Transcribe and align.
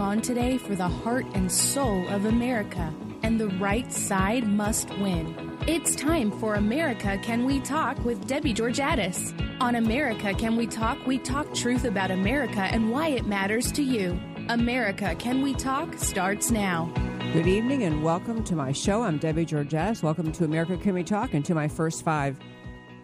on 0.00 0.22
today 0.22 0.56
for 0.56 0.74
the 0.74 0.88
heart 0.88 1.26
and 1.34 1.52
soul 1.52 2.08
of 2.08 2.24
America, 2.24 2.92
and 3.22 3.38
the 3.38 3.48
right 3.58 3.92
side 3.92 4.48
must 4.48 4.88
win. 4.98 5.58
It's 5.66 5.94
time 5.94 6.32
for 6.40 6.54
America 6.54 7.18
Can 7.22 7.44
We 7.44 7.60
Talk 7.60 8.02
with 8.02 8.26
Debbie 8.26 8.54
Georgatos. 8.54 9.34
On 9.60 9.74
America 9.74 10.32
Can 10.32 10.56
We 10.56 10.66
Talk, 10.66 11.06
we 11.06 11.18
talk 11.18 11.52
truth 11.52 11.84
about 11.84 12.10
America 12.10 12.62
and 12.62 12.90
why 12.90 13.08
it 13.08 13.26
matters 13.26 13.70
to 13.72 13.82
you. 13.82 14.18
America 14.48 15.14
Can 15.16 15.42
We 15.42 15.52
Talk 15.52 15.98
starts 15.98 16.50
now. 16.50 16.90
Good 17.34 17.46
evening 17.46 17.82
and 17.82 18.02
welcome 18.02 18.42
to 18.44 18.56
my 18.56 18.72
show. 18.72 19.02
I'm 19.02 19.18
Debbie 19.18 19.44
Georgatos. 19.44 20.02
Welcome 20.02 20.32
to 20.32 20.44
America 20.44 20.78
Can 20.78 20.94
We 20.94 21.04
Talk 21.04 21.34
and 21.34 21.44
to 21.44 21.54
my 21.54 21.68
first 21.68 22.02
five. 22.04 22.38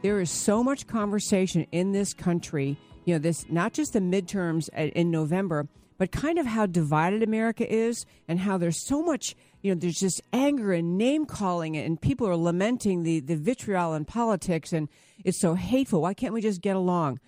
There 0.00 0.18
is 0.18 0.30
so 0.30 0.64
much 0.64 0.86
conversation 0.86 1.66
in 1.72 1.92
this 1.92 2.14
country, 2.14 2.78
you 3.04 3.14
know, 3.14 3.18
this 3.18 3.44
not 3.50 3.74
just 3.74 3.92
the 3.92 4.00
midterms 4.00 4.70
in 4.70 5.10
November, 5.10 5.68
but 5.98 6.12
kind 6.12 6.38
of 6.38 6.46
how 6.46 6.66
divided 6.66 7.22
America 7.22 7.70
is 7.70 8.04
and 8.28 8.40
how 8.40 8.58
there's 8.58 8.86
so 8.86 9.02
much, 9.02 9.34
you 9.62 9.74
know, 9.74 9.80
there's 9.80 9.98
just 9.98 10.20
anger 10.32 10.72
and 10.72 10.98
name 10.98 11.26
calling 11.26 11.76
and 11.76 12.00
people 12.00 12.28
are 12.28 12.36
lamenting 12.36 13.02
the, 13.02 13.20
the 13.20 13.36
vitriol 13.36 13.94
in 13.94 14.04
politics 14.04 14.72
and 14.72 14.88
it's 15.24 15.40
so 15.40 15.54
hateful. 15.54 16.02
Why 16.02 16.14
can't 16.14 16.34
we 16.34 16.40
just 16.40 16.60
get 16.60 16.76
along? 16.76 17.20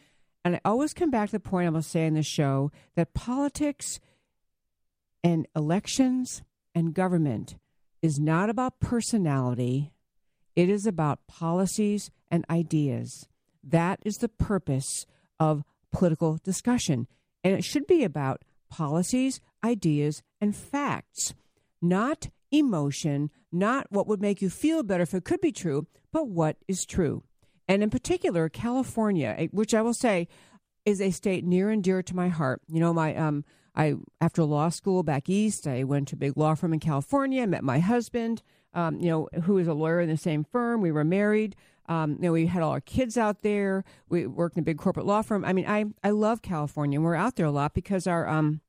And 0.45 0.57
I 0.57 0.61
always 0.65 0.95
come 0.95 1.11
back 1.11 1.29
to 1.29 1.33
the 1.33 1.41
point 1.41 1.67
I'm 1.67 1.73
going 1.75 1.83
to 1.83 1.89
say 1.89 2.07
in 2.07 2.15
the 2.15 2.23
show 2.23 2.71
that 2.95 3.15
politics 3.15 4.01
and 5.25 5.47
elections 5.57 6.43
and 6.75 6.95
government 6.95 7.57
is 8.03 8.19
not 8.19 8.49
about 8.49 8.81
personality, 8.81 9.93
it 10.55 10.69
is 10.69 10.87
about 10.87 11.27
policies 11.27 12.11
and 12.31 12.45
ideas. 12.49 13.27
That 13.65 14.01
is 14.05 14.17
the 14.17 14.29
purpose 14.29 15.07
of 15.41 15.65
political 15.93 16.39
discussion. 16.43 17.09
And 17.43 17.55
it 17.55 17.65
should 17.65 17.87
be 17.87 18.05
about 18.05 18.43
policies, 18.69 19.41
ideas, 19.65 20.23
and 20.41 20.55
facts, 20.55 21.35
not 21.81 22.31
emotion, 22.51 23.31
not 23.53 23.87
what 23.91 24.07
would 24.07 24.21
make 24.21 24.43
you 24.43 24.51
feel 24.51 24.83
better 24.83 25.03
if 25.03 25.15
it 25.15 25.25
could 25.25 25.41
be 25.41 25.53
true, 25.53 25.87
but 26.13 26.29
what 26.29 26.57
is 26.67 26.85
true. 26.85 27.23
And 27.67 27.83
in 27.83 27.91
particular, 27.91 28.49
California, 28.49 29.49
which 29.51 29.75
I 29.75 29.83
will 29.83 29.95
say 29.95 30.29
is 30.85 31.01
a 31.01 31.11
state 31.11 31.45
near 31.45 31.69
and 31.71 31.85
dear 31.85 32.03
to 32.03 32.17
my 32.17 32.29
heart. 32.29 32.63
You 32.69 32.81
know, 32.81 32.95
my 32.95 33.15
um, 33.15 33.45
I 33.77 33.95
after 34.21 34.43
law 34.45 34.71
school 34.71 35.03
back 35.03 35.29
east, 35.29 35.67
I 35.67 35.85
went 35.85 36.09
to 36.09 36.15
a 36.15 36.19
big 36.19 36.37
law 36.37 36.55
firm 36.55 36.73
in 36.73 36.81
California, 36.81 37.47
met 37.47 37.63
my 37.63 37.79
husband, 37.79 38.43
um, 38.73 38.99
you 38.99 39.11
know, 39.11 39.29
who 39.43 39.59
is 39.59 39.69
a 39.69 39.75
lawyer 39.75 40.01
in 40.01 40.09
the 40.09 40.17
same 40.17 40.45
firm. 40.45 40.81
We 40.81 40.93
were 40.93 41.05
married. 41.05 41.57
Um, 41.89 42.13
you 42.13 42.19
know, 42.21 42.33
we 42.33 42.47
had 42.47 42.63
all 42.63 42.73
our 42.73 42.81
kids 42.81 43.17
out 43.17 43.43
there. 43.43 43.85
We 44.09 44.27
worked 44.27 44.57
in 44.57 44.61
a 44.61 44.65
big 44.65 44.79
corporate 44.79 45.07
law 45.07 45.23
firm. 45.23 45.45
I 45.45 45.53
mean, 45.53 45.67
I 45.67 45.87
I 46.03 46.11
love 46.11 46.43
California. 46.43 46.99
and 46.99 47.05
We're 47.05 47.15
out 47.15 47.37
there 47.37 47.47
a 47.47 47.51
lot 47.51 47.75
because 47.75 48.07
our 48.07 48.29
um 48.29 48.61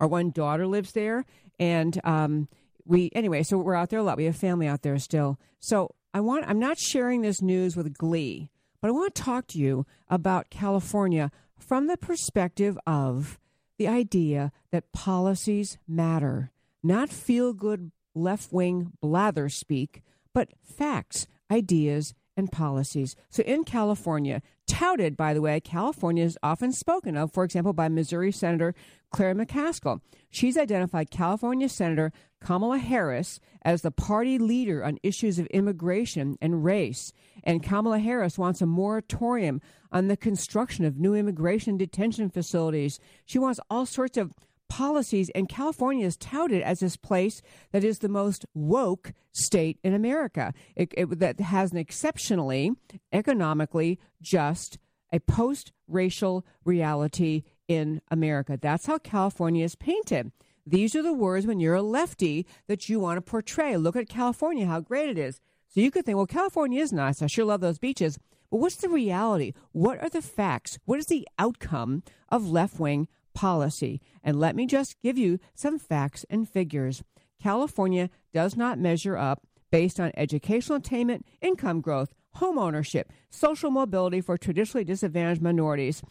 our 0.00 0.08
one 0.08 0.30
daughter 0.30 0.66
lives 0.66 0.92
there, 0.92 1.24
and 1.58 2.00
um 2.04 2.48
we 2.84 3.10
anyway. 3.14 3.42
So 3.42 3.58
we're 3.58 3.74
out 3.74 3.90
there 3.90 4.00
a 4.00 4.02
lot. 4.02 4.16
We 4.16 4.24
have 4.24 4.36
family 4.36 4.66
out 4.66 4.82
there 4.82 4.98
still. 4.98 5.38
So 5.60 5.94
I 6.14 6.20
want. 6.20 6.48
I'm 6.48 6.58
not 6.58 6.78
sharing 6.78 7.22
this 7.22 7.42
news 7.42 7.76
with 7.76 7.96
glee, 7.96 8.50
but 8.80 8.88
I 8.88 8.92
want 8.92 9.14
to 9.14 9.22
talk 9.22 9.46
to 9.48 9.58
you 9.58 9.86
about 10.08 10.50
California 10.50 11.30
from 11.58 11.86
the 11.86 11.96
perspective 11.96 12.78
of 12.86 13.38
the 13.78 13.88
idea 13.88 14.52
that 14.70 14.92
policies 14.92 15.78
matter, 15.88 16.50
not 16.82 17.08
feel 17.08 17.52
good 17.52 17.92
left 18.14 18.52
wing 18.52 18.92
blather 19.00 19.48
speak, 19.48 20.02
but 20.34 20.48
facts, 20.62 21.26
ideas, 21.50 22.14
and 22.36 22.50
policies. 22.50 23.14
So 23.30 23.42
in 23.42 23.64
California, 23.64 24.42
touted, 24.66 25.16
by 25.16 25.34
the 25.34 25.40
way, 25.40 25.60
California 25.60 26.24
is 26.24 26.38
often 26.42 26.72
spoken 26.72 27.16
of, 27.16 27.32
for 27.32 27.44
example, 27.44 27.72
by 27.72 27.88
Missouri 27.88 28.32
Senator 28.32 28.74
Claire 29.10 29.34
McCaskill. 29.34 30.00
She's 30.30 30.56
identified 30.56 31.10
California 31.10 31.68
Senator 31.68 32.12
Kamala 32.40 32.78
Harris 32.78 33.38
as 33.62 33.82
the 33.82 33.90
party 33.90 34.38
leader 34.38 34.82
on 34.84 34.98
issues 35.02 35.38
of 35.38 35.46
immigration 35.48 36.36
and 36.40 36.64
race. 36.64 37.12
And 37.44 37.62
Kamala 37.62 37.98
Harris 37.98 38.38
wants 38.38 38.62
a 38.62 38.66
moratorium 38.66 39.60
on 39.92 40.08
the 40.08 40.16
construction 40.16 40.84
of 40.84 40.98
new 40.98 41.14
immigration 41.14 41.76
detention 41.76 42.30
facilities. 42.30 42.98
She 43.26 43.38
wants 43.38 43.60
all 43.70 43.86
sorts 43.86 44.16
of 44.16 44.32
policies, 44.72 45.30
and 45.34 45.50
California 45.50 46.06
is 46.06 46.16
touted 46.16 46.62
as 46.62 46.80
this 46.80 46.96
place 46.96 47.42
that 47.72 47.84
is 47.84 47.98
the 47.98 48.08
most 48.08 48.46
woke 48.54 49.12
state 49.32 49.78
in 49.84 49.92
America. 49.92 50.54
It, 50.74 50.94
it, 50.96 51.18
that 51.18 51.38
has 51.40 51.72
an 51.72 51.76
exceptionally 51.76 52.72
economically 53.12 53.98
just, 54.22 54.78
a 55.12 55.20
post 55.20 55.72
racial 55.86 56.46
reality 56.64 57.42
in 57.68 58.00
America. 58.10 58.58
That's 58.60 58.86
how 58.86 58.96
California 58.96 59.62
is 59.62 59.74
painted. 59.74 60.32
These 60.66 60.96
are 60.96 61.02
the 61.02 61.12
words 61.12 61.46
when 61.46 61.60
you're 61.60 61.74
a 61.74 61.82
lefty 61.82 62.46
that 62.66 62.88
you 62.88 62.98
want 62.98 63.18
to 63.18 63.30
portray. 63.30 63.76
Look 63.76 63.96
at 63.96 64.08
California, 64.08 64.64
how 64.64 64.80
great 64.80 65.10
it 65.10 65.18
is. 65.18 65.38
So 65.68 65.80
you 65.80 65.90
could 65.90 66.06
think, 66.06 66.16
well, 66.16 66.26
California 66.26 66.80
is 66.80 66.94
nice. 66.94 67.20
I 67.20 67.26
sure 67.26 67.44
love 67.44 67.60
those 67.60 67.78
beaches. 67.78 68.18
But 68.50 68.56
what's 68.56 68.76
the 68.76 68.88
reality? 68.88 69.52
What 69.72 70.02
are 70.02 70.08
the 70.08 70.22
facts? 70.22 70.78
What 70.86 70.98
is 70.98 71.06
the 71.06 71.28
outcome 71.38 72.04
of 72.30 72.48
left 72.48 72.80
wing 72.80 73.08
policy. 73.34 74.00
And 74.22 74.38
let 74.38 74.56
me 74.56 74.66
just 74.66 75.00
give 75.02 75.18
you 75.18 75.38
some 75.54 75.78
facts 75.78 76.24
and 76.30 76.48
figures. 76.48 77.02
California 77.42 78.10
does 78.32 78.56
not 78.56 78.78
measure 78.78 79.16
up 79.16 79.42
based 79.70 79.98
on 79.98 80.12
educational 80.16 80.78
attainment, 80.78 81.26
income 81.40 81.80
growth, 81.80 82.14
home 82.34 82.58
ownership, 82.58 83.12
social 83.30 83.70
mobility 83.70 84.20
for 84.20 84.36
traditionally 84.36 84.84
disadvantaged 84.84 85.42
minorities. 85.42 86.02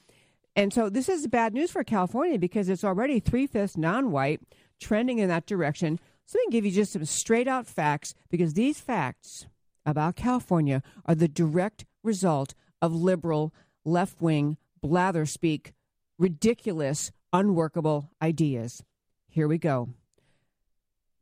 And 0.56 0.74
so 0.74 0.90
this 0.90 1.08
is 1.08 1.28
bad 1.28 1.54
news 1.54 1.72
for 1.72 1.84
California 1.84 2.38
because 2.38 2.68
it's 2.68 2.84
already 2.84 3.20
three 3.20 3.48
fifths 3.48 3.78
non 3.78 4.12
white, 4.12 4.42
trending 4.80 5.20
in 5.20 5.30
that 5.30 5.46
direction. 5.46 6.00
So 6.26 6.38
let 6.38 6.48
me 6.48 6.52
give 6.52 6.66
you 6.66 6.72
just 6.72 6.94
some 6.94 7.06
straight 7.06 7.48
out 7.48 7.68
facts 7.68 8.14
because 8.30 8.54
these 8.54 8.80
facts 8.80 9.48
about 9.86 10.16
California 10.16 10.84
are 11.06 11.16
the 11.16 11.28
direct 11.28 11.86
result 12.04 12.54
of 12.82 12.94
liberal, 12.94 13.54
left 13.86 14.22
wing, 14.22 14.58
blather 14.82 15.26
speak 15.26 15.74
ridiculous, 16.22 17.12
unworkable 17.34 18.12
ideas. 18.22 18.84
Here 19.28 19.48
we 19.48 19.58
go. 19.58 19.90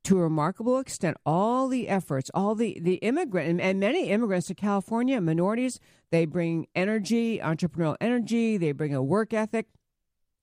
To 0.03 0.17
a 0.17 0.23
remarkable 0.23 0.77
extent, 0.77 1.17
all 1.25 1.67
the 1.69 1.87
efforts, 1.87 2.29
all 2.33 2.53
the, 2.53 2.77
the 2.81 2.95
immigrant, 2.95 3.49
and, 3.49 3.61
and 3.61 3.79
many 3.79 4.09
immigrants 4.09 4.47
to 4.47 4.55
California, 4.55 5.21
minorities, 5.21 5.79
they 6.11 6.25
bring 6.25 6.67
energy, 6.75 7.39
entrepreneurial 7.39 7.95
energy, 8.01 8.57
they 8.57 8.73
bring 8.73 8.93
a 8.93 9.03
work 9.03 9.33
ethic. 9.33 9.67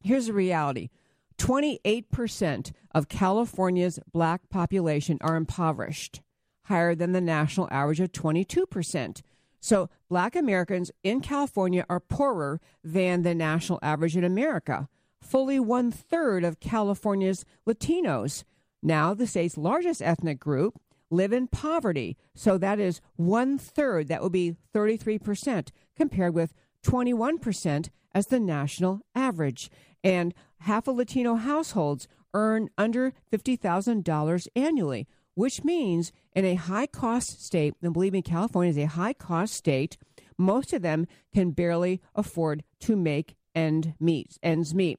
Here's 0.02 0.26
the 0.26 0.32
reality 0.32 0.88
28% 1.36 2.72
of 2.94 3.08
California's 3.08 3.98
black 4.10 4.48
population 4.48 5.18
are 5.20 5.36
impoverished, 5.36 6.22
higher 6.64 6.94
than 6.94 7.12
the 7.12 7.20
national 7.20 7.68
average 7.70 8.00
of 8.00 8.12
22%. 8.12 9.20
So 9.66 9.90
black 10.08 10.36
Americans 10.36 10.92
in 11.02 11.20
California 11.20 11.84
are 11.90 11.98
poorer 11.98 12.60
than 12.84 13.22
the 13.22 13.34
national 13.34 13.80
average 13.82 14.16
in 14.16 14.22
America. 14.22 14.88
Fully 15.20 15.58
one 15.58 15.90
third 15.90 16.44
of 16.44 16.60
California's 16.60 17.44
Latinos, 17.66 18.44
now 18.80 19.12
the 19.12 19.26
state's 19.26 19.58
largest 19.58 20.00
ethnic 20.00 20.38
group, 20.38 20.80
live 21.10 21.32
in 21.32 21.48
poverty. 21.48 22.16
So 22.32 22.58
that 22.58 22.78
is 22.78 23.00
one 23.16 23.58
third. 23.58 24.06
That 24.06 24.22
would 24.22 24.30
be 24.30 24.54
33%, 24.72 25.70
compared 25.96 26.32
with 26.32 26.54
21% 26.84 27.88
as 28.14 28.28
the 28.28 28.38
national 28.38 29.00
average. 29.16 29.68
And 30.04 30.32
half 30.60 30.86
of 30.86 30.94
Latino 30.94 31.34
households 31.34 32.06
earn 32.34 32.68
under 32.78 33.12
$50,000 33.32 34.46
annually 34.54 35.08
which 35.36 35.62
means 35.62 36.12
in 36.34 36.44
a 36.44 36.54
high 36.54 36.86
cost 36.86 37.44
state, 37.44 37.74
and 37.82 37.92
believe 37.92 38.14
me, 38.14 38.22
California 38.22 38.70
is 38.70 38.78
a 38.78 38.86
high 38.86 39.12
cost 39.12 39.54
state, 39.54 39.96
most 40.38 40.72
of 40.72 40.82
them 40.82 41.06
can 41.32 41.50
barely 41.50 42.00
afford 42.14 42.64
to 42.80 42.96
make 42.96 43.36
end 43.54 43.94
meet, 44.00 44.38
ends 44.42 44.74
meet. 44.74 44.98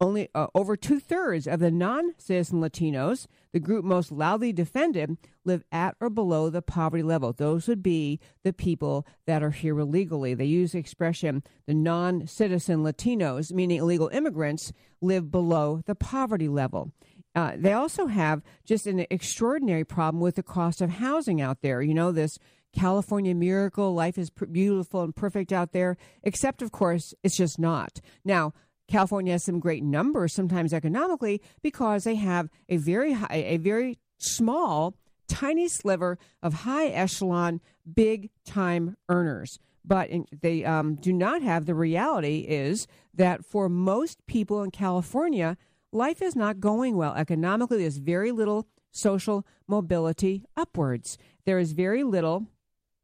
Only 0.00 0.28
uh, 0.34 0.46
over 0.54 0.76
two 0.76 1.00
thirds 1.00 1.46
of 1.46 1.60
the 1.60 1.70
non 1.70 2.14
citizen 2.18 2.60
Latinos, 2.60 3.26
the 3.52 3.60
group 3.60 3.84
most 3.84 4.12
loudly 4.12 4.52
defended, 4.52 5.16
live 5.44 5.64
at 5.72 5.96
or 6.00 6.10
below 6.10 6.50
the 6.50 6.62
poverty 6.62 7.02
level. 7.02 7.32
Those 7.32 7.68
would 7.68 7.82
be 7.82 8.20
the 8.42 8.52
people 8.52 9.06
that 9.26 9.42
are 9.42 9.50
here 9.50 9.78
illegally. 9.78 10.34
They 10.34 10.44
use 10.44 10.72
the 10.72 10.78
expression 10.78 11.42
the 11.66 11.74
non 11.74 12.26
citizen 12.26 12.82
Latinos, 12.82 13.52
meaning 13.52 13.78
illegal 13.78 14.08
immigrants, 14.08 14.72
live 15.00 15.30
below 15.30 15.82
the 15.86 15.94
poverty 15.94 16.48
level. 16.48 16.92
Uh, 17.34 17.52
they 17.56 17.72
also 17.72 18.06
have 18.06 18.42
just 18.64 18.86
an 18.86 19.04
extraordinary 19.10 19.84
problem 19.84 20.20
with 20.20 20.36
the 20.36 20.42
cost 20.42 20.80
of 20.80 20.90
housing 20.90 21.40
out 21.40 21.62
there. 21.62 21.82
You 21.82 21.94
know, 21.94 22.12
this 22.12 22.38
California 22.72 23.34
miracle, 23.34 23.92
life 23.94 24.18
is 24.18 24.30
pr- 24.30 24.46
beautiful 24.46 25.02
and 25.02 25.14
perfect 25.14 25.52
out 25.52 25.72
there, 25.72 25.96
except, 26.22 26.62
of 26.62 26.70
course, 26.72 27.14
it's 27.22 27.36
just 27.36 27.58
not. 27.58 28.00
Now, 28.24 28.52
California 28.86 29.32
has 29.32 29.44
some 29.44 29.60
great 29.60 29.82
numbers 29.82 30.32
sometimes 30.34 30.72
economically 30.72 31.40
because 31.62 32.04
they 32.04 32.16
have 32.16 32.50
a 32.68 32.76
very 32.76 33.14
high, 33.14 33.44
a 33.46 33.56
very 33.56 33.98
small, 34.18 34.94
tiny 35.26 35.68
sliver 35.68 36.18
of 36.42 36.52
high 36.52 36.88
echelon, 36.88 37.60
big 37.94 38.30
time 38.44 38.96
earners. 39.08 39.58
but 39.84 40.08
in, 40.08 40.26
they 40.40 40.64
um, 40.64 40.94
do 40.96 41.12
not 41.12 41.42
have 41.42 41.66
the 41.66 41.74
reality 41.74 42.46
is 42.48 42.86
that 43.12 43.44
for 43.44 43.68
most 43.68 44.24
people 44.26 44.62
in 44.62 44.70
California, 44.70 45.56
life 45.94 46.20
is 46.20 46.36
not 46.36 46.60
going 46.60 46.96
well 46.96 47.14
economically. 47.14 47.78
There's 47.78 47.98
very 47.98 48.32
little 48.32 48.66
social 48.90 49.46
mobility 49.66 50.44
upwards. 50.56 51.16
There 51.44 51.58
is 51.58 51.72
very 51.72 52.02
little. 52.02 52.46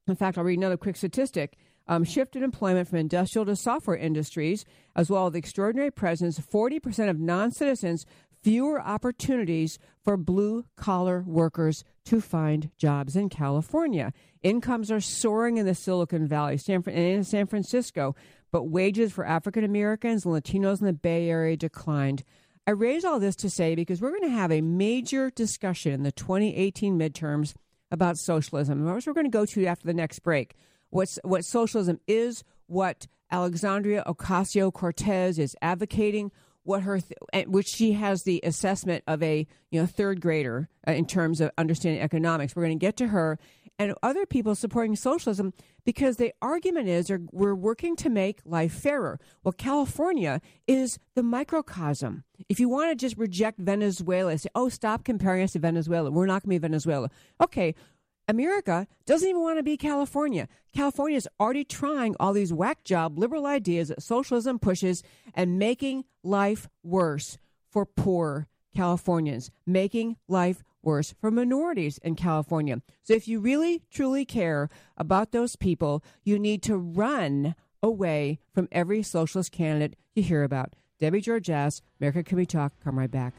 In 0.07 0.17
fact, 0.17 0.37
I'll 0.37 0.45
read 0.45 0.59
another 0.59 0.77
quick 0.77 0.97
statistic. 0.97 1.57
Um, 1.87 2.05
shift 2.05 2.37
in 2.37 2.45
employment 2.45 2.89
from 2.89 2.99
industrial 2.99 3.47
to 3.47 3.57
software 3.57 3.97
industries, 3.97 4.65
as 4.95 5.11
well 5.11 5.27
as 5.27 5.33
the 5.33 5.39
extraordinary 5.39 5.91
presence, 5.91 6.39
40% 6.39 7.11
of 7.11 7.19
non 7.19 7.51
citizens 7.51 8.07
fewer 8.43 8.81
opportunities 8.81 9.79
for 10.03 10.17
blue 10.17 10.65
collar 10.77 11.23
workers 11.27 11.85
to 12.05 12.21
find 12.21 12.71
jobs 12.79 13.17
in 13.17 13.29
California. 13.29 14.13
Incomes 14.43 14.91
are 14.91 15.01
soaring 15.01 15.59
in 15.59 15.67
the 15.67 15.75
Silicon 15.75 16.27
Valley 16.27 16.57
San, 16.57 16.83
and 16.87 16.97
in 16.97 17.25
San 17.25 17.47
Francisco, 17.47 18.15
but 18.51 18.65
wages 18.65 19.13
for 19.13 19.27
African 19.27 19.65
Americans 19.65 20.25
and 20.25 20.35
Latinos 20.35 20.81
in 20.81 20.87
the 20.87 20.93
Bay 20.93 21.29
Area 21.29 21.57
declined. 21.57 22.25
I 22.67 22.73
raise 22.73 23.05
all 23.05 23.19
this 23.19 23.37
to 23.37 23.51
say 23.51 23.75
because 23.75 24.01
we're 24.01 24.11
going 24.11 24.31
to 24.31 24.37
have 24.37 24.53
a 24.53 24.61
major 24.61 25.31
discussion 25.31 25.93
in 25.93 26.03
the 26.03 26.13
2018 26.13 26.99
midterms 26.99 27.55
about 27.91 28.17
socialism. 28.17 28.85
Which 28.85 29.07
we're 29.07 29.13
going 29.13 29.27
to 29.27 29.31
go 29.31 29.47
to 29.47 29.67
after 29.67 29.87
the 29.87 29.95
next 29.95 30.21
break. 30.21 30.55
What's, 30.91 31.19
what 31.25 31.45
socialism 31.45 32.01
is, 32.07 32.45
what 32.67 33.07
Alexandria 33.31 34.05
Ocasio 34.07 34.73
Cortez 34.73 35.39
is 35.39 35.57
advocating, 35.63 36.31
what 36.63 36.83
her 36.83 37.01
th- 37.01 37.47
which 37.47 37.69
she 37.69 37.93
has 37.93 38.23
the 38.23 38.41
assessment 38.45 39.03
of 39.07 39.23
a 39.23 39.47
you 39.71 39.81
know 39.81 39.87
third 39.87 40.21
grader 40.21 40.69
uh, 40.87 40.93
in 40.93 41.07
terms 41.07 41.41
of 41.41 41.51
understanding 41.57 42.03
economics. 42.03 42.55
We're 42.55 42.65
going 42.65 42.79
to 42.79 42.87
get 42.87 42.97
to 42.99 43.09
her 43.09 43.39
and 43.81 43.95
other 44.03 44.27
people 44.27 44.55
supporting 44.55 44.95
socialism 44.95 45.55
because 45.87 46.19
the 46.19 46.35
argument 46.43 46.87
is 46.87 47.11
we're 47.33 47.55
working 47.55 47.97
to 47.97 48.11
make 48.11 48.41
life 48.45 48.73
fairer. 48.73 49.19
Well, 49.43 49.53
California 49.53 50.43
is 50.67 50.99
the 51.15 51.23
microcosm. 51.23 52.25
If 52.51 52.61
you 52.61 52.69
want 52.69 52.91
to 52.91 52.95
just 52.95 53.17
reject 53.17 53.59
Venezuela, 53.59 54.37
say, 54.37 54.51
"Oh, 54.55 54.69
stop 54.69 55.03
comparing 55.03 55.43
us 55.43 55.53
to 55.53 55.59
Venezuela. 55.59 56.11
We're 56.11 56.27
not 56.27 56.43
going 56.43 56.57
to 56.57 56.61
be 56.61 56.69
Venezuela." 56.69 57.09
Okay, 57.41 57.75
America 58.29 58.87
doesn't 59.07 59.27
even 59.27 59.41
want 59.41 59.59
to 59.59 59.63
be 59.63 59.79
California. 59.79 60.47
California 60.75 61.17
is 61.17 61.29
already 61.41 61.65
trying 61.65 62.15
all 62.21 62.35
these 62.35 62.53
whack 62.53 62.85
job 62.85 63.19
liberal 63.19 63.47
ideas 63.47 63.89
that 63.89 64.03
socialism 64.03 64.59
pushes 64.59 65.03
and 65.35 65.59
making 65.59 66.05
life 66.23 66.69
worse 66.83 67.39
for 67.71 67.87
poor 67.87 68.47
Californians, 68.77 69.51
making 69.67 70.17
life 70.29 70.63
worse 70.83 71.15
for 71.21 71.31
minorities 71.31 71.99
in 71.99 72.15
California. 72.15 72.83
So 73.03 73.15
if 73.15 73.29
you 73.29 73.41
really 73.41 73.83
truly 73.91 74.25
care 74.25 74.69
about 74.97 75.33
those 75.33 75.57
people, 75.57 76.03
you 76.25 76.39
need 76.39 76.63
to 76.65 76.77
run 76.77 77.55
away 77.83 78.41
from 78.53 78.69
every 78.73 79.03
socialist 79.03 79.53
candidate 79.53 79.97
you 80.15 80.23
hear 80.23 80.43
about. 80.43 80.75
Debbie 80.99 81.23
Georgatos, 81.23 81.81
America 82.01 82.23
Can 82.23 82.37
We 82.37 82.47
Talk? 82.47 82.73
Come 82.85 82.99
right 82.99 83.11
back. 83.11 83.33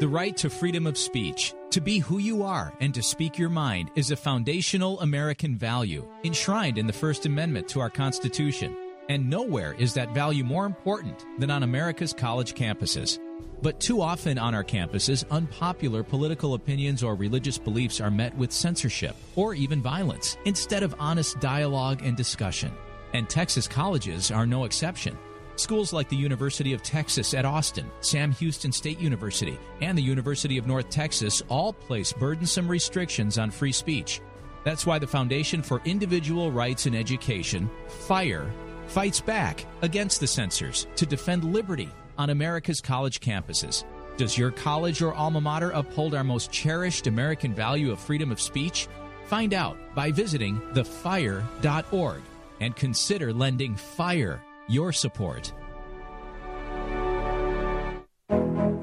The 0.00 0.08
right 0.08 0.36
to 0.38 0.50
freedom 0.50 0.88
of 0.88 0.98
speech, 0.98 1.54
to 1.70 1.80
be 1.80 2.00
who 2.00 2.18
you 2.18 2.42
are 2.42 2.72
and 2.80 2.92
to 2.94 3.02
speak 3.02 3.38
your 3.38 3.48
mind, 3.48 3.92
is 3.94 4.10
a 4.10 4.16
foundational 4.16 4.98
American 5.00 5.56
value 5.56 6.04
enshrined 6.24 6.76
in 6.76 6.88
the 6.88 6.92
First 6.92 7.24
Amendment 7.24 7.68
to 7.68 7.78
our 7.78 7.90
Constitution. 7.90 8.76
And 9.08 9.30
nowhere 9.30 9.74
is 9.78 9.94
that 9.94 10.12
value 10.12 10.42
more 10.42 10.66
important 10.66 11.24
than 11.38 11.52
on 11.52 11.62
America's 11.62 12.12
college 12.12 12.54
campuses. 12.54 13.20
But 13.62 13.78
too 13.78 14.02
often 14.02 14.38
on 14.38 14.56
our 14.56 14.64
campuses, 14.64 15.24
unpopular 15.30 16.02
political 16.02 16.54
opinions 16.54 17.04
or 17.04 17.14
religious 17.14 17.58
beliefs 17.58 18.00
are 18.00 18.10
met 18.10 18.36
with 18.36 18.50
censorship 18.50 19.14
or 19.36 19.54
even 19.54 19.80
violence 19.80 20.36
instead 20.44 20.82
of 20.82 20.96
honest 20.98 21.38
dialogue 21.38 22.02
and 22.02 22.16
discussion. 22.16 22.72
And 23.12 23.28
Texas 23.28 23.68
colleges 23.68 24.32
are 24.32 24.46
no 24.46 24.64
exception. 24.64 25.16
Schools 25.54 25.92
like 25.92 26.08
the 26.08 26.16
University 26.16 26.72
of 26.72 26.82
Texas 26.82 27.34
at 27.34 27.44
Austin, 27.44 27.88
Sam 28.00 28.32
Houston 28.32 28.72
State 28.72 28.98
University, 28.98 29.56
and 29.80 29.96
the 29.96 30.02
University 30.02 30.58
of 30.58 30.66
North 30.66 30.90
Texas 30.90 31.40
all 31.48 31.72
place 31.72 32.12
burdensome 32.12 32.66
restrictions 32.66 33.38
on 33.38 33.50
free 33.50 33.70
speech. 33.70 34.20
That's 34.64 34.86
why 34.86 34.98
the 34.98 35.06
Foundation 35.06 35.62
for 35.62 35.82
Individual 35.84 36.50
Rights 36.50 36.86
in 36.86 36.94
Education, 36.94 37.70
FIRE, 37.86 38.50
fights 38.88 39.20
back 39.20 39.66
against 39.82 40.20
the 40.20 40.26
censors 40.26 40.86
to 40.96 41.06
defend 41.06 41.44
liberty 41.44 41.90
on 42.18 42.30
America's 42.30 42.80
college 42.80 43.20
campuses. 43.20 43.84
Does 44.16 44.36
your 44.36 44.50
college 44.50 45.02
or 45.02 45.14
alma 45.14 45.40
mater 45.40 45.70
uphold 45.70 46.14
our 46.14 46.24
most 46.24 46.52
cherished 46.52 47.06
American 47.06 47.54
value 47.54 47.90
of 47.90 47.98
freedom 47.98 48.30
of 48.30 48.40
speech? 48.40 48.88
Find 49.26 49.54
out 49.54 49.76
by 49.94 50.10
visiting 50.10 50.60
thefire.org 50.72 52.22
and 52.60 52.76
consider 52.76 53.32
lending 53.32 53.74
FIRE 53.76 54.42
your 54.68 54.92
support. 54.92 55.52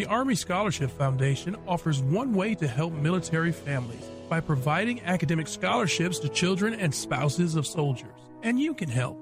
The 0.00 0.06
Army 0.06 0.34
Scholarship 0.34 0.90
Foundation 0.92 1.56
offers 1.68 2.00
one 2.00 2.32
way 2.32 2.54
to 2.54 2.66
help 2.66 2.94
military 2.94 3.52
families 3.52 4.02
by 4.30 4.40
providing 4.40 5.02
academic 5.02 5.46
scholarships 5.46 6.18
to 6.20 6.30
children 6.30 6.72
and 6.72 6.94
spouses 6.94 7.54
of 7.54 7.66
soldiers. 7.66 8.08
And 8.42 8.58
you 8.58 8.72
can 8.72 8.88
help. 8.88 9.18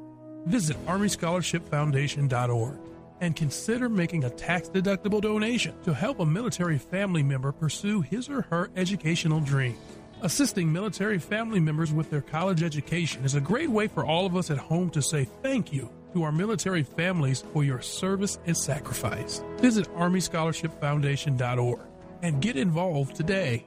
Visit 0.47 0.76
ArmyScholarshipFoundation.org 0.87 2.78
and 3.20 3.35
consider 3.35 3.88
making 3.88 4.23
a 4.23 4.30
tax 4.30 4.68
deductible 4.68 5.20
donation 5.20 5.75
to 5.82 5.92
help 5.92 6.20
a 6.20 6.25
military 6.25 6.78
family 6.78 7.25
member 7.25 7.50
pursue 7.50 8.00
his 8.02 8.28
or 8.28 8.42
her 8.42 8.70
educational 8.76 9.40
dreams. 9.40 9.80
Assisting 10.23 10.73
military 10.73 11.18
family 11.18 11.58
members 11.58 11.92
with 11.92 12.08
their 12.08 12.23
college 12.23 12.62
education 12.62 13.25
is 13.25 13.35
a 13.35 13.40
great 13.40 13.68
way 13.68 13.88
for 13.88 14.06
all 14.06 14.26
of 14.26 14.37
us 14.37 14.49
at 14.49 14.58
home 14.58 14.90
to 14.90 15.02
say 15.02 15.26
thank 15.42 15.73
you 15.73 15.90
to 16.12 16.23
our 16.23 16.33
military 16.33 16.83
families 16.83 17.45
for 17.53 17.65
your 17.65 17.81
service 17.81 18.38
and 18.47 18.57
sacrifice. 18.57 19.43
Visit 19.59 19.88
ArmyScholarshipFoundation.org 19.95 21.81
and 22.23 22.43
get 22.43 22.57
involved 22.57 23.15
today. 23.17 23.67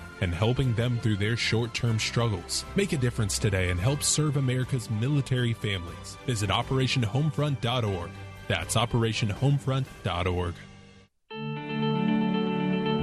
and 0.21 0.33
helping 0.33 0.73
them 0.75 0.99
through 0.99 1.17
their 1.17 1.35
short 1.35 1.73
term 1.73 1.99
struggles. 1.99 2.63
Make 2.75 2.93
a 2.93 2.97
difference 2.97 3.37
today 3.37 3.69
and 3.69 3.79
help 3.79 4.03
serve 4.03 4.37
America's 4.37 4.89
military 4.89 5.53
families. 5.53 6.17
Visit 6.25 6.49
OperationHomefront.org. 6.49 8.11
That's 8.47 8.75
OperationHomefront.org. 8.75 10.53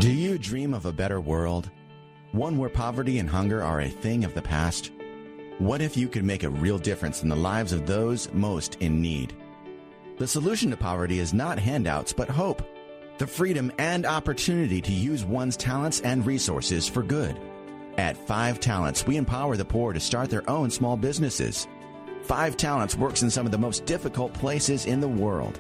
Do 0.01 0.13
you 0.13 0.39
dream 0.39 0.75
of 0.75 0.87
a 0.87 0.93
better 0.93 1.21
world? 1.21 1.71
One 2.33 2.57
where 2.57 2.69
poverty 2.69 3.19
and 3.19 3.29
hunger 3.29 3.63
are 3.63 3.81
a 3.81 3.89
thing 3.89 4.25
of 4.25 4.35
the 4.35 4.43
past? 4.43 4.93
What 5.59 5.81
if 5.81 5.97
you 5.97 6.07
could 6.09 6.25
make 6.25 6.45
a 6.45 6.51
real 6.51 6.79
difference 6.79 7.23
in 7.23 7.29
the 7.29 7.35
lives 7.35 7.73
of 7.73 7.87
those 7.87 8.33
most 8.33 8.77
in 8.77 9.03
need? 9.03 9.35
The 10.19 10.27
solution 10.29 10.71
to 10.71 10.77
poverty 10.77 11.19
is 11.19 11.35
not 11.35 11.59
handouts, 11.59 12.13
but 12.13 12.29
hope. 12.29 12.63
The 13.19 13.27
freedom 13.27 13.73
and 13.79 14.07
opportunity 14.07 14.81
to 14.81 14.93
use 14.93 15.25
one's 15.25 15.57
talents 15.57 16.01
and 16.03 16.25
resources 16.25 16.87
for 16.87 17.03
good. 17.03 17.37
At 17.97 18.17
Five 18.17 18.61
Talents, 18.61 19.09
we 19.09 19.17
empower 19.17 19.57
the 19.57 19.65
poor 19.65 19.93
to 19.93 19.99
start 19.99 20.31
their 20.31 20.49
own 20.49 20.71
small 20.71 20.97
businesses. 20.97 21.67
Five 22.23 22.57
Talents 22.57 22.95
works 22.95 23.25
in 23.25 23.31
some 23.31 23.45
of 23.45 23.51
the 23.51 23.59
most 23.59 23.87
difficult 23.87 24.33
places 24.35 24.87
in 24.87 25.01
the 25.01 25.09
world. 25.09 25.59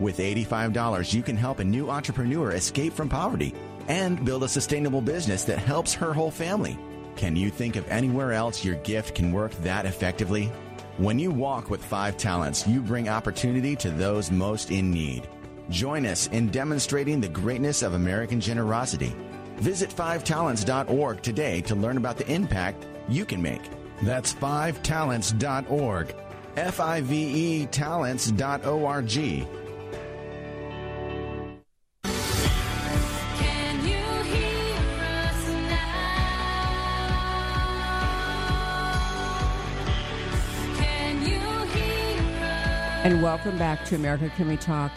With 0.00 0.18
$85, 0.18 1.14
you 1.14 1.22
can 1.22 1.36
help 1.36 1.60
a 1.60 1.64
new 1.64 1.88
entrepreneur 1.88 2.50
escape 2.50 2.92
from 2.92 3.08
poverty 3.08 3.54
and 3.86 4.24
build 4.24 4.42
a 4.42 4.48
sustainable 4.48 5.00
business 5.00 5.44
that 5.44 5.60
helps 5.60 5.94
her 5.94 6.12
whole 6.12 6.32
family. 6.32 6.76
Can 7.14 7.36
you 7.36 7.50
think 7.50 7.76
of 7.76 7.86
anywhere 7.86 8.32
else 8.32 8.64
your 8.64 8.76
gift 8.76 9.14
can 9.14 9.30
work 9.30 9.52
that 9.62 9.86
effectively? 9.86 10.50
When 10.96 11.20
you 11.20 11.30
walk 11.30 11.70
with 11.70 11.84
Five 11.84 12.16
Talents, 12.16 12.66
you 12.66 12.80
bring 12.80 13.08
opportunity 13.08 13.76
to 13.76 13.90
those 13.90 14.32
most 14.32 14.72
in 14.72 14.90
need. 14.90 15.28
Join 15.70 16.04
us 16.04 16.26
in 16.26 16.48
demonstrating 16.48 17.20
the 17.20 17.28
greatness 17.28 17.82
of 17.82 17.94
American 17.94 18.40
generosity. 18.40 19.14
Visit 19.58 19.90
fivetalents.org 19.90 21.22
today 21.22 21.60
to 21.62 21.76
learn 21.76 21.96
about 21.96 22.16
the 22.18 22.28
impact 22.30 22.86
you 23.08 23.24
can 23.24 23.40
make. 23.40 23.62
That's 24.02 24.34
fivetalents.org. 24.34 26.14
F 26.56 26.80
I 26.80 27.00
V 27.02 27.14
E 27.62 27.66
talents.org. 27.66 29.08
Can 29.08 29.46
you 33.84 34.02
hear 34.24 34.74
us 34.98 35.48
now? 35.68 35.86
Can 40.74 41.22
you 41.22 41.38
hear 41.70 42.42
us? 42.42 43.04
And 43.04 43.22
welcome 43.22 43.56
back 43.56 43.84
to 43.84 43.94
America 43.94 44.32
Can 44.36 44.48
We 44.48 44.56
Talk? 44.56 44.90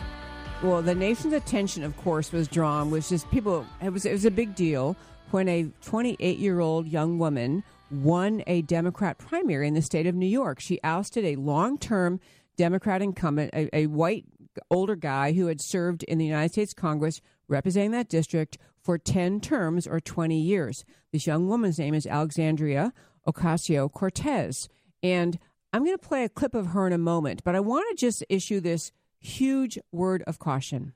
Well, 0.64 0.82
the 0.82 0.96
nation's 0.96 1.34
attention, 1.34 1.84
of 1.84 1.98
course, 1.98 2.32
was 2.32 2.48
drawn 2.48 2.90
was 2.90 3.10
just 3.10 3.30
people. 3.30 3.66
It 3.82 3.90
was 3.92 4.06
it 4.06 4.14
was 4.14 4.24
a 4.24 4.32
big 4.32 4.56
deal 4.56 4.96
when 5.32 5.50
a 5.50 5.70
28 5.84 6.40
year 6.40 6.62
old 6.62 6.88
young 6.88 7.20
woman 7.20 7.66
won 7.92 8.44
a 8.48 8.62
Democrat 8.62 9.18
primary 9.18 9.68
in 9.68 9.74
the 9.74 9.82
state 9.82 10.08
of 10.08 10.16
New 10.16 10.26
York. 10.26 10.62
She 10.62 10.80
ousted 10.82 11.26
a 11.26 11.36
long 11.36 11.78
term 11.78 12.22
Democrat 12.56 13.02
incumbent, 13.02 13.54
a, 13.54 13.76
a 13.76 13.88
white 13.88 14.24
older 14.72 14.96
guy 14.96 15.34
who 15.34 15.48
had 15.48 15.60
served 15.60 16.04
in 16.04 16.18
the 16.18 16.26
United 16.26 16.54
States 16.54 16.74
Congress 16.74 17.20
representing 17.50 17.92
that 17.92 18.08
district 18.08 18.58
for 18.82 18.98
10 18.98 19.42
terms 19.42 19.86
or 19.86 20.00
20 20.00 20.40
years. 20.40 20.86
This 21.12 21.28
young 21.28 21.50
woman's 21.50 21.78
name 21.78 21.94
is 21.94 22.08
Alexandria 22.08 22.94
Ocasio 23.28 23.92
Cortez. 23.92 24.70
And 25.02 25.40
I'm 25.74 25.84
going 25.84 25.98
to 25.98 26.08
play 26.08 26.24
a 26.24 26.30
clip 26.30 26.56
of 26.56 26.68
her 26.68 26.88
in 26.88 26.94
a 26.94 26.98
moment, 26.98 27.44
but 27.44 27.54
I 27.54 27.60
want 27.60 27.86
to 27.90 27.98
just 27.98 28.24
issue 28.30 28.62
this 28.62 28.94
huge 29.24 29.80
word 29.92 30.24
of 30.28 30.38
caution. 30.38 30.94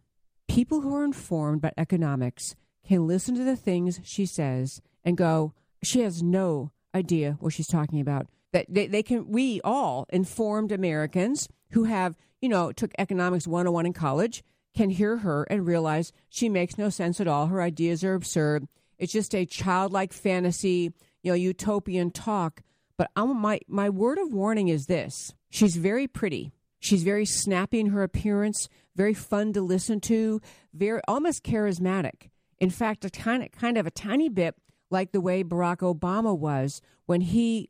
People 0.47 0.81
who 0.81 0.93
are 0.93 1.03
informed 1.03 1.59
about 1.59 1.73
economics 1.77 2.55
can 2.85 3.07
listen 3.07 3.35
to 3.35 3.43
the 3.43 3.55
things 3.55 3.99
she 4.03 4.25
says 4.25 4.81
and 5.03 5.17
go, 5.17 5.53
she 5.83 6.01
has 6.01 6.21
no 6.21 6.71
idea 6.93 7.37
what 7.39 7.53
she's 7.53 7.67
talking 7.67 7.99
about. 7.99 8.27
That 8.53 8.65
they, 8.69 8.87
they 8.87 9.03
can, 9.03 9.29
we 9.29 9.61
all 9.63 10.05
informed 10.09 10.71
Americans 10.71 11.49
who 11.71 11.85
have, 11.85 12.17
you 12.41 12.49
know, 12.49 12.71
took 12.71 12.91
economics 12.97 13.47
101 13.47 13.85
in 13.85 13.93
college 13.93 14.43
can 14.75 14.89
hear 14.91 15.17
her 15.17 15.43
and 15.49 15.65
realize 15.65 16.13
she 16.29 16.47
makes 16.47 16.77
no 16.77 16.89
sense 16.89 17.19
at 17.19 17.27
all. 17.27 17.47
Her 17.47 17.61
ideas 17.61 18.03
are 18.03 18.13
absurd. 18.13 18.67
It's 18.99 19.11
just 19.11 19.33
a 19.33 19.45
childlike 19.45 20.13
fantasy, 20.13 20.93
you 21.23 21.31
know, 21.31 21.35
utopian 21.35 22.11
talk. 22.11 22.61
But 22.97 23.09
I'm, 23.15 23.35
my, 23.41 23.59
my 23.67 23.89
word 23.89 24.17
of 24.17 24.33
warning 24.33 24.67
is 24.67 24.85
this 24.85 25.33
she's 25.49 25.75
very 25.75 26.07
pretty. 26.07 26.51
She's 26.79 27.03
very 27.03 27.25
snappy 27.25 27.79
in 27.79 27.87
her 27.87 28.03
appearance, 28.03 28.69
very 28.95 29.13
fun 29.13 29.53
to 29.53 29.61
listen 29.61 29.99
to, 30.01 30.41
very 30.73 31.01
almost 31.07 31.43
charismatic. 31.43 32.29
In 32.59 32.69
fact, 32.69 33.05
a 33.05 33.09
kind 33.09 33.43
of, 33.43 33.51
kind 33.51 33.77
of 33.77 33.87
a 33.87 33.91
tiny 33.91 34.29
bit 34.29 34.55
like 34.89 35.11
the 35.11 35.21
way 35.21 35.43
Barack 35.43 35.77
Obama 35.77 36.37
was 36.37 36.81
when 37.05 37.21
he 37.21 37.69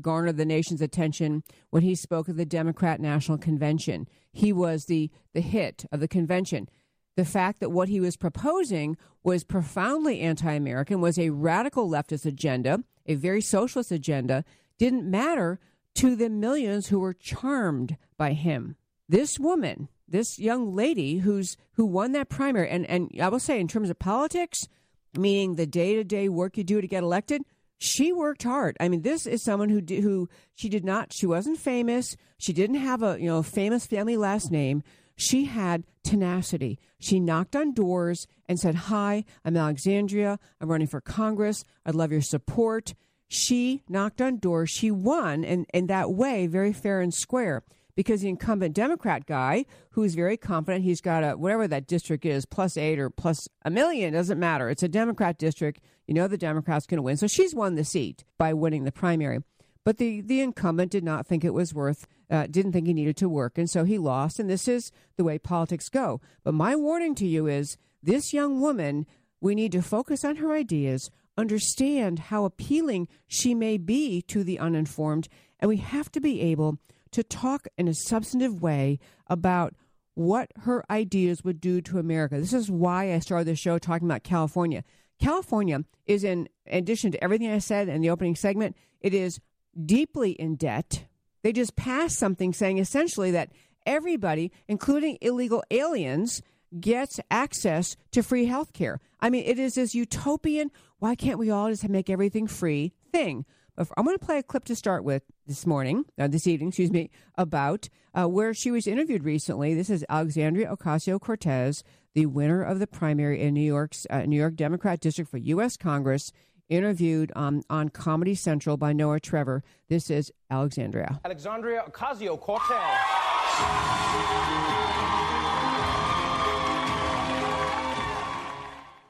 garnered 0.00 0.36
the 0.36 0.44
nation's 0.44 0.80
attention 0.80 1.42
when 1.70 1.82
he 1.82 1.94
spoke 1.94 2.28
at 2.28 2.36
the 2.36 2.46
Democrat 2.46 3.00
National 3.00 3.38
Convention. 3.38 4.08
He 4.32 4.52
was 4.52 4.86
the, 4.86 5.10
the 5.32 5.40
hit 5.40 5.84
of 5.92 6.00
the 6.00 6.08
convention. 6.08 6.68
The 7.16 7.24
fact 7.24 7.60
that 7.60 7.70
what 7.70 7.88
he 7.88 8.00
was 8.00 8.16
proposing 8.16 8.96
was 9.22 9.42
profoundly 9.42 10.20
anti 10.20 10.52
American, 10.52 11.00
was 11.00 11.18
a 11.18 11.30
radical 11.30 11.88
leftist 11.88 12.26
agenda, 12.26 12.84
a 13.06 13.14
very 13.14 13.40
socialist 13.40 13.90
agenda, 13.90 14.44
didn't 14.78 15.10
matter 15.10 15.58
to 15.96 16.14
the 16.14 16.30
millions 16.30 16.88
who 16.88 17.00
were 17.00 17.14
charmed 17.14 17.96
by 18.16 18.32
him. 18.32 18.76
This 19.08 19.38
woman, 19.38 19.88
this 20.08 20.38
young 20.38 20.74
lady 20.74 21.18
who's 21.18 21.56
who 21.72 21.86
won 21.86 22.12
that 22.12 22.28
primary, 22.28 22.68
and, 22.68 22.86
and 22.86 23.10
I 23.20 23.28
will 23.28 23.40
say 23.40 23.60
in 23.60 23.68
terms 23.68 23.90
of 23.90 23.98
politics, 23.98 24.68
meaning 25.14 25.54
the 25.54 25.66
day 25.66 25.94
to 25.94 26.04
day 26.04 26.28
work 26.28 26.56
you 26.56 26.64
do 26.64 26.80
to 26.80 26.86
get 26.86 27.02
elected, 27.02 27.42
she 27.78 28.12
worked 28.12 28.42
hard. 28.42 28.76
I 28.80 28.88
mean, 28.88 29.02
this 29.02 29.26
is 29.26 29.42
someone 29.42 29.68
who 29.68 29.80
did, 29.80 30.02
who 30.02 30.28
she 30.54 30.68
did 30.68 30.84
not. 30.84 31.12
She 31.12 31.26
wasn't 31.26 31.58
famous. 31.58 32.16
She 32.38 32.52
didn't 32.52 32.76
have 32.76 33.02
a 33.02 33.18
you 33.18 33.26
know 33.26 33.42
famous 33.42 33.86
family 33.86 34.16
last 34.16 34.50
name. 34.50 34.82
She 35.16 35.44
had 35.46 35.84
tenacity. 36.04 36.78
She 36.98 37.20
knocked 37.20 37.56
on 37.56 37.72
doors 37.72 38.26
and 38.46 38.58
said, 38.58 38.74
"Hi, 38.74 39.24
I'm 39.44 39.56
Alexandria. 39.56 40.38
I'm 40.60 40.70
running 40.70 40.86
for 40.86 41.00
Congress. 41.00 41.64
I'd 41.84 41.94
love 41.94 42.12
your 42.12 42.22
support." 42.22 42.94
She 43.28 43.82
knocked 43.88 44.20
on 44.20 44.38
doors. 44.38 44.70
She 44.70 44.90
won, 44.90 45.44
and 45.44 45.66
in 45.74 45.86
that 45.88 46.12
way, 46.12 46.46
very 46.46 46.72
fair 46.72 47.00
and 47.00 47.12
square 47.12 47.62
because 47.96 48.20
the 48.20 48.28
incumbent 48.28 48.74
Democrat 48.74 49.26
guy, 49.26 49.64
who's 49.90 50.14
very 50.14 50.36
confident, 50.36 50.84
he's 50.84 51.00
got 51.00 51.24
a 51.24 51.32
whatever 51.32 51.66
that 51.66 51.88
district 51.88 52.24
is, 52.24 52.44
plus 52.46 52.76
eight 52.76 52.98
or 52.98 53.10
plus 53.10 53.48
a 53.62 53.70
million, 53.70 54.12
doesn't 54.12 54.38
matter. 54.38 54.68
It's 54.68 54.82
a 54.82 54.88
Democrat 54.88 55.38
district. 55.38 55.80
You 56.06 56.14
know 56.14 56.28
the 56.28 56.36
Democrat's 56.36 56.86
going 56.86 56.98
to 56.98 57.02
win. 57.02 57.16
So 57.16 57.26
she's 57.26 57.54
won 57.54 57.74
the 57.74 57.84
seat 57.84 58.22
by 58.38 58.52
winning 58.52 58.84
the 58.84 58.92
primary. 58.92 59.40
But 59.82 59.98
the, 59.98 60.20
the 60.20 60.40
incumbent 60.40 60.92
did 60.92 61.04
not 61.04 61.26
think 61.26 61.44
it 61.44 61.54
was 61.54 61.72
worth, 61.72 62.06
uh, 62.30 62.46
didn't 62.48 62.72
think 62.72 62.86
he 62.86 62.92
needed 62.92 63.16
to 63.18 63.28
work. 63.28 63.56
And 63.56 63.70
so 63.70 63.84
he 63.84 63.98
lost. 63.98 64.38
And 64.38 64.50
this 64.50 64.68
is 64.68 64.92
the 65.16 65.24
way 65.24 65.38
politics 65.38 65.88
go. 65.88 66.20
But 66.44 66.54
my 66.54 66.76
warning 66.76 67.14
to 67.16 67.26
you 67.26 67.46
is 67.46 67.76
this 68.02 68.32
young 68.32 68.60
woman, 68.60 69.06
we 69.40 69.54
need 69.54 69.72
to 69.72 69.82
focus 69.82 70.24
on 70.24 70.36
her 70.36 70.52
ideas, 70.52 71.10
understand 71.36 72.18
how 72.18 72.44
appealing 72.44 73.08
she 73.26 73.54
may 73.54 73.76
be 73.76 74.22
to 74.22 74.42
the 74.42 74.58
uninformed, 74.58 75.28
and 75.60 75.68
we 75.68 75.78
have 75.78 76.10
to 76.12 76.20
be 76.20 76.40
able 76.40 76.78
to 77.12 77.22
talk 77.22 77.66
in 77.78 77.88
a 77.88 77.94
substantive 77.94 78.62
way 78.62 78.98
about 79.26 79.74
what 80.14 80.50
her 80.60 80.84
ideas 80.90 81.44
would 81.44 81.60
do 81.60 81.80
to 81.82 81.98
America. 81.98 82.38
This 82.38 82.52
is 82.52 82.70
why 82.70 83.12
I 83.12 83.18
started 83.18 83.46
the 83.46 83.54
show 83.54 83.78
talking 83.78 84.08
about 84.08 84.22
California. 84.22 84.82
California 85.20 85.84
is, 86.06 86.24
in 86.24 86.48
addition 86.66 87.12
to 87.12 87.22
everything 87.22 87.50
I 87.50 87.58
said 87.58 87.88
in 87.88 88.00
the 88.00 88.10
opening 88.10 88.34
segment, 88.34 88.76
it 89.00 89.14
is 89.14 89.40
deeply 89.84 90.32
in 90.32 90.56
debt. 90.56 91.04
They 91.42 91.52
just 91.52 91.76
passed 91.76 92.18
something 92.18 92.52
saying 92.52 92.78
essentially 92.78 93.30
that 93.30 93.50
everybody, 93.84 94.52
including 94.68 95.18
illegal 95.20 95.62
aliens, 95.70 96.42
gets 96.78 97.20
access 97.30 97.96
to 98.12 98.22
free 98.22 98.46
health 98.46 98.72
care. 98.72 99.00
I 99.20 99.30
mean, 99.30 99.44
it 99.44 99.58
is 99.58 99.74
this 99.74 99.94
utopian, 99.94 100.70
why 100.98 101.14
can't 101.14 101.38
we 101.38 101.50
all 101.50 101.68
just 101.68 101.88
make 101.88 102.10
everything 102.10 102.46
free 102.46 102.92
thing? 103.12 103.44
I'm 103.78 104.04
going 104.04 104.18
to 104.18 104.24
play 104.24 104.38
a 104.38 104.42
clip 104.42 104.64
to 104.66 104.76
start 104.76 105.04
with 105.04 105.22
this 105.46 105.66
morning, 105.66 106.06
uh, 106.18 106.28
this 106.28 106.46
evening, 106.46 106.68
excuse 106.68 106.90
me, 106.90 107.10
about 107.36 107.88
uh, 108.14 108.26
where 108.26 108.54
she 108.54 108.70
was 108.70 108.86
interviewed 108.86 109.22
recently. 109.22 109.74
This 109.74 109.90
is 109.90 110.04
Alexandria 110.08 110.74
Ocasio 110.74 111.20
Cortez, 111.20 111.84
the 112.14 112.24
winner 112.26 112.62
of 112.62 112.78
the 112.78 112.86
primary 112.86 113.42
in 113.42 113.52
New 113.52 113.60
York's 113.60 114.06
uh, 114.08 114.22
New 114.22 114.38
York 114.38 114.56
Democrat 114.56 115.00
district 115.00 115.30
for 115.30 115.36
U.S. 115.36 115.76
Congress, 115.76 116.32
interviewed 116.70 117.30
um, 117.36 117.62
on 117.68 117.90
Comedy 117.90 118.34
Central 118.34 118.78
by 118.78 118.94
Noah 118.94 119.20
Trevor. 119.20 119.62
This 119.88 120.10
is 120.10 120.32
Alexandria. 120.50 121.20
Alexandria 121.24 121.84
Ocasio 121.86 122.40
Cortez. 122.40 122.76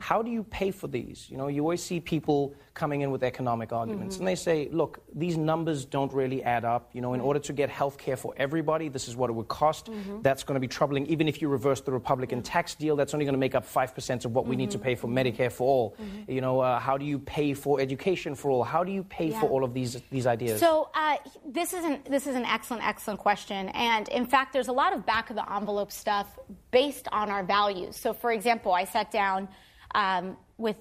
How 0.06 0.22
do 0.22 0.30
you 0.30 0.44
pay 0.44 0.70
for 0.70 0.86
these? 0.86 1.26
You 1.28 1.36
know, 1.36 1.48
you 1.48 1.62
always 1.62 1.82
see 1.82 1.98
people 1.98 2.54
coming 2.75 3.00
in 3.00 3.10
with 3.10 3.25
economic 3.25 3.72
arguments, 3.72 4.14
mm-hmm. 4.14 4.22
and 4.22 4.28
they 4.28 4.36
say, 4.36 4.68
look, 4.70 5.00
these 5.12 5.36
numbers 5.36 5.84
don't 5.84 6.12
really 6.12 6.44
add 6.44 6.64
up. 6.64 6.90
You 6.92 7.00
know, 7.00 7.14
in 7.14 7.20
order 7.20 7.40
to 7.40 7.52
get 7.52 7.70
health 7.70 7.98
care 7.98 8.16
for 8.16 8.32
everybody, 8.36 8.88
this 8.88 9.08
is 9.08 9.16
what 9.16 9.30
it 9.30 9.32
would 9.32 9.48
cost. 9.48 9.86
Mm-hmm. 9.86 10.22
That's 10.22 10.44
going 10.44 10.54
to 10.54 10.60
be 10.60 10.68
troubling. 10.68 11.06
Even 11.06 11.26
if 11.26 11.42
you 11.42 11.48
reverse 11.48 11.80
the 11.80 11.90
Republican 11.90 12.38
mm-hmm. 12.38 12.52
tax 12.52 12.76
deal, 12.76 12.94
that's 12.94 13.14
only 13.14 13.25
going 13.25 13.34
to 13.34 13.44
make 13.46 13.56
up 13.56 13.66
5% 13.66 14.25
of 14.25 14.32
what 14.32 14.46
we 14.46 14.54
need 14.54 14.70
to 14.70 14.78
pay 14.78 14.94
for 14.94 15.08
Medicare 15.08 15.50
for 15.50 15.66
all. 15.66 15.96
You 16.28 16.40
know, 16.40 16.60
uh, 16.60 16.78
how 16.78 16.96
do 16.96 17.04
you 17.04 17.18
pay 17.18 17.52
for 17.52 17.80
education 17.80 18.36
for 18.36 18.52
all? 18.52 18.62
How 18.62 18.84
do 18.84 18.92
you 18.92 19.02
pay 19.02 19.32
for 19.32 19.50
all 19.50 19.64
of 19.64 19.75
these, 19.75 20.00
these 20.12 20.28
ideas? 20.28 20.60
So 20.60 20.88
uh, 20.94 21.16
this 21.44 21.72
is 21.72 21.84
an 21.84 22.02
this 22.08 22.28
is 22.28 22.36
an 22.36 22.44
excellent 22.44 22.86
excellent 22.86 23.18
question, 23.18 23.70
and 23.70 24.08
in 24.10 24.25
fact, 24.25 24.52
there's 24.52 24.68
a 24.68 24.78
lot 24.82 24.92
of 24.92 25.04
back 25.04 25.30
of 25.30 25.36
the 25.36 25.52
envelope 25.52 25.90
stuff 25.90 26.38
based 26.70 27.08
on 27.10 27.28
our 27.28 27.42
values. 27.42 27.96
So, 27.96 28.12
for 28.12 28.30
example, 28.30 28.70
I 28.72 28.84
sat 28.84 29.10
down 29.10 29.48
um, 29.95 30.37
with 30.59 30.76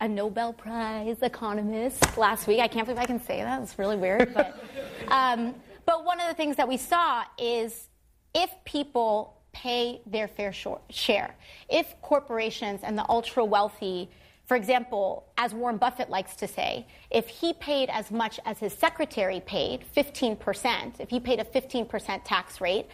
a 0.00 0.08
Nobel 0.08 0.52
Prize 0.52 1.18
economist 1.22 2.16
last 2.16 2.46
week. 2.46 2.60
I 2.60 2.68
can't 2.68 2.86
believe 2.86 3.00
I 3.00 3.06
can 3.06 3.22
say 3.22 3.42
that. 3.42 3.62
It's 3.62 3.78
really 3.78 3.96
weird, 3.96 4.32
but 4.34 4.62
um, 5.08 5.54
but 5.86 6.04
one 6.04 6.20
of 6.20 6.28
the 6.28 6.34
things 6.34 6.56
that 6.56 6.68
we 6.68 6.76
saw 6.76 7.24
is 7.38 7.88
if 8.34 8.50
people 8.64 9.38
pay 9.52 10.02
their 10.06 10.28
fair 10.28 10.52
share, 10.90 11.34
if 11.68 12.00
corporations 12.02 12.80
and 12.82 12.96
the 12.96 13.08
ultra 13.08 13.44
wealthy 13.44 14.08
For 14.48 14.56
example, 14.56 15.26
as 15.36 15.52
Warren 15.52 15.76
Buffett 15.76 16.08
likes 16.08 16.34
to 16.36 16.48
say, 16.48 16.86
if 17.10 17.28
he 17.28 17.52
paid 17.52 17.90
as 17.90 18.10
much 18.10 18.40
as 18.46 18.58
his 18.58 18.72
secretary 18.72 19.40
paid, 19.40 19.84
15%, 19.94 21.00
if 21.00 21.10
he 21.10 21.20
paid 21.20 21.38
a 21.38 21.44
15% 21.44 22.22
tax 22.24 22.58
rate, 22.58 22.86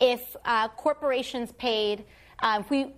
if 0.00 0.34
uh, 0.46 0.68
corporations 0.68 1.52
paid, 1.52 2.06
uh, 2.38 2.56
if 2.60 2.70
we 2.70 2.94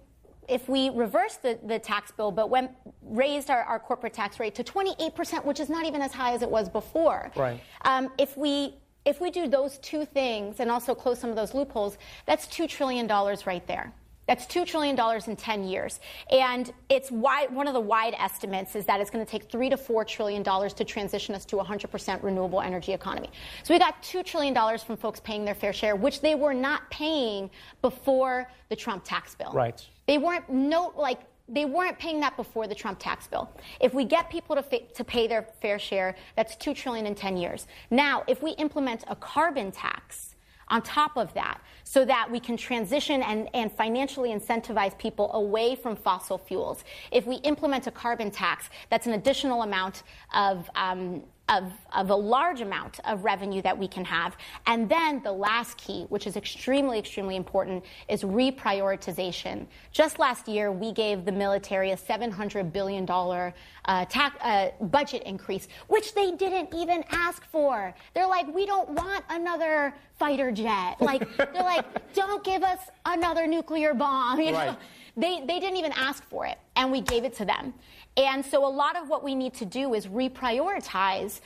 if 0.49 0.69
we 0.69 0.91
reversed 0.91 1.43
the, 1.43 1.59
the 1.65 1.79
tax 1.79 2.11
bill 2.11 2.31
but 2.31 2.51
went 2.51 2.71
raised 3.03 3.51
our, 3.51 3.63
our 3.63 3.79
corporate 3.79 4.13
tax 4.13 4.41
rate 4.41 4.55
to 4.55 4.65
28%, 4.65 5.45
which 5.45 5.61
is 5.61 5.69
not 5.69 5.87
even 5.87 6.03
as 6.03 6.13
high 6.13 6.33
as 6.33 6.43
it 6.43 6.51
was 6.51 6.69
before. 6.69 7.31
Right. 7.37 7.61
Um, 7.85 8.11
if 8.19 8.37
we 8.37 8.75
if 9.05 9.21
we 9.21 9.31
do 9.31 9.47
those 9.47 9.79
two 9.79 10.05
things 10.05 10.59
and 10.59 10.69
also 10.69 10.93
close 10.93 11.21
some 11.21 11.31
of 11.31 11.37
those 11.37 11.55
loopholes, 11.55 11.97
that's 12.27 12.49
two 12.49 12.67
trillion 12.67 13.07
dollars 13.07 13.47
right 13.47 13.65
there. 13.67 13.93
That's 14.27 14.45
$2 14.47 14.67
trillion 14.67 14.99
in 15.27 15.37
10 15.37 15.65
years. 15.65 16.01
And 16.31 16.73
it's 16.89 17.11
wide, 17.11 17.55
one 17.55 17.69
of 17.69 17.75
the 17.75 17.81
wide 17.81 18.15
estimates 18.19 18.75
is 18.75 18.85
that 18.87 19.01
it's 19.01 19.11
going 19.11 19.25
to 19.25 19.31
take 19.31 19.51
3 19.51 19.71
to 19.71 19.77
$4 19.77 20.07
trillion 20.07 20.43
to 20.43 20.85
transition 20.85 21.35
us 21.35 21.45
to 21.47 21.61
a 21.61 21.65
100% 21.65 22.23
renewable 22.23 22.61
energy 22.61 22.93
economy. 22.93 23.31
So 23.63 23.73
we 23.73 23.79
got 23.79 24.03
$2 24.03 24.25
trillion 24.25 24.55
from 24.79 24.97
folks 24.97 25.21
paying 25.21 25.45
their 25.45 25.55
fair 25.55 25.73
share, 25.73 25.95
which 25.97 26.21
they 26.21 26.35
were 26.35 26.55
not 26.55 26.91
paying 26.91 27.51
before 27.83 28.51
the 28.69 28.77
Trump 28.77 29.05
tax 29.05 29.35
bill. 29.35 29.53
Right. 29.53 29.87
They 30.07 30.19
weren't 30.19 30.49
no 30.49 30.93
like 30.97 31.21
they 31.49 31.65
weren't 31.65 31.99
paying 31.99 32.21
that 32.21 32.37
before 32.37 32.67
the 32.67 32.75
Trump 32.75 32.99
tax 32.99 33.27
bill. 33.27 33.49
If 33.81 33.95
we 33.95 34.05
get 34.05 34.29
people 34.31 34.57
to, 34.57 34.63
fa- 34.63 34.81
to 34.95 35.05
pay 35.05 35.29
their 35.29 35.47
fair 35.63 35.79
share, 35.79 36.17
that's 36.35 36.57
two 36.57 36.75
trillion 36.75 37.07
in 37.07 37.15
10 37.15 37.37
years. 37.37 37.69
Now, 37.91 38.25
if 38.27 38.43
we 38.43 38.51
implement 38.53 39.05
a 39.07 39.15
carbon 39.15 39.71
tax 39.71 40.35
on 40.69 40.83
top 40.83 41.17
of 41.17 41.33
that, 41.35 41.61
so 41.85 42.05
that 42.05 42.29
we 42.29 42.41
can 42.41 42.57
transition 42.57 43.23
and, 43.23 43.49
and 43.55 43.71
financially 43.71 44.31
incentivize 44.31 44.99
people 44.99 45.33
away 45.35 45.77
from 45.77 45.95
fossil 45.95 46.37
fuels, 46.37 46.83
if 47.13 47.25
we 47.27 47.37
implement 47.37 47.87
a 47.87 47.93
carbon 47.93 48.33
tax, 48.33 48.69
that's 48.91 49.07
an 49.07 49.13
additional 49.13 49.63
amount 49.63 50.03
of 50.35 50.69
um, 50.75 51.23
of, 51.49 51.73
of, 51.93 52.11
a 52.11 52.15
large 52.15 52.61
amount 52.61 52.99
of 53.05 53.25
revenue 53.25 53.63
that 53.63 53.77
we 53.77 53.87
can 53.87 54.05
have. 54.05 54.37
And 54.67 54.89
then 54.89 55.23
the 55.23 55.33
last 55.33 55.77
key, 55.79 56.07
which 56.09 56.27
is 56.27 56.37
extremely, 56.37 56.99
extremely 56.99 57.37
important, 57.37 57.85
is 58.09 58.23
reprioritization. 58.23 59.67
Just 59.93 60.19
last 60.19 60.49
year, 60.49 60.73
we 60.73 60.93
gave 60.93 61.25
the 61.25 61.33
military 61.33 61.93
a 61.93 61.97
$700 61.97 62.73
billion 62.73 63.09
uh, 63.09 64.05
tax, 64.07 64.37
uh, 64.43 64.71
budget 64.87 65.23
increase, 65.23 65.69
which 65.87 66.15
they 66.15 66.33
didn't 66.33 66.75
even 66.75 67.05
ask 67.11 67.45
for. 67.47 67.95
They're 68.15 68.27
like, 68.27 68.53
we 68.53 68.67
don't 68.67 68.91
want 68.91 69.25
another 69.31 69.95
fighter 70.19 70.51
jet. 70.51 70.97
Like, 71.07 71.37
they're 71.37 71.63
like, 71.63 72.13
don't 72.15 72.43
give 72.43 72.65
us 72.65 72.81
another 73.05 73.47
nuclear 73.47 73.95
bomb. 73.95 74.41
You 74.47 74.51
know? 74.51 74.59
Right. 74.59 74.79
They, 75.17 75.41
they 75.47 75.61
didn't 75.61 75.77
even 75.77 75.93
ask 75.93 76.23
for 76.29 76.45
it, 76.45 76.59
and 76.75 76.93
we 76.93 77.01
gave 77.01 77.25
it 77.25 77.33
to 77.37 77.45
them. 77.47 77.73
And 78.17 78.45
so 78.45 78.67
a 78.67 78.69
lot 78.71 78.97
of 78.97 79.09
what 79.09 79.23
we 79.23 79.35
need 79.35 79.55
to 79.55 79.67
do 79.67 79.95
is 79.95 80.07
reprioritize 80.07 81.41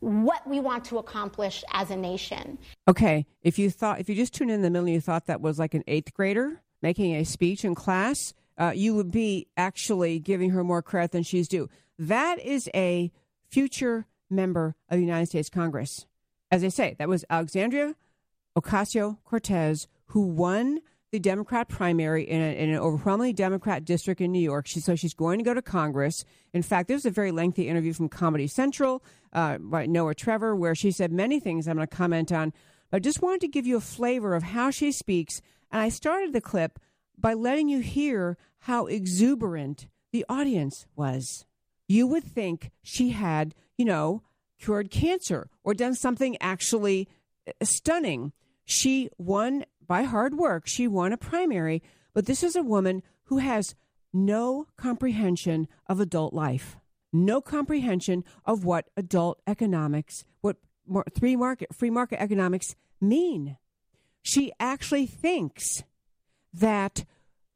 what 0.00 0.46
we 0.48 0.60
want 0.60 0.84
to 0.86 0.98
accomplish 0.98 1.62
as 1.72 1.90
a 1.90 1.96
nation. 1.96 2.58
Okay, 2.88 3.26
if 3.42 3.58
you 3.58 3.70
thought 3.70 4.00
if 4.00 4.08
you 4.08 4.14
just 4.14 4.32
tuned 4.32 4.50
in 4.50 4.62
the 4.62 4.70
middle 4.70 4.86
and 4.86 4.94
you 4.94 5.00
thought 5.00 5.26
that 5.26 5.40
was 5.40 5.58
like 5.58 5.74
an 5.74 5.84
eighth 5.86 6.14
grader 6.14 6.62
making 6.82 7.14
a 7.14 7.24
speech 7.24 7.64
in 7.64 7.74
class, 7.74 8.32
uh, 8.56 8.72
you 8.74 8.94
would 8.94 9.10
be 9.10 9.46
actually 9.56 10.18
giving 10.18 10.50
her 10.50 10.64
more 10.64 10.82
credit 10.82 11.12
than 11.12 11.22
she's 11.22 11.48
due. 11.48 11.68
That 11.98 12.38
is 12.40 12.68
a 12.74 13.12
future 13.48 14.06
member 14.30 14.76
of 14.88 14.98
the 14.98 15.04
United 15.04 15.26
States 15.26 15.50
Congress. 15.50 16.06
As 16.50 16.64
I 16.64 16.68
say, 16.68 16.96
that 16.98 17.08
was 17.08 17.24
Alexandria 17.28 17.94
Ocasio 18.56 19.18
Cortez 19.24 19.86
who 20.06 20.22
won 20.22 20.80
the 21.12 21.18
Democrat 21.18 21.68
primary 21.68 22.22
in, 22.22 22.40
a, 22.40 22.56
in, 22.56 22.70
an 22.70 22.76
overwhelmingly 22.76 23.32
Democrat 23.32 23.84
district 23.84 24.20
in 24.20 24.30
New 24.30 24.40
York. 24.40 24.66
She, 24.66 24.80
so 24.80 24.94
she's 24.94 25.14
going 25.14 25.38
to 25.38 25.44
go 25.44 25.54
to 25.54 25.62
Congress. 25.62 26.24
In 26.52 26.62
fact, 26.62 26.88
there's 26.88 27.04
a 27.04 27.10
very 27.10 27.32
lengthy 27.32 27.68
interview 27.68 27.92
from 27.92 28.08
Comedy 28.08 28.46
Central 28.46 29.02
uh, 29.32 29.58
by 29.58 29.86
Noah 29.86 30.14
Trevor 30.14 30.54
where 30.54 30.74
she 30.74 30.90
said 30.90 31.12
many 31.12 31.40
things 31.40 31.66
I'm 31.66 31.76
going 31.76 31.86
to 31.86 31.96
comment 31.96 32.30
on. 32.30 32.52
But 32.90 32.98
I 32.98 33.00
just 33.00 33.22
wanted 33.22 33.40
to 33.42 33.48
give 33.48 33.66
you 33.66 33.76
a 33.76 33.80
flavor 33.80 34.34
of 34.34 34.42
how 34.42 34.70
she 34.70 34.92
speaks. 34.92 35.42
And 35.72 35.82
I 35.82 35.88
started 35.88 36.32
the 36.32 36.40
clip 36.40 36.78
by 37.18 37.34
letting 37.34 37.68
you 37.68 37.80
hear 37.80 38.36
how 38.60 38.86
exuberant 38.86 39.88
the 40.12 40.24
audience 40.28 40.86
was. 40.94 41.44
You 41.88 42.06
would 42.06 42.24
think 42.24 42.70
she 42.82 43.10
had, 43.10 43.54
you 43.76 43.84
know, 43.84 44.22
cured 44.60 44.90
cancer 44.90 45.50
or 45.64 45.74
done 45.74 45.94
something 45.94 46.36
actually 46.40 47.08
uh, 47.48 47.64
stunning. 47.64 48.32
She 48.64 49.08
won 49.18 49.64
by 49.90 50.04
hard 50.04 50.38
work, 50.38 50.68
she 50.68 50.86
won 50.86 51.12
a 51.12 51.16
primary, 51.16 51.82
but 52.14 52.26
this 52.26 52.44
is 52.44 52.54
a 52.54 52.62
woman 52.62 53.02
who 53.24 53.38
has 53.38 53.74
no 54.12 54.68
comprehension 54.76 55.66
of 55.88 55.98
adult 55.98 56.32
life, 56.32 56.76
no 57.12 57.40
comprehension 57.40 58.22
of 58.44 58.64
what 58.64 58.88
adult 58.96 59.40
economics, 59.48 60.24
what 60.42 60.58
free 61.18 61.34
market, 61.34 61.74
free 61.74 61.90
market 61.90 62.22
economics 62.22 62.76
mean. 63.00 63.56
She 64.22 64.52
actually 64.60 65.06
thinks 65.06 65.82
that 66.54 67.04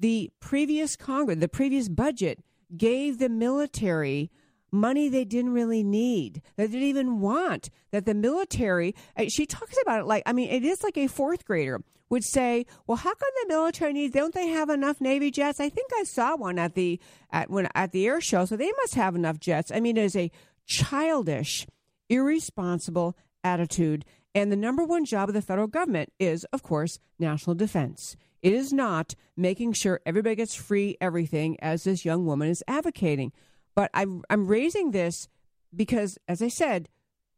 the 0.00 0.32
previous 0.40 0.96
Congress, 0.96 1.38
the 1.38 1.46
previous 1.46 1.88
budget, 1.88 2.42
gave 2.76 3.18
the 3.18 3.28
military 3.28 4.32
money 4.74 5.08
they 5.08 5.24
didn't 5.24 5.52
really 5.52 5.82
need, 5.82 6.42
that 6.56 6.66
they 6.66 6.72
didn't 6.72 6.88
even 6.88 7.20
want, 7.20 7.70
that 7.92 8.04
the 8.04 8.14
military, 8.14 8.94
uh, 9.16 9.24
she 9.28 9.46
talks 9.46 9.76
about 9.80 10.00
it 10.00 10.06
like, 10.06 10.22
I 10.26 10.32
mean, 10.32 10.50
it 10.50 10.64
is 10.64 10.82
like 10.82 10.98
a 10.98 11.06
fourth 11.06 11.44
grader 11.44 11.80
would 12.10 12.24
say, 12.24 12.66
"Well, 12.86 12.96
how 12.96 13.14
come 13.14 13.28
the 13.42 13.48
military 13.48 13.92
needs? 13.92 14.14
Don't 14.14 14.34
they 14.34 14.48
have 14.48 14.68
enough 14.68 15.00
Navy 15.00 15.30
jets? 15.30 15.58
I 15.58 15.68
think 15.68 15.90
I 15.98 16.04
saw 16.04 16.36
one 16.36 16.58
at 16.58 16.74
the 16.74 17.00
at 17.32 17.50
when 17.50 17.66
at 17.74 17.92
the 17.92 18.06
air 18.06 18.20
show, 18.20 18.44
so 18.44 18.56
they 18.56 18.70
must 18.82 18.94
have 18.94 19.16
enough 19.16 19.40
jets." 19.40 19.72
I 19.72 19.80
mean, 19.80 19.96
it 19.96 20.04
is 20.04 20.14
a 20.14 20.30
childish, 20.66 21.66
irresponsible 22.08 23.16
attitude. 23.42 24.04
And 24.34 24.50
the 24.50 24.56
number 24.56 24.84
one 24.84 25.04
job 25.04 25.28
of 25.28 25.34
the 25.34 25.42
federal 25.42 25.66
government 25.66 26.12
is, 26.18 26.44
of 26.52 26.62
course, 26.62 26.98
national 27.18 27.54
defense. 27.54 28.16
It 28.42 28.52
is 28.52 28.72
not 28.72 29.14
making 29.36 29.72
sure 29.72 30.00
everybody 30.04 30.34
gets 30.36 30.54
free 30.54 30.96
everything, 31.00 31.58
as 31.60 31.84
this 31.84 32.04
young 32.04 32.26
woman 32.26 32.48
is 32.48 32.62
advocating. 32.68 33.32
But 33.74 33.90
I'm, 33.94 34.22
I'm 34.30 34.46
raising 34.46 34.90
this 34.90 35.28
because, 35.74 36.18
as 36.28 36.42
I 36.42 36.48
said, 36.48 36.88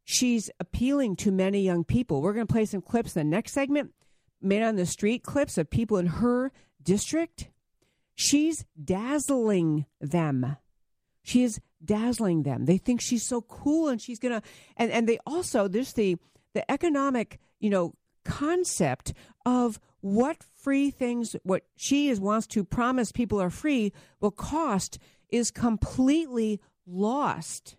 she's 0.03 0.49
appealing 0.59 1.15
to 1.17 1.31
many 1.31 1.61
young 1.61 1.83
people. 1.83 2.21
We're 2.21 2.33
going 2.33 2.47
to 2.47 2.53
play 2.53 2.65
some 2.65 2.81
clips 2.81 3.15
in 3.15 3.19
the 3.29 3.35
next 3.35 3.53
segment 3.53 3.93
man 4.41 4.63
on 4.63 4.75
the 4.75 4.85
street 4.85 5.23
clips 5.23 5.57
of 5.57 5.69
people 5.69 5.97
in 5.97 6.07
her 6.07 6.51
district. 6.81 7.49
She's 8.15 8.65
dazzling 8.81 9.85
them. 9.99 10.57
She 11.23 11.43
is 11.43 11.59
dazzling 11.83 12.43
them. 12.43 12.65
They 12.65 12.77
think 12.77 13.01
she's 13.01 13.23
so 13.23 13.41
cool 13.41 13.89
and 13.89 14.01
she's 14.01 14.19
gonna 14.19 14.41
and, 14.77 14.91
and 14.91 15.07
they 15.07 15.19
also 15.25 15.67
there's 15.67 15.93
the 15.93 16.17
the 16.53 16.69
economic, 16.71 17.39
you 17.59 17.69
know, 17.69 17.93
concept 18.23 19.13
of 19.45 19.79
what 20.01 20.37
free 20.55 20.89
things 20.89 21.35
what 21.43 21.63
she 21.75 22.09
is 22.09 22.19
wants 22.19 22.47
to 22.47 22.63
promise 22.63 23.11
people 23.11 23.41
are 23.41 23.49
free 23.49 23.91
will 24.19 24.31
cost 24.31 24.97
is 25.29 25.51
completely 25.51 26.59
lost 26.85 27.75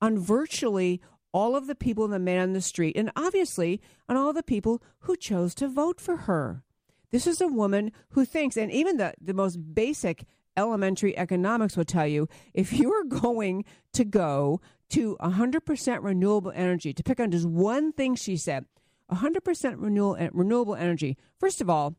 on 0.00 0.18
virtually 0.18 1.00
all 1.32 1.56
of 1.56 1.66
the 1.66 1.74
people 1.74 2.04
in 2.04 2.10
the 2.10 2.18
man 2.18 2.40
on 2.40 2.52
the 2.52 2.60
street, 2.60 2.96
and 2.96 3.10
obviously 3.16 3.80
on 4.08 4.16
all 4.16 4.32
the 4.32 4.42
people 4.42 4.82
who 5.00 5.16
chose 5.16 5.54
to 5.54 5.68
vote 5.68 6.00
for 6.00 6.16
her. 6.18 6.62
This 7.10 7.26
is 7.26 7.40
a 7.40 7.48
woman 7.48 7.92
who 8.10 8.24
thinks, 8.24 8.56
and 8.56 8.70
even 8.70 8.96
the, 8.96 9.14
the 9.20 9.34
most 9.34 9.56
basic 9.74 10.24
elementary 10.56 11.16
economics 11.16 11.76
will 11.76 11.84
tell 11.84 12.06
you 12.06 12.28
if 12.52 12.72
you 12.72 12.92
are 12.92 13.04
going 13.04 13.64
to 13.92 14.04
go 14.04 14.60
to 14.90 15.16
100% 15.20 16.02
renewable 16.02 16.52
energy, 16.54 16.92
to 16.92 17.02
pick 17.02 17.18
on 17.18 17.30
just 17.30 17.46
one 17.46 17.92
thing 17.92 18.14
she 18.14 18.36
said, 18.36 18.66
100% 19.10 19.74
renewable, 19.78 20.28
renewable 20.32 20.74
energy, 20.74 21.16
first 21.38 21.60
of 21.62 21.70
all, 21.70 21.94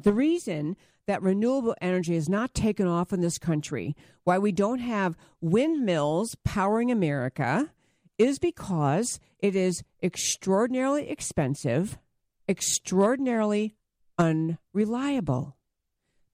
the 0.00 0.12
reason 0.12 0.76
that 1.06 1.22
renewable 1.22 1.74
energy 1.80 2.14
is 2.14 2.28
not 2.28 2.54
taken 2.54 2.86
off 2.86 3.12
in 3.12 3.20
this 3.20 3.38
country, 3.38 3.96
why 4.24 4.38
we 4.38 4.52
don't 4.52 4.78
have 4.78 5.16
windmills 5.40 6.36
powering 6.44 6.90
America, 6.90 7.70
is 8.18 8.38
because 8.38 9.18
it 9.38 9.56
is 9.56 9.82
extraordinarily 10.02 11.08
expensive, 11.08 11.98
extraordinarily 12.48 13.74
unreliable. 14.18 15.56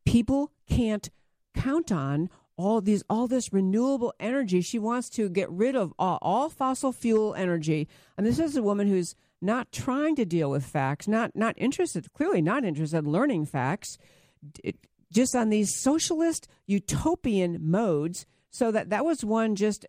People 0.05 0.53
can't 0.69 1.11
count 1.55 1.93
on 1.93 2.29
all 2.57 2.81
these 2.81 3.03
all 3.09 3.27
this 3.27 3.53
renewable 3.53 4.13
energy. 4.19 4.61
She 4.61 4.79
wants 4.79 5.09
to 5.11 5.29
get 5.29 5.51
rid 5.51 5.77
of 5.77 5.93
all, 5.99 6.19
all 6.23 6.49
fossil 6.49 6.93
fuel 6.93 7.35
energy. 7.35 7.89
And 8.17 8.27
this 8.27 8.39
is 8.39 8.57
a 8.57 8.63
woman 8.63 8.89
who's 8.89 9.15
not 9.41 9.71
trying 9.71 10.17
to 10.17 10.25
deal 10.25 10.51
with 10.51 10.65
facts, 10.65 11.07
not 11.07 11.37
not 11.37 11.55
interested, 11.59 12.13
clearly 12.13 12.43
not 12.43 12.65
interested 12.65 12.99
in 12.99 13.13
learning 13.13 13.47
facts, 13.47 13.99
just 15.13 15.35
on 15.35 15.49
these 15.49 15.75
socialist 15.75 16.49
utopian 16.67 17.59
modes. 17.61 18.27
So 18.51 18.71
that 18.71 18.91
that 18.91 19.05
was 19.05 19.25
one 19.25 19.55
just 19.55 19.87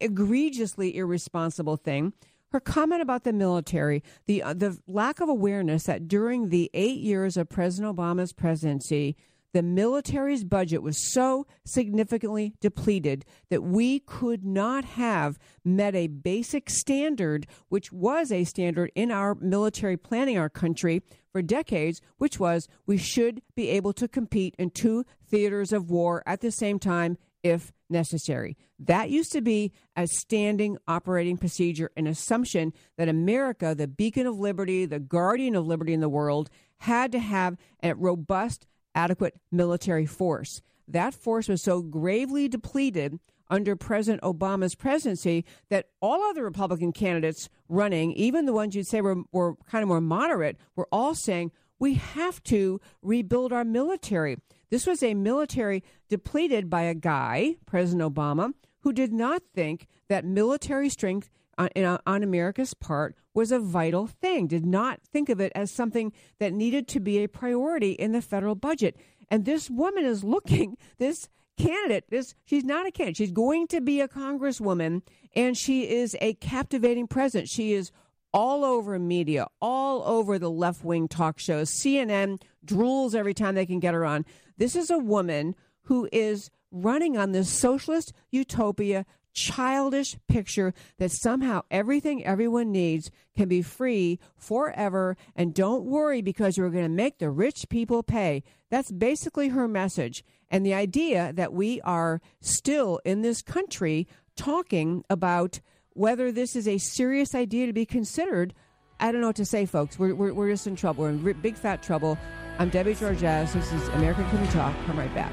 egregiously 0.00 0.96
irresponsible 0.96 1.76
thing. 1.76 2.12
Her 2.52 2.60
comment 2.60 3.00
about 3.00 3.24
the 3.24 3.32
military, 3.32 4.02
the 4.26 4.42
uh, 4.42 4.54
the 4.54 4.78
lack 4.86 5.20
of 5.20 5.28
awareness 5.28 5.84
that 5.84 6.08
during 6.08 6.48
the 6.48 6.70
eight 6.74 6.98
years 7.00 7.36
of 7.36 7.48
President 7.48 7.96
Obama's 7.96 8.32
presidency, 8.32 9.16
the 9.52 9.62
military's 9.62 10.44
budget 10.44 10.82
was 10.82 10.96
so 10.98 11.46
significantly 11.64 12.54
depleted 12.60 13.24
that 13.48 13.62
we 13.62 14.00
could 14.00 14.44
not 14.44 14.84
have 14.84 15.38
met 15.64 15.94
a 15.94 16.06
basic 16.06 16.70
standard, 16.70 17.46
which 17.68 17.92
was 17.92 18.30
a 18.30 18.44
standard 18.44 18.92
in 18.94 19.10
our 19.10 19.34
military 19.34 19.96
planning 19.96 20.38
our 20.38 20.48
country 20.48 21.02
for 21.32 21.42
decades, 21.42 22.00
which 22.18 22.38
was 22.38 22.68
we 22.86 22.96
should 22.96 23.42
be 23.54 23.68
able 23.68 23.92
to 23.92 24.08
compete 24.08 24.54
in 24.58 24.70
two 24.70 25.04
theaters 25.28 25.72
of 25.72 25.90
war 25.90 26.22
at 26.26 26.40
the 26.40 26.50
same 26.50 26.78
time 26.78 27.16
if 27.42 27.72
necessary. 27.88 28.56
That 28.78 29.10
used 29.10 29.32
to 29.32 29.40
be 29.40 29.72
a 29.96 30.06
standing 30.06 30.78
operating 30.86 31.36
procedure, 31.36 31.90
an 31.96 32.06
assumption 32.06 32.72
that 32.96 33.08
America, 33.08 33.74
the 33.74 33.88
beacon 33.88 34.26
of 34.26 34.38
liberty, 34.38 34.86
the 34.86 35.00
guardian 35.00 35.56
of 35.56 35.66
liberty 35.66 35.92
in 35.92 36.00
the 36.00 36.08
world, 36.08 36.50
had 36.78 37.12
to 37.12 37.18
have 37.18 37.56
a 37.82 37.94
robust, 37.94 38.66
adequate 38.94 39.34
military 39.50 40.06
force. 40.06 40.62
That 40.88 41.14
force 41.14 41.48
was 41.48 41.62
so 41.62 41.82
gravely 41.82 42.48
depleted 42.48 43.18
under 43.48 43.74
President 43.76 44.22
Obama's 44.22 44.74
presidency 44.74 45.44
that 45.68 45.86
all 46.00 46.22
other 46.22 46.44
Republican 46.44 46.92
candidates 46.92 47.48
running, 47.68 48.12
even 48.12 48.46
the 48.46 48.52
ones 48.52 48.74
you'd 48.74 48.86
say 48.86 49.00
were, 49.00 49.22
were 49.32 49.56
kind 49.66 49.82
of 49.82 49.88
more 49.88 50.00
moderate, 50.00 50.56
were 50.76 50.88
all 50.92 51.14
saying, 51.14 51.50
we 51.78 51.94
have 51.94 52.42
to 52.44 52.80
rebuild 53.02 53.52
our 53.52 53.64
military. 53.64 54.38
This 54.70 54.86
was 54.86 55.02
a 55.02 55.14
military 55.14 55.82
depleted 56.08 56.70
by 56.70 56.82
a 56.82 56.94
guy, 56.94 57.56
President 57.66 58.14
Obama, 58.14 58.52
who 58.80 58.92
did 58.92 59.12
not 59.12 59.42
think 59.54 59.86
that 60.08 60.24
military 60.24 60.88
strength 60.88 61.30
on, 61.76 61.98
on 62.06 62.22
America's 62.22 62.74
part 62.74 63.14
was 63.34 63.52
a 63.52 63.58
vital 63.58 64.06
thing, 64.06 64.46
did 64.46 64.66
not 64.66 65.00
think 65.02 65.28
of 65.28 65.40
it 65.40 65.52
as 65.54 65.70
something 65.70 66.12
that 66.38 66.52
needed 66.52 66.88
to 66.88 67.00
be 67.00 67.18
a 67.18 67.28
priority 67.28 67.92
in 67.92 68.12
the 68.12 68.22
federal 68.22 68.54
budget. 68.54 68.96
And 69.30 69.44
this 69.44 69.70
woman 69.70 70.04
is 70.04 70.24
looking, 70.24 70.76
this 70.98 71.28
candidate, 71.58 72.04
this 72.08 72.34
she's 72.44 72.64
not 72.64 72.86
a 72.86 72.90
candidate, 72.90 73.18
she's 73.18 73.32
going 73.32 73.66
to 73.68 73.80
be 73.80 74.00
a 74.00 74.08
congresswoman, 74.08 75.02
and 75.34 75.56
she 75.56 75.88
is 75.88 76.16
a 76.20 76.34
captivating 76.34 77.06
presence. 77.06 77.50
She 77.50 77.72
is 77.72 77.92
all 78.32 78.64
over 78.64 78.98
media, 78.98 79.46
all 79.60 80.02
over 80.04 80.38
the 80.38 80.50
left 80.50 80.84
wing 80.84 81.08
talk 81.08 81.38
shows. 81.38 81.70
CNN 81.70 82.40
drools 82.64 83.14
every 83.14 83.34
time 83.34 83.54
they 83.54 83.66
can 83.66 83.80
get 83.80 83.94
her 83.94 84.04
on. 84.04 84.24
This 84.56 84.76
is 84.76 84.90
a 84.90 84.98
woman 84.98 85.54
who 85.84 86.08
is 86.12 86.50
running 86.70 87.16
on 87.16 87.32
this 87.32 87.48
socialist 87.48 88.12
utopia, 88.30 89.04
childish 89.32 90.16
picture 90.28 90.74
that 90.98 91.10
somehow 91.10 91.62
everything 91.70 92.24
everyone 92.24 92.72
needs 92.72 93.10
can 93.36 93.48
be 93.48 93.62
free 93.62 94.18
forever. 94.36 95.16
And 95.34 95.54
don't 95.54 95.84
worry 95.84 96.22
because 96.22 96.56
you're 96.56 96.70
going 96.70 96.84
to 96.84 96.88
make 96.88 97.18
the 97.18 97.30
rich 97.30 97.68
people 97.68 98.02
pay. 98.02 98.42
That's 98.70 98.90
basically 98.90 99.48
her 99.48 99.68
message. 99.68 100.24
And 100.50 100.66
the 100.66 100.74
idea 100.74 101.32
that 101.34 101.52
we 101.52 101.80
are 101.82 102.20
still 102.40 103.00
in 103.04 103.22
this 103.22 103.42
country 103.42 104.08
talking 104.36 105.04
about 105.08 105.60
whether 105.92 106.32
this 106.32 106.56
is 106.56 106.66
a 106.66 106.78
serious 106.78 107.34
idea 107.34 107.66
to 107.66 107.72
be 107.72 107.86
considered, 107.86 108.54
I 108.98 109.12
don't 109.12 109.20
know 109.20 109.28
what 109.28 109.36
to 109.36 109.44
say, 109.44 109.66
folks. 109.66 109.98
We're, 109.98 110.14
we're, 110.14 110.32
we're 110.32 110.50
just 110.50 110.66
in 110.66 110.76
trouble. 110.76 111.04
We're 111.04 111.10
in 111.10 111.40
big 111.40 111.56
fat 111.56 111.82
trouble. 111.82 112.18
I'm 112.58 112.68
Debbie 112.68 112.94
Georges. 112.94 113.52
This 113.52 113.72
is 113.72 113.88
American 113.88 114.28
Can 114.30 114.40
We 114.40 114.48
Talk. 114.48 114.74
Come 114.86 114.98
right 114.98 115.14
back. 115.14 115.32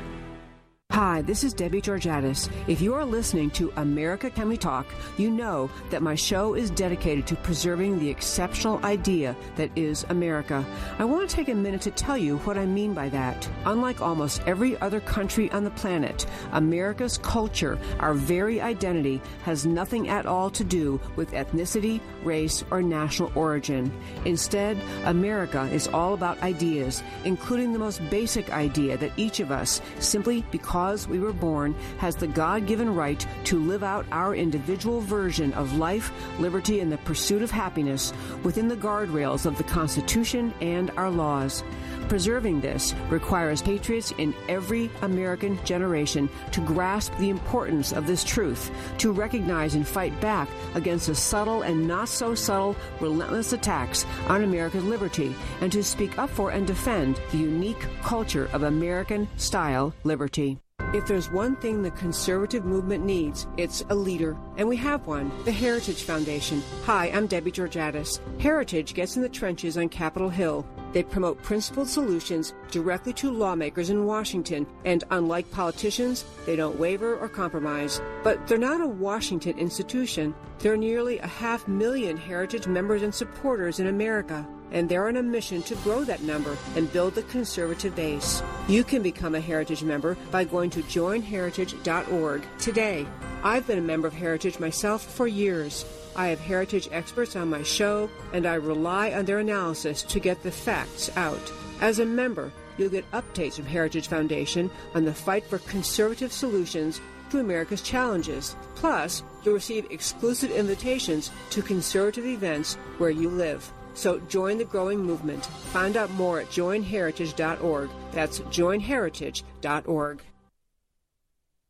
Hi, 0.98 1.22
this 1.22 1.44
is 1.44 1.54
Debbie 1.54 1.80
Georgatos. 1.80 2.50
If 2.68 2.82
you 2.82 2.96
are 2.96 3.06
listening 3.06 3.52
to 3.52 3.72
America 3.76 4.32
Can 4.32 4.50
We 4.50 4.58
Talk, 4.58 4.88
you 5.16 5.30
know 5.30 5.70
that 5.92 6.02
my 6.02 6.16
show 6.16 6.56
is 6.56 6.72
dedicated 6.72 7.28
to 7.28 7.36
preserving 7.36 8.00
the 8.00 8.10
exceptional 8.10 8.84
idea 8.84 9.36
that 9.58 9.70
is 9.76 10.08
America. 10.10 10.66
I 10.98 11.06
want 11.06 11.30
to 11.30 11.36
take 11.36 11.50
a 11.50 11.54
minute 11.54 11.82
to 11.82 11.92
tell 11.92 12.18
you 12.18 12.38
what 12.40 12.58
I 12.58 12.66
mean 12.66 12.96
by 12.96 13.10
that. 13.10 13.48
Unlike 13.66 14.02
almost 14.02 14.42
every 14.48 14.76
other 14.80 15.00
country 15.00 15.52
on 15.52 15.64
the 15.64 15.70
planet, 15.70 16.26
America's 16.54 17.20
culture, 17.20 17.78
our 18.00 18.16
very 18.16 18.60
identity, 18.60 19.22
has 19.44 19.68
nothing 19.68 20.10
at 20.10 20.26
all 20.26 20.50
to 20.50 20.64
do 20.64 21.00
with 21.16 21.30
ethnicity, 21.30 22.02
race, 22.28 22.63
or 22.70 22.84
national 22.84 23.32
origin. 23.34 23.92
Instead, 24.26 24.78
America 25.06 25.63
is 25.72 25.88
all 25.88 26.13
about 26.13 26.42
ideas, 26.44 27.02
including 27.24 27.74
the 27.74 27.80
most 27.80 28.08
basic 28.10 28.52
idea 28.52 28.98
that 28.98 29.18
each 29.18 29.40
of 29.40 29.52
us, 29.52 29.82
simply 30.00 30.44
because 30.52 31.08
we 31.08 31.20
were 31.20 31.34
born, 31.34 31.74
has 31.98 32.16
the 32.16 32.28
God 32.28 32.68
given 32.68 32.94
right 32.94 33.26
to 33.46 33.60
live 33.60 33.84
out 33.84 34.06
our 34.12 34.36
individual 34.36 35.02
version 35.02 35.54
of 35.54 35.78
life, 35.78 36.12
liberty, 36.40 36.82
and 36.82 36.92
the 36.92 36.98
pursuit 37.00 37.42
of 37.42 37.50
happiness 37.50 38.13
within 38.44 38.68
the 38.68 38.76
guardrails 38.76 39.46
of 39.46 39.58
the 39.58 39.63
Constitution 39.63 40.54
and 40.62 40.92
our 40.98 41.10
laws. 41.10 41.63
Preserving 42.08 42.62
this 42.62 42.96
requires 43.10 43.62
patriots 43.62 44.13
in 44.17 44.34
every 44.48 44.89
American 45.02 45.63
generation 45.65 46.30
to 46.52 46.62
grasp 46.62 47.12
the 47.17 47.30
importance 47.30 47.91
of 47.91 48.08
this 48.08 48.24
truth, 48.24 48.72
to 49.00 49.12
recognize 49.12 49.76
and 49.76 49.86
fight 49.86 50.17
back 50.22 50.48
against 50.76 51.08
the 51.08 51.15
subtle 51.15 51.63
and 51.63 51.86
not 51.86 52.08
so 52.08 52.34
subtle 52.34 52.78
relentless 53.02 53.52
attacks 53.52 54.06
on 54.28 54.43
America's 54.43 54.86
liberty, 54.86 55.36
and 55.60 55.70
to 55.72 55.84
speak 55.84 56.17
up 56.17 56.30
for 56.30 56.52
and 56.52 56.65
defend 56.65 57.20
the 57.32 57.38
unique 57.38 57.86
culture 58.04 58.50
of 58.54 58.63
American 58.63 59.28
style 59.36 59.93
liberty. 60.06 60.58
If 60.93 61.06
there's 61.06 61.30
one 61.30 61.58
thing 61.58 61.84
the 61.84 61.91
conservative 61.91 62.63
movement 62.63 63.04
needs, 63.04 63.46
it's 63.58 63.84
a 63.89 63.96
leader. 63.96 64.38
And 64.56 64.70
we 64.70 64.78
have 64.78 65.06
one 65.06 65.30
the 65.43 65.52
Heritage 65.52 66.04
Foundation. 66.04 66.63
Hi, 66.86 67.08
I'm 67.08 67.28
Debbie 67.28 67.52
Georgatos. 67.52 68.22
Heritage 68.39 68.93
gets 68.93 69.17
in 69.17 69.22
the 69.22 69.28
trenches 69.28 69.78
on 69.78 69.89
Capitol 69.89 70.30
Hill. 70.30 70.65
They 70.93 71.04
promote 71.04 71.41
principled 71.43 71.88
solutions 71.88 72.54
directly 72.71 73.13
to 73.13 73.32
lawmakers 73.32 73.89
in 73.89 74.06
Washington, 74.06 74.65
and 74.86 75.04
unlike 75.12 75.52
politicians, 75.52 76.26
they 76.45 76.56
don't 76.56 76.80
waver 76.80 77.17
or 77.17 77.30
compromise. 77.30 78.02
But 78.23 78.47
they're 78.47 78.58
not 78.58 78.82
a 78.82 78.88
Washington 78.88 79.58
institution. 79.58 80.34
There 80.60 80.73
are 80.73 80.78
nearly 80.78 81.19
a 81.19 81.28
half 81.28 81.67
million 81.67 82.17
Heritage 82.17 82.67
members 82.67 83.04
and 83.04 83.13
supporters 83.13 83.80
in 83.80 83.88
America 83.88 84.47
and 84.71 84.89
they're 84.89 85.08
on 85.08 85.17
a 85.17 85.23
mission 85.23 85.62
to 85.63 85.76
grow 85.78 86.04
that 86.04 86.23
number 86.23 86.58
and 86.76 86.91
build 86.91 87.15
the 87.15 87.23
conservative 87.23 87.95
base. 87.95 88.41
You 88.67 88.84
can 88.84 89.02
become 89.02 89.36
a 89.36 89.41
Heritage 89.41 89.84
member 89.84 90.17
by 90.32 90.43
going 90.43 90.69
to 90.71 90.84
joinheritage.org 90.84 92.43
today. 92.60 93.08
I've 93.43 93.67
been 93.67 93.80
a 93.80 93.82
member 93.82 94.08
of 94.08 94.13
Heritage 94.13 94.60
myself 94.60 95.04
for 95.04 95.28
years. 95.28 95.86
I 96.18 96.28
have 96.28 96.40
Heritage 96.40 96.90
experts 96.92 97.36
on 97.36 97.50
my 97.50 97.62
show, 97.62 98.10
and 98.34 98.48
I 98.48 98.56
rely 98.56 99.14
on 99.14 99.26
their 99.26 99.38
analysis 99.38 100.02
to 100.04 100.20
get 100.20 100.42
the 100.42 100.52
facts 100.52 101.16
out. 101.16 101.52
As 101.80 102.00
a 102.00 102.06
member, 102.06 102.52
you'll 102.78 102.90
get 102.90 103.10
updates 103.12 103.54
from 103.54 103.66
Heritage 103.66 104.08
Foundation 104.08 104.72
on 104.96 105.06
the 105.06 105.14
fight 105.14 105.46
for 105.46 105.60
conservative 105.60 106.32
solutions 106.34 107.00
to 107.30 107.40
America's 107.40 107.82
challenges. 107.82 108.56
Plus, 108.76 109.22
you'll 109.44 109.54
receive 109.54 109.86
exclusive 109.92 110.50
invitations 110.50 111.30
to 111.52 111.62
conservative 111.62 112.26
events 112.26 112.76
where 112.98 113.12
you 113.12 113.30
live. 113.30 113.72
So 113.94 114.20
join 114.22 114.58
the 114.58 114.66
growing 114.66 115.00
movement. 115.00 115.46
Find 115.46 115.98
out 115.98 116.10
more 116.12 116.40
at 116.40 116.50
joinheritage.org. 116.50 117.90
That's 118.12 118.40
joinheritage.org. 118.40 120.22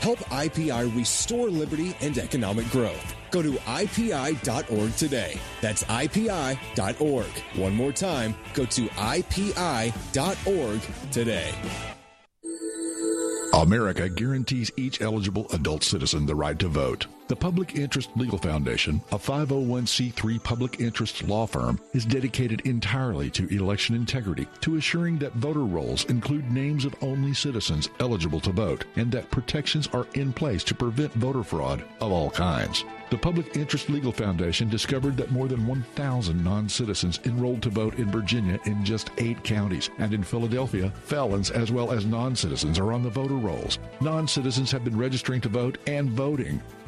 Help 0.00 0.18
IPI 0.30 0.94
restore 0.96 1.48
liberty 1.48 1.94
and 2.00 2.16
economic 2.18 2.68
growth. 2.70 3.14
Go 3.30 3.42
to 3.42 3.52
IPI.org 3.52 4.96
today. 4.96 5.38
That's 5.60 5.84
IPI.org. 5.84 7.26
One 7.56 7.74
more 7.74 7.92
time, 7.92 8.34
go 8.54 8.64
to 8.64 8.82
IPI.org 8.88 10.80
today. 11.12 11.52
America 13.52 14.08
guarantees 14.08 14.70
each 14.76 15.00
eligible 15.00 15.46
adult 15.52 15.82
citizen 15.82 16.26
the 16.26 16.34
right 16.34 16.58
to 16.58 16.68
vote. 16.68 17.06
The 17.30 17.36
Public 17.36 17.76
Interest 17.76 18.10
Legal 18.16 18.38
Foundation, 18.38 19.00
a 19.12 19.16
501c3 19.16 20.42
public 20.42 20.80
interest 20.80 21.22
law 21.22 21.46
firm, 21.46 21.78
is 21.92 22.04
dedicated 22.04 22.62
entirely 22.62 23.30
to 23.30 23.46
election 23.54 23.94
integrity, 23.94 24.48
to 24.62 24.78
assuring 24.78 25.16
that 25.18 25.34
voter 25.34 25.60
rolls 25.60 26.04
include 26.06 26.50
names 26.50 26.84
of 26.84 26.96
only 27.02 27.32
citizens 27.32 27.88
eligible 28.00 28.40
to 28.40 28.50
vote, 28.50 28.84
and 28.96 29.12
that 29.12 29.30
protections 29.30 29.86
are 29.92 30.08
in 30.14 30.32
place 30.32 30.64
to 30.64 30.74
prevent 30.74 31.12
voter 31.12 31.44
fraud 31.44 31.84
of 32.00 32.10
all 32.10 32.30
kinds. 32.30 32.84
The 33.10 33.18
Public 33.18 33.56
Interest 33.56 33.88
Legal 33.88 34.10
Foundation 34.10 34.68
discovered 34.68 35.16
that 35.16 35.30
more 35.30 35.46
than 35.46 35.68
1,000 35.68 36.42
non 36.42 36.68
citizens 36.68 37.20
enrolled 37.24 37.62
to 37.62 37.70
vote 37.70 37.98
in 38.00 38.10
Virginia 38.10 38.58
in 38.64 38.84
just 38.84 39.10
eight 39.18 39.42
counties, 39.44 39.88
and 39.98 40.12
in 40.12 40.24
Philadelphia, 40.24 40.92
felons 41.04 41.52
as 41.52 41.70
well 41.70 41.92
as 41.92 42.06
non 42.06 42.34
citizens 42.34 42.76
are 42.76 42.92
on 42.92 43.04
the 43.04 43.10
voter 43.10 43.34
rolls. 43.34 43.78
Non 44.00 44.26
citizens 44.26 44.72
have 44.72 44.82
been 44.82 44.98
registering 44.98 45.40
to 45.40 45.48
vote 45.48 45.78
and 45.86 46.10
voting. 46.10 46.60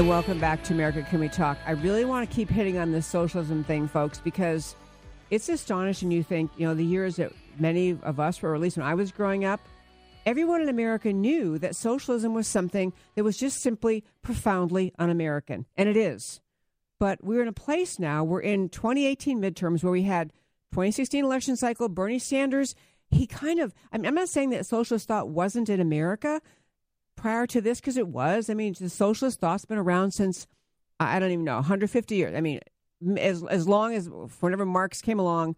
And 0.00 0.08
welcome 0.08 0.40
back 0.40 0.64
to 0.64 0.72
America 0.72 1.02
Can 1.02 1.20
We 1.20 1.28
Talk. 1.28 1.58
I 1.66 1.72
really 1.72 2.06
want 2.06 2.26
to 2.26 2.34
keep 2.34 2.48
hitting 2.48 2.78
on 2.78 2.90
this 2.90 3.06
socialism 3.06 3.62
thing, 3.64 3.86
folks, 3.86 4.18
because 4.18 4.74
it's 5.28 5.46
astonishing. 5.50 6.10
You 6.10 6.22
think, 6.22 6.50
you 6.56 6.66
know, 6.66 6.72
the 6.72 6.82
years 6.82 7.16
that 7.16 7.32
many 7.58 7.98
of 8.02 8.18
us 8.18 8.40
were, 8.40 8.52
or 8.52 8.54
at 8.54 8.62
least 8.62 8.78
when 8.78 8.86
I 8.86 8.94
was 8.94 9.12
growing 9.12 9.44
up, 9.44 9.60
everyone 10.24 10.62
in 10.62 10.70
America 10.70 11.12
knew 11.12 11.58
that 11.58 11.76
socialism 11.76 12.32
was 12.32 12.46
something 12.46 12.94
that 13.14 13.24
was 13.24 13.36
just 13.36 13.60
simply 13.60 14.02
profoundly 14.22 14.94
un 14.98 15.10
American. 15.10 15.66
And 15.76 15.86
it 15.86 15.98
is. 15.98 16.40
But 16.98 17.22
we're 17.22 17.42
in 17.42 17.48
a 17.48 17.52
place 17.52 17.98
now, 17.98 18.24
we're 18.24 18.40
in 18.40 18.70
2018 18.70 19.38
midterms 19.38 19.84
where 19.84 19.92
we 19.92 20.04
had 20.04 20.32
2016 20.72 21.22
election 21.22 21.58
cycle, 21.58 21.90
Bernie 21.90 22.18
Sanders. 22.18 22.74
He 23.10 23.26
kind 23.26 23.60
of, 23.60 23.74
I'm 23.92 24.06
I'm 24.06 24.14
not 24.14 24.30
saying 24.30 24.48
that 24.50 24.64
socialist 24.64 25.08
thought 25.08 25.28
wasn't 25.28 25.68
in 25.68 25.78
America, 25.78 26.40
prior 27.20 27.46
to 27.48 27.60
this 27.60 27.80
because 27.80 27.96
it 27.96 28.08
was. 28.08 28.48
I 28.48 28.54
mean, 28.54 28.74
the 28.78 28.88
socialist 28.88 29.40
thought's 29.40 29.64
been 29.64 29.78
around 29.78 30.12
since 30.12 30.46
I 30.98 31.18
don't 31.18 31.30
even 31.30 31.44
know 31.44 31.56
150 31.56 32.14
years. 32.14 32.34
I 32.34 32.40
mean, 32.40 32.60
as 33.18 33.42
as 33.44 33.68
long 33.68 33.94
as 33.94 34.08
whenever 34.40 34.66
Marx 34.66 35.00
came 35.00 35.18
along, 35.18 35.56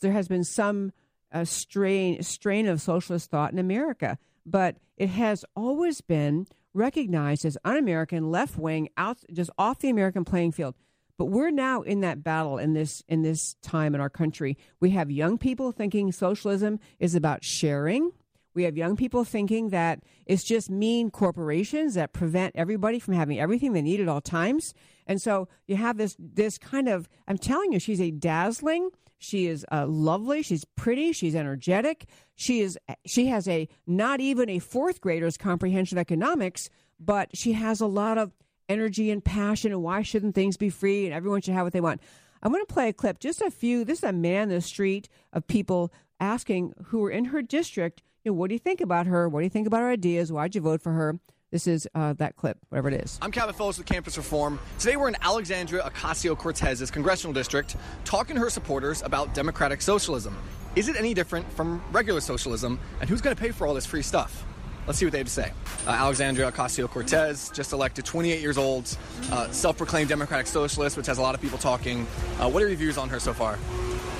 there 0.00 0.12
has 0.12 0.28
been 0.28 0.44
some 0.44 0.92
uh, 1.32 1.44
strain 1.44 2.22
strain 2.22 2.66
of 2.66 2.80
socialist 2.80 3.30
thought 3.30 3.52
in 3.52 3.58
America, 3.58 4.18
but 4.44 4.76
it 4.96 5.08
has 5.08 5.44
always 5.56 6.00
been 6.00 6.46
recognized 6.72 7.44
as 7.44 7.56
un-American, 7.64 8.30
left 8.30 8.58
wing, 8.58 8.88
out 8.96 9.18
just 9.32 9.50
off 9.56 9.78
the 9.78 9.90
American 9.90 10.24
playing 10.24 10.52
field. 10.52 10.74
But 11.16 11.26
we're 11.26 11.50
now 11.50 11.82
in 11.82 12.00
that 12.00 12.24
battle 12.24 12.58
in 12.58 12.74
this 12.74 13.02
in 13.08 13.22
this 13.22 13.54
time 13.62 13.94
in 13.94 14.00
our 14.00 14.10
country. 14.10 14.58
We 14.80 14.90
have 14.90 15.10
young 15.10 15.38
people 15.38 15.70
thinking 15.70 16.10
socialism 16.10 16.80
is 16.98 17.14
about 17.14 17.44
sharing. 17.44 18.10
We 18.54 18.62
have 18.64 18.76
young 18.76 18.96
people 18.96 19.24
thinking 19.24 19.70
that 19.70 20.00
it's 20.26 20.44
just 20.44 20.70
mean 20.70 21.10
corporations 21.10 21.94
that 21.94 22.12
prevent 22.12 22.54
everybody 22.56 22.98
from 22.98 23.14
having 23.14 23.38
everything 23.38 23.72
they 23.72 23.82
need 23.82 24.00
at 24.00 24.08
all 24.08 24.20
times. 24.20 24.72
And 25.06 25.20
so 25.20 25.48
you 25.66 25.76
have 25.76 25.96
this 25.96 26.16
this 26.18 26.56
kind 26.58 26.88
of 26.88 27.08
I'm 27.26 27.38
telling 27.38 27.72
you, 27.72 27.78
she's 27.78 28.00
a 28.00 28.10
dazzling. 28.10 28.90
She 29.18 29.46
is 29.46 29.64
uh, 29.72 29.86
lovely. 29.86 30.42
She's 30.42 30.64
pretty. 30.76 31.12
She's 31.12 31.34
energetic. 31.34 32.06
She 32.36 32.60
is. 32.60 32.78
She 33.06 33.26
has 33.26 33.48
a 33.48 33.68
not 33.86 34.20
even 34.20 34.48
a 34.48 34.58
fourth 34.58 35.00
grader's 35.00 35.36
comprehension 35.36 35.98
of 35.98 36.02
economics, 36.02 36.68
but 37.00 37.36
she 37.36 37.52
has 37.52 37.80
a 37.80 37.86
lot 37.86 38.18
of 38.18 38.32
energy 38.68 39.10
and 39.10 39.24
passion. 39.24 39.72
And 39.72 39.82
why 39.82 40.02
shouldn't 40.02 40.34
things 40.34 40.56
be 40.56 40.70
free? 40.70 41.06
And 41.06 41.14
everyone 41.14 41.40
should 41.40 41.54
have 41.54 41.64
what 41.64 41.72
they 41.72 41.80
want. 41.80 42.00
I'm 42.42 42.52
going 42.52 42.64
to 42.64 42.72
play 42.72 42.90
a 42.90 42.92
clip, 42.92 43.18
just 43.18 43.40
a 43.40 43.50
few. 43.50 43.84
This 43.84 43.98
is 43.98 44.04
a 44.04 44.12
man 44.12 44.44
in 44.44 44.48
the 44.50 44.60
street 44.60 45.08
of 45.32 45.46
people 45.46 45.90
asking 46.20 46.74
who 46.86 46.98
were 46.98 47.10
in 47.10 47.26
her 47.26 47.40
district, 47.40 48.02
you 48.24 48.30
know, 48.30 48.34
what 48.34 48.48
do 48.48 48.54
you 48.54 48.58
think 48.58 48.80
about 48.80 49.06
her? 49.06 49.28
What 49.28 49.40
do 49.40 49.44
you 49.44 49.50
think 49.50 49.66
about 49.66 49.80
her 49.80 49.90
ideas? 49.90 50.32
Why'd 50.32 50.54
you 50.54 50.60
vote 50.60 50.82
for 50.82 50.92
her? 50.92 51.18
This 51.52 51.66
is 51.68 51.86
uh, 51.94 52.14
that 52.14 52.34
clip, 52.34 52.58
whatever 52.70 52.88
it 52.88 53.00
is. 53.04 53.18
I'm 53.22 53.30
Calvin 53.30 53.54
Phillips 53.54 53.78
with 53.78 53.86
Campus 53.86 54.16
Reform. 54.16 54.58
Today 54.78 54.96
we're 54.96 55.08
in 55.08 55.16
Alexandria 55.22 55.82
Ocasio 55.82 56.36
Cortez's 56.36 56.90
congressional 56.90 57.32
district 57.32 57.76
talking 58.04 58.34
to 58.34 58.40
her 58.42 58.50
supporters 58.50 59.02
about 59.02 59.34
democratic 59.34 59.80
socialism. 59.80 60.36
Is 60.74 60.88
it 60.88 60.96
any 60.96 61.14
different 61.14 61.50
from 61.52 61.80
regular 61.92 62.20
socialism? 62.20 62.80
And 63.00 63.08
who's 63.08 63.20
going 63.20 63.36
to 63.36 63.40
pay 63.40 63.52
for 63.52 63.68
all 63.68 63.74
this 63.74 63.86
free 63.86 64.02
stuff? 64.02 64.44
Let's 64.86 64.98
see 64.98 65.06
what 65.06 65.12
they 65.12 65.18
have 65.18 65.26
to 65.26 65.32
say. 65.32 65.52
Uh, 65.86 65.90
Alexandria 65.90 66.50
Ocasio 66.52 66.88
Cortez, 66.88 67.50
just 67.50 67.72
elected, 67.72 68.04
28 68.04 68.40
years 68.40 68.58
old, 68.58 68.96
uh, 69.32 69.50
self 69.50 69.78
proclaimed 69.78 70.08
democratic 70.08 70.46
socialist, 70.46 70.96
which 70.96 71.06
has 71.06 71.18
a 71.18 71.22
lot 71.22 71.34
of 71.34 71.40
people 71.40 71.58
talking. 71.58 72.06
Uh, 72.38 72.48
what 72.50 72.62
are 72.62 72.68
your 72.68 72.76
views 72.76 72.98
on 72.98 73.08
her 73.08 73.18
so 73.18 73.32
far? 73.32 73.54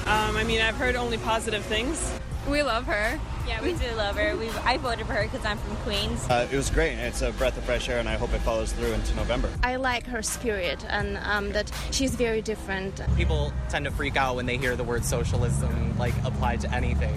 Um, 0.07 0.37
I 0.37 0.45
mean, 0.45 0.61
I've 0.61 0.77
heard 0.77 0.97
only 0.97 1.19
positive 1.19 1.65
things. 1.65 2.19
We 2.49 2.63
love 2.63 2.85
her. 2.85 3.19
Yeah, 3.47 3.63
we 3.63 3.73
do 3.73 3.91
love 3.97 4.17
her. 4.17 4.37
We've, 4.37 4.57
I 4.67 4.77
voted 4.77 5.07
for 5.07 5.15
her 5.15 5.25
because 5.25 5.45
I'm 5.47 5.57
from 5.57 5.77
Queens. 5.77 6.27
Uh, 6.29 6.47
it 6.51 6.57
was 6.57 6.69
great. 6.69 6.93
It's 6.99 7.23
a 7.23 7.33
breath 7.33 7.57
of 7.57 7.65
fresh 7.65 7.89
air, 7.89 7.99
and 7.99 8.09
I 8.09 8.17
hope 8.17 8.35
it 8.35 8.41
follows 8.41 8.73
through 8.73 8.93
into 8.93 9.15
November. 9.17 9.51
I 9.63 9.77
like 9.77 10.07
her 10.07 10.23
spirit 10.23 10.85
and 10.89 11.19
um, 11.19 11.53
that 11.53 11.71
she's 11.91 12.15
very 12.15 12.43
different. 12.43 13.01
People 13.17 13.53
tend 13.71 13.87
to 13.87 13.91
freak 13.91 14.17
out 14.17 14.37
when 14.37 14.45
they 14.45 14.59
hear 14.59 14.77
the 14.77 14.85
word 14.85 15.05
socialism 15.05 15.97
like 15.99 16.15
applied 16.25 16.61
to 16.63 16.71
anything. 16.73 17.15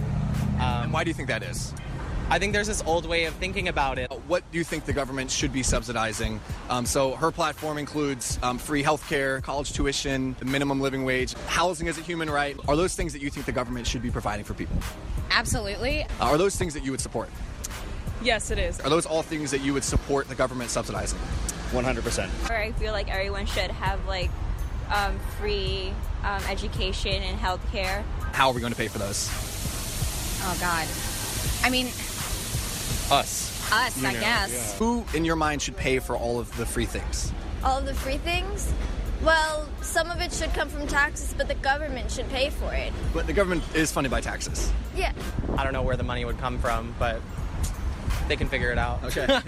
Um, 0.55 0.83
and 0.83 0.93
why 0.93 1.03
do 1.03 1.09
you 1.09 1.13
think 1.13 1.27
that 1.27 1.43
is? 1.43 1.73
I 2.29 2.39
think 2.39 2.51
there's 2.51 2.67
this 2.67 2.83
old 2.85 3.05
way 3.05 3.23
of 3.23 3.33
thinking 3.35 3.69
about 3.69 3.97
it. 3.97 4.11
What 4.27 4.43
do 4.51 4.57
you 4.57 4.65
think 4.65 4.83
the 4.83 4.91
government 4.91 5.31
should 5.31 5.53
be 5.53 5.63
subsidizing? 5.63 6.41
Um, 6.69 6.85
so 6.85 7.15
her 7.15 7.31
platform 7.31 7.77
includes 7.77 8.37
um, 8.43 8.57
free 8.57 8.83
health 8.83 9.07
care, 9.07 9.39
college 9.39 9.71
tuition, 9.71 10.35
the 10.37 10.43
minimum 10.43 10.81
living 10.81 11.05
wage, 11.05 11.35
housing 11.47 11.87
as 11.87 11.97
a 11.97 12.01
human 12.01 12.29
right. 12.29 12.57
Are 12.67 12.75
those 12.75 12.95
things 12.95 13.13
that 13.13 13.21
you 13.21 13.29
think 13.29 13.45
the 13.45 13.53
government 13.53 13.87
should 13.87 14.01
be 14.01 14.11
providing 14.11 14.43
for 14.43 14.53
people? 14.53 14.75
Absolutely. 15.31 16.03
Uh, 16.03 16.07
are 16.19 16.37
those 16.37 16.57
things 16.57 16.73
that 16.73 16.83
you 16.83 16.91
would 16.91 16.99
support? 16.99 17.29
Yes, 18.21 18.51
it 18.51 18.59
is. 18.59 18.81
Are 18.81 18.89
those 18.89 19.05
all 19.05 19.23
things 19.23 19.49
that 19.51 19.61
you 19.61 19.73
would 19.73 19.85
support 19.85 20.27
the 20.27 20.35
government 20.35 20.69
subsidizing? 20.69 21.19
100%. 21.71 22.49
Or 22.49 22.57
I 22.57 22.73
feel 22.73 22.91
like 22.91 23.09
everyone 23.09 23.45
should 23.45 23.71
have 23.71 24.05
like 24.05 24.31
um, 24.93 25.17
free 25.39 25.93
um, 26.23 26.41
education 26.49 27.23
and 27.23 27.39
health 27.39 27.65
care. 27.71 28.03
How 28.33 28.49
are 28.49 28.53
we 28.53 28.59
going 28.59 28.73
to 28.73 28.77
pay 28.77 28.89
for 28.89 28.99
those? 28.99 29.29
Oh 30.43 30.57
God. 30.59 30.87
I 31.63 31.69
mean, 31.69 31.87
Us. 33.11 33.71
us, 33.71 34.03
I 34.03 34.13
guess. 34.13 34.77
Who, 34.77 35.05
in 35.13 35.23
your 35.23 35.35
mind, 35.35 35.61
should 35.61 35.77
pay 35.77 35.99
for 35.99 36.17
all 36.17 36.39
of 36.39 36.55
the 36.57 36.65
free 36.65 36.85
things? 36.85 37.31
All 37.63 37.79
of 37.79 37.85
the 37.85 37.93
free 37.93 38.17
things? 38.17 38.73
Well, 39.23 39.67
some 39.81 40.11
of 40.11 40.21
it 40.21 40.31
should 40.31 40.53
come 40.53 40.69
from 40.69 40.87
taxes, 40.87 41.33
but 41.37 41.47
the 41.47 41.55
government 41.55 42.11
should 42.11 42.29
pay 42.29 42.49
for 42.49 42.73
it. 42.73 42.93
But 43.13 43.25
the 43.25 43.33
government 43.33 43.63
is 43.73 43.91
funded 43.91 44.11
by 44.11 44.21
taxes. 44.21 44.71
Yeah. 44.95 45.13
I 45.57 45.63
don't 45.63 45.73
know 45.73 45.81
where 45.81 45.95
the 45.97 46.03
money 46.03 46.23
would 46.25 46.37
come 46.37 46.59
from, 46.59 46.93
but 46.99 47.21
they 48.27 48.35
can 48.35 48.47
figure 48.49 48.71
it 48.71 48.77
out. 48.77 49.03
Okay. 49.05 49.39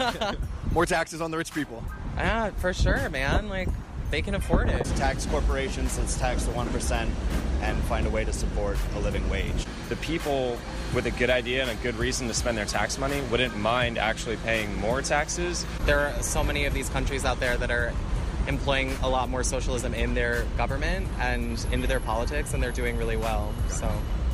More 0.72 0.86
taxes 0.86 1.22
on 1.22 1.30
the 1.32 1.38
rich 1.38 1.54
people. 1.54 1.84
yeah, 2.17 2.52
for 2.52 2.74
sure, 2.74 3.10
man. 3.10 3.50
Like 3.50 3.69
they 4.12 4.22
can 4.22 4.36
afford 4.36 4.69
it. 4.69 4.84
Tax 4.95 5.26
corporations, 5.26 5.98
let's 5.98 6.17
tax 6.17 6.45
the 6.45 6.52
1% 6.52 7.10
and 7.62 7.78
find 7.84 8.08
a 8.08 8.10
way 8.10 8.24
to 8.24 8.34
support 8.34 8.78
a 8.95 9.00
living 9.00 9.28
wage. 9.30 9.65
The 9.89 9.95
people 9.98 10.58
with 10.93 11.06
a 11.06 11.12
good 11.12 11.30
idea 11.30 11.62
and 11.62 11.69
a 11.69 11.76
good 11.84 11.95
reason 11.95 12.28
to 12.28 12.34
spend 12.34 12.58
their 12.58 12.65
tax 12.65 12.98
money 12.98 13.22
wouldn't 13.30 13.58
mind 13.58 13.98
actually 13.98 14.38
paying 14.38 14.76
more 14.80 15.02
taxes. 15.02 15.65
There 15.86 16.00
are 16.00 16.24
so 16.24 16.43
many 16.43 16.65
of 16.65 16.74
these 16.74 16.89
countries 16.89 17.26
out 17.26 17.39
there 17.39 17.58
that 17.58 17.69
are 17.69 17.93
employing 18.48 18.95
a 19.04 19.10
lot 19.10 19.30
more 19.30 19.43
socialism 19.43 19.93
in 19.93 20.13
their 20.13 20.45
government 20.58 21.08
and 21.19 21.63
into 21.72 21.88
their 21.88 22.00
politics, 22.00 22.54
and 22.54 22.63
they're 22.63 22.72
doing 22.72 22.98
really 22.98 23.17
well. 23.17 23.54
So, 23.67 23.91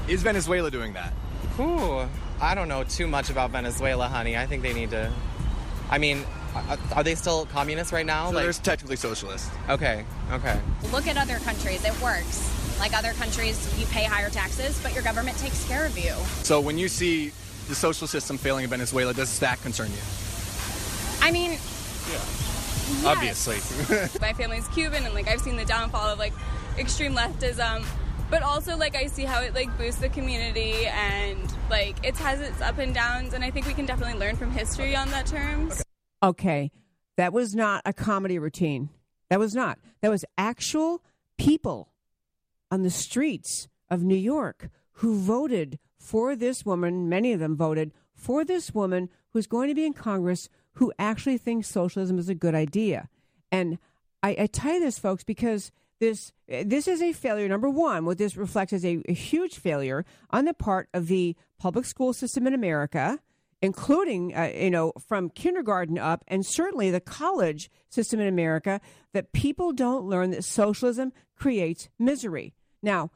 is 0.07 0.23
Venezuela 0.23 0.71
doing 0.71 0.93
that? 0.93 1.13
Ooh, 1.59 2.07
I 2.39 2.55
don't 2.55 2.67
know 2.67 2.83
too 2.83 3.07
much 3.07 3.29
about 3.29 3.51
Venezuela, 3.51 4.07
honey. 4.07 4.37
I 4.37 4.45
think 4.45 4.61
they 4.61 4.73
need 4.73 4.91
to. 4.91 5.11
I 5.89 5.97
mean, 5.97 6.25
are- 6.55 6.77
are 6.97 7.03
they 7.03 7.15
still 7.15 7.45
communists 7.47 7.91
right 7.93 8.05
now? 8.05 8.31
So 8.31 8.37
there's 8.37 8.59
technically 8.59 8.95
socialist. 8.95 9.49
Okay, 9.69 10.05
okay. 10.31 10.59
Look 10.91 11.07
at 11.07 11.17
other 11.17 11.39
countries. 11.39 11.83
It 11.85 11.99
works. 12.01 12.51
Like 12.79 12.97
other 12.97 13.13
countries, 13.13 13.57
you 13.79 13.85
pay 13.87 14.03
higher 14.03 14.29
taxes, 14.29 14.79
but 14.83 14.93
your 14.93 15.03
government 15.03 15.37
takes 15.37 15.63
care 15.65 15.85
of 15.85 15.97
you. 15.97 16.13
So 16.43 16.59
when 16.59 16.77
you 16.77 16.87
see 16.89 17.31
the 17.69 17.75
social 17.75 18.07
system 18.07 18.37
failing 18.37 18.63
in 18.65 18.69
Venezuela, 18.69 19.13
does 19.13 19.39
that 19.39 19.61
concern 19.61 19.91
you? 19.91 20.01
I 21.21 21.31
mean, 21.31 21.57
Obviously. 23.05 23.57
My 24.21 24.33
family's 24.33 24.67
Cuban, 24.69 25.05
and 25.05 25.13
like 25.13 25.27
I've 25.27 25.41
seen 25.41 25.55
the 25.57 25.65
downfall 25.65 26.07
of 26.09 26.19
like 26.19 26.33
extreme 26.77 27.15
leftism. 27.15 27.85
but 28.29 28.41
also 28.43 28.75
like 28.77 28.95
I 28.95 29.07
see 29.07 29.23
how 29.23 29.41
it 29.41 29.53
like 29.55 29.75
boosts 29.77 30.01
the 30.01 30.09
community 30.09 30.85
and 30.87 31.39
like 31.69 32.03
it 32.05 32.15
has 32.17 32.39
its 32.41 32.61
up 32.61 32.77
and 32.77 32.93
downs, 32.93 33.33
and 33.33 33.43
I 33.43 33.49
think 33.51 33.65
we 33.67 33.73
can 33.73 33.85
definitely 33.85 34.19
learn 34.19 34.35
from 34.35 34.51
history 34.51 34.95
on 34.95 35.09
that 35.11 35.25
terms. 35.25 35.73
Okay, 35.73 35.81
that 37.17 37.33
was 37.33 37.55
not 37.55 37.81
a 37.85 37.93
comedy 37.93 38.39
routine. 38.39 38.89
That 39.29 39.39
was 39.39 39.55
not. 39.55 39.79
That 40.01 40.11
was 40.11 40.25
actual 40.37 41.03
people 41.37 41.89
on 42.71 42.83
the 42.83 42.89
streets 42.89 43.67
of 43.89 44.03
New 44.03 44.15
York 44.15 44.69
who 44.93 45.19
voted 45.19 45.79
for 45.97 46.35
this 46.35 46.65
woman. 46.65 47.09
Many 47.09 47.33
of 47.33 47.39
them 47.39 47.55
voted 47.55 47.91
for 48.13 48.45
this 48.45 48.73
woman 48.73 49.09
who's 49.29 49.47
going 49.47 49.69
to 49.69 49.75
be 49.75 49.85
in 49.85 49.93
Congress 49.93 50.49
who 50.73 50.91
actually 50.99 51.37
thinks 51.37 51.67
socialism 51.67 52.19
is 52.19 52.29
a 52.29 52.35
good 52.35 52.55
idea. 52.55 53.09
And 53.51 53.77
I, 54.21 54.35
I 54.39 54.47
tell 54.47 54.73
you 54.73 54.79
this, 54.79 54.99
folks, 54.99 55.23
because 55.23 55.71
this 55.99 56.33
this 56.47 56.87
is 56.87 57.01
a 57.01 57.13
failure. 57.13 57.47
Number 57.47 57.69
one, 57.69 58.05
what 58.05 58.17
this 58.17 58.35
reflects 58.35 58.73
is 58.73 58.85
a, 58.85 59.01
a 59.07 59.13
huge 59.13 59.55
failure 59.55 60.05
on 60.29 60.45
the 60.45 60.53
part 60.53 60.89
of 60.93 61.07
the 61.07 61.35
public 61.57 61.85
school 61.85 62.13
system 62.13 62.45
in 62.47 62.53
America, 62.53 63.19
including 63.65 64.35
uh, 64.35 64.51
you 64.55 64.69
know 64.69 64.93
from 65.07 65.29
kindergarten 65.29 65.97
up, 65.97 66.23
and 66.27 66.45
certainly 66.45 66.91
the 66.91 67.01
college 67.01 67.69
system 67.89 68.19
in 68.19 68.27
America. 68.27 68.79
That 69.13 69.31
people 69.33 69.73
don't 69.73 70.05
learn 70.05 70.31
that 70.31 70.43
socialism 70.43 71.13
creates 71.35 71.89
misery. 71.97 72.53
Now, 72.81 73.11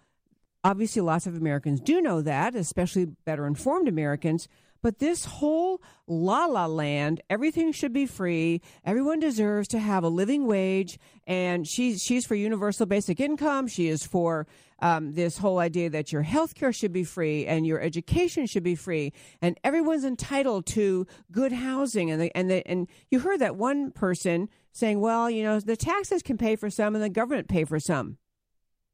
obviously, 0.63 1.01
lots 1.01 1.27
of 1.27 1.35
Americans 1.35 1.81
do 1.81 2.01
know 2.01 2.21
that, 2.21 2.55
especially 2.55 3.05
better 3.25 3.45
informed 3.45 3.87
Americans. 3.87 4.47
But 4.81 4.99
this 4.99 5.25
whole 5.25 5.81
la 6.07 6.45
la 6.45 6.65
land, 6.65 7.21
everything 7.29 7.73
should 7.73 7.91
be 7.91 8.05
free. 8.05 8.61
Everyone 8.85 9.19
deserves 9.19 9.67
to 9.69 9.79
have 9.79 10.03
a 10.03 10.09
living 10.09 10.47
wage, 10.47 10.97
and 11.27 11.67
she's 11.67 12.01
she's 12.01 12.25
for 12.25 12.35
universal 12.35 12.85
basic 12.85 13.19
income. 13.19 13.67
She 13.67 13.87
is 13.89 14.05
for 14.05 14.47
um, 14.81 15.13
this 15.13 15.37
whole 15.37 15.59
idea 15.59 15.89
that 15.89 16.11
your 16.11 16.21
health 16.21 16.55
care 16.55 16.71
should 16.73 16.93
be 16.93 17.03
free 17.03 17.45
and 17.45 17.65
your 17.65 17.79
education 17.81 18.45
should 18.45 18.63
be 18.63 18.75
free, 18.75 19.13
and 19.41 19.59
everyone's 19.63 20.05
entitled 20.05 20.65
to 20.67 21.05
good 21.31 21.51
housing. 21.51 22.11
And 22.11 22.21
the, 22.21 22.35
and 22.35 22.49
the, 22.49 22.65
and 22.67 22.87
you 23.09 23.19
heard 23.19 23.39
that 23.39 23.55
one 23.55 23.91
person 23.91 24.49
saying, 24.71 24.99
"Well, 24.99 25.29
you 25.29 25.43
know, 25.43 25.59
the 25.59 25.75
taxes 25.75 26.21
can 26.21 26.37
pay 26.37 26.55
for 26.55 26.69
some, 26.69 26.95
and 26.95 27.03
the 27.03 27.09
government 27.09 27.47
pay 27.47 27.65
for 27.65 27.79
some," 27.79 28.17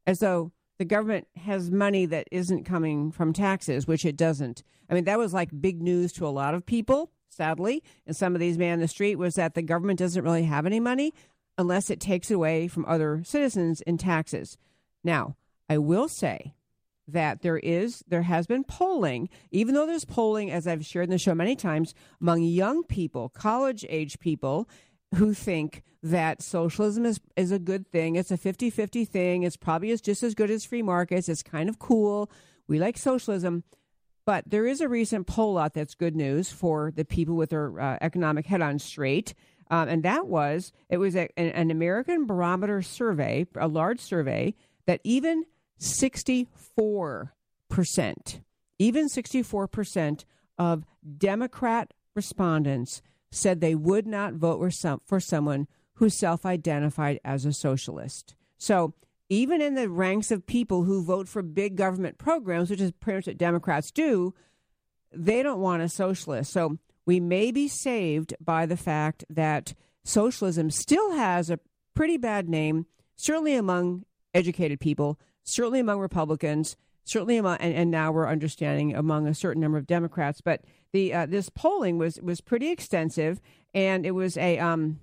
as 0.07 0.19
though 0.19 0.51
the 0.77 0.85
government 0.85 1.27
has 1.37 1.71
money 1.71 2.05
that 2.05 2.27
isn't 2.31 2.65
coming 2.65 3.11
from 3.11 3.33
taxes, 3.33 3.87
which 3.87 4.05
it 4.05 4.17
doesn't. 4.17 4.63
I 4.89 4.93
mean, 4.93 5.05
that 5.05 5.17
was 5.17 5.33
like 5.33 5.49
big 5.61 5.81
news 5.81 6.11
to 6.13 6.27
a 6.27 6.29
lot 6.29 6.53
of 6.53 6.65
people, 6.65 7.11
sadly. 7.29 7.83
And 8.05 8.15
some 8.15 8.35
of 8.35 8.41
these 8.41 8.57
men 8.57 8.73
in 8.73 8.79
the 8.81 8.87
street 8.87 9.15
was 9.15 9.35
that 9.35 9.53
the 9.53 9.61
government 9.61 9.99
doesn't 9.99 10.23
really 10.23 10.43
have 10.43 10.65
any 10.65 10.79
money 10.79 11.13
unless 11.57 11.89
it 11.89 11.99
takes 11.99 12.29
away 12.29 12.67
from 12.67 12.85
other 12.85 13.21
citizens 13.23 13.81
in 13.81 13.97
taxes. 13.97 14.57
Now, 15.03 15.35
I 15.69 15.77
will 15.77 16.07
say 16.07 16.55
that 17.07 17.41
there 17.41 17.57
is 17.57 18.03
there 18.07 18.23
has 18.23 18.47
been 18.47 18.63
polling, 18.63 19.29
even 19.51 19.75
though 19.75 19.85
there's 19.85 20.05
polling, 20.05 20.51
as 20.51 20.67
I've 20.67 20.85
shared 20.85 21.05
in 21.05 21.11
the 21.11 21.17
show 21.17 21.35
many 21.35 21.55
times, 21.55 21.93
among 22.19 22.41
young 22.41 22.83
people, 22.83 23.29
college 23.29 23.85
age 23.89 24.19
people, 24.19 24.67
who 25.15 25.33
think 25.33 25.83
that 26.01 26.41
socialism 26.41 27.05
is, 27.05 27.19
is 27.35 27.51
a 27.51 27.59
good 27.59 27.91
thing. 27.91 28.15
It's 28.15 28.31
a 28.31 28.37
50 28.37 28.69
50 28.69 29.05
thing. 29.05 29.43
It's 29.43 29.57
probably 29.57 29.91
is 29.91 30.01
just 30.01 30.23
as 30.23 30.35
good 30.35 30.51
as 30.51 30.65
free 30.65 30.81
markets. 30.81 31.29
It's 31.29 31.43
kind 31.43 31.69
of 31.69 31.79
cool. 31.79 32.29
We 32.67 32.79
like 32.79 32.97
socialism. 32.97 33.63
But 34.25 34.45
there 34.47 34.65
is 34.65 34.81
a 34.81 34.89
recent 34.89 35.27
poll 35.27 35.57
out 35.57 35.75
that's 35.75 35.93
good 35.93 36.15
news 36.15 36.51
for 36.51 36.91
the 36.95 37.05
people 37.05 37.35
with 37.35 37.51
their 37.51 37.79
uh, 37.79 37.97
economic 38.01 38.47
head 38.47 38.61
on 38.61 38.79
straight. 38.79 39.35
Um, 39.69 39.87
and 39.87 40.03
that 40.03 40.27
was, 40.27 40.71
it 40.89 40.97
was 40.97 41.15
a, 41.15 41.27
an 41.39 41.71
American 41.71 42.25
Barometer 42.25 42.81
survey, 42.81 43.45
a 43.55 43.67
large 43.67 43.99
survey, 43.99 44.55
that 44.85 45.01
even 45.03 45.45
64%, 45.79 46.47
even 48.79 49.07
64% 49.07 50.25
of 50.57 50.85
Democrat 51.17 51.93
respondents 52.15 53.01
said 53.31 53.59
they 53.59 53.75
would 53.75 54.07
not 54.07 54.33
vote 54.33 54.59
for, 54.59 54.71
some, 54.71 55.01
for 55.05 55.19
someone 55.19 55.67
who 55.95 56.09
self 56.09 56.45
identified 56.45 57.19
as 57.23 57.45
a 57.45 57.53
socialist. 57.53 58.35
So, 58.57 58.93
even 59.27 59.59
in 59.59 59.73
the 59.73 59.89
ranks 59.89 60.29
of 60.29 60.45
people 60.45 60.83
who 60.83 61.03
vote 61.03 61.27
for 61.27 61.41
big 61.41 61.75
government 61.75 62.17
programs, 62.17 62.69
which 62.69 62.79
is 62.79 62.91
pretty 62.91 63.17
much 63.17 63.27
what 63.27 63.37
Democrats 63.37 63.91
do, 63.91 64.33
they 65.11 65.41
don't 65.41 65.61
want 65.61 65.81
a 65.81 65.89
socialist. 65.89 66.51
So, 66.51 66.77
we 67.05 67.19
may 67.19 67.51
be 67.51 67.67
saved 67.67 68.33
by 68.39 68.65
the 68.65 68.77
fact 68.77 69.23
that 69.29 69.73
socialism 70.03 70.69
still 70.69 71.11
has 71.13 71.49
a 71.49 71.59
pretty 71.93 72.17
bad 72.17 72.49
name, 72.49 72.85
certainly 73.15 73.55
among 73.55 74.05
educated 74.33 74.79
people, 74.79 75.19
certainly 75.45 75.79
among 75.79 75.99
Republicans, 75.99 76.75
certainly 77.05 77.37
among, 77.37 77.57
and, 77.57 77.73
and 77.73 77.91
now 77.91 78.11
we're 78.11 78.27
understanding 78.27 78.93
among 78.93 79.27
a 79.27 79.33
certain 79.33 79.61
number 79.61 79.77
of 79.77 79.87
Democrats. 79.87 80.41
But 80.41 80.61
the 80.91 81.13
uh, 81.13 81.25
this 81.25 81.49
polling 81.49 81.97
was 81.97 82.19
was 82.21 82.41
pretty 82.41 82.69
extensive, 82.69 83.39
and 83.73 84.05
it 84.05 84.11
was 84.11 84.35
a 84.35 84.59
um, 84.59 84.99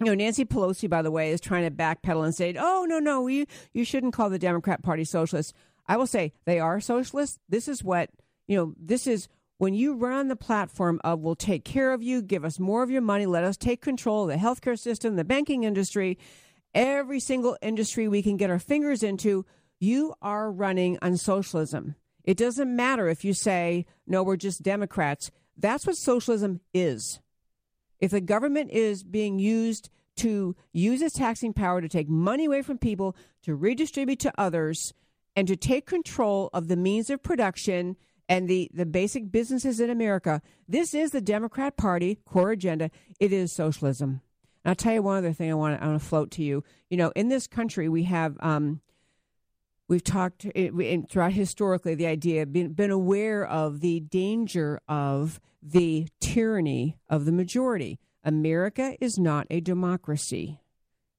you 0.00 0.06
know, 0.06 0.14
Nancy 0.14 0.44
Pelosi, 0.44 0.88
by 0.88 1.02
the 1.02 1.10
way, 1.10 1.30
is 1.30 1.40
trying 1.40 1.64
to 1.64 1.70
backpedal 1.70 2.24
and 2.24 2.34
say, 2.34 2.54
"Oh 2.58 2.86
no, 2.88 2.98
no, 2.98 3.26
you 3.26 3.46
you 3.72 3.84
shouldn't 3.84 4.14
call 4.14 4.30
the 4.30 4.38
Democrat 4.38 4.82
Party 4.82 5.04
socialist." 5.04 5.54
I 5.86 5.96
will 5.96 6.06
say 6.06 6.32
they 6.46 6.58
are 6.58 6.80
socialists. 6.80 7.38
This 7.48 7.68
is 7.68 7.84
what 7.84 8.10
you 8.46 8.56
know. 8.56 8.74
This 8.78 9.06
is 9.06 9.28
when 9.58 9.74
you 9.74 9.94
run 9.94 10.12
on 10.12 10.28
the 10.28 10.36
platform 10.36 11.00
of 11.04 11.20
"We'll 11.20 11.36
take 11.36 11.64
care 11.64 11.92
of 11.92 12.02
you, 12.02 12.22
give 12.22 12.44
us 12.44 12.58
more 12.58 12.82
of 12.82 12.90
your 12.90 13.02
money, 13.02 13.26
let 13.26 13.44
us 13.44 13.56
take 13.56 13.80
control 13.80 14.24
of 14.24 14.28
the 14.28 14.36
healthcare 14.36 14.78
system, 14.78 15.16
the 15.16 15.24
banking 15.24 15.64
industry, 15.64 16.18
every 16.74 17.20
single 17.20 17.56
industry 17.62 18.08
we 18.08 18.22
can 18.22 18.36
get 18.36 18.50
our 18.50 18.58
fingers 18.58 19.02
into." 19.02 19.44
You 19.80 20.14
are 20.22 20.50
running 20.50 20.98
on 21.02 21.16
socialism. 21.16 21.96
It 22.22 22.36
doesn't 22.36 22.74
matter 22.74 23.08
if 23.08 23.24
you 23.24 23.34
say, 23.34 23.86
"No, 24.06 24.22
we're 24.22 24.36
just 24.36 24.62
Democrats." 24.62 25.30
That's 25.56 25.86
what 25.86 25.96
socialism 25.96 26.60
is. 26.72 27.20
If 28.00 28.10
the 28.10 28.20
government 28.20 28.70
is 28.70 29.04
being 29.04 29.38
used 29.38 29.90
to 30.16 30.56
use 30.72 31.02
its 31.02 31.16
taxing 31.16 31.52
power 31.52 31.80
to 31.80 31.88
take 31.88 32.08
money 32.08 32.46
away 32.46 32.62
from 32.62 32.78
people, 32.78 33.16
to 33.42 33.54
redistribute 33.54 34.20
to 34.20 34.32
others, 34.38 34.94
and 35.36 35.48
to 35.48 35.56
take 35.56 35.86
control 35.86 36.50
of 36.52 36.68
the 36.68 36.76
means 36.76 37.10
of 37.10 37.22
production 37.22 37.96
and 38.28 38.48
the, 38.48 38.70
the 38.72 38.86
basic 38.86 39.30
businesses 39.30 39.80
in 39.80 39.90
America, 39.90 40.40
this 40.68 40.94
is 40.94 41.10
the 41.10 41.20
Democrat 41.20 41.76
Party 41.76 42.20
core 42.24 42.52
agenda. 42.52 42.90
It 43.20 43.32
is 43.32 43.52
socialism. 43.52 44.22
And 44.64 44.70
I'll 44.70 44.74
tell 44.74 44.94
you 44.94 45.02
one 45.02 45.18
other 45.18 45.32
thing 45.32 45.50
I 45.50 45.54
want 45.54 45.78
to, 45.78 45.84
I 45.84 45.88
want 45.88 46.00
to 46.00 46.08
float 46.08 46.30
to 46.32 46.42
you. 46.42 46.64
You 46.88 46.96
know, 46.96 47.12
in 47.14 47.28
this 47.28 47.46
country, 47.46 47.88
we 47.88 48.04
have 48.04 48.36
um, 48.40 48.80
we've 49.88 50.04
talked 50.04 50.46
eh, 50.54 50.70
throughout 51.08 51.32
historically 51.32 51.94
the 51.94 52.06
idea 52.06 52.46
been, 52.46 52.72
been 52.72 52.90
aware 52.90 53.44
of 53.44 53.80
the 53.80 54.00
danger 54.00 54.80
of 54.88 55.40
the 55.62 56.08
tyranny 56.20 56.96
of 57.08 57.24
the 57.24 57.32
majority. 57.32 57.98
America 58.22 58.96
is 59.00 59.18
not 59.18 59.46
a 59.50 59.60
democracy. 59.60 60.60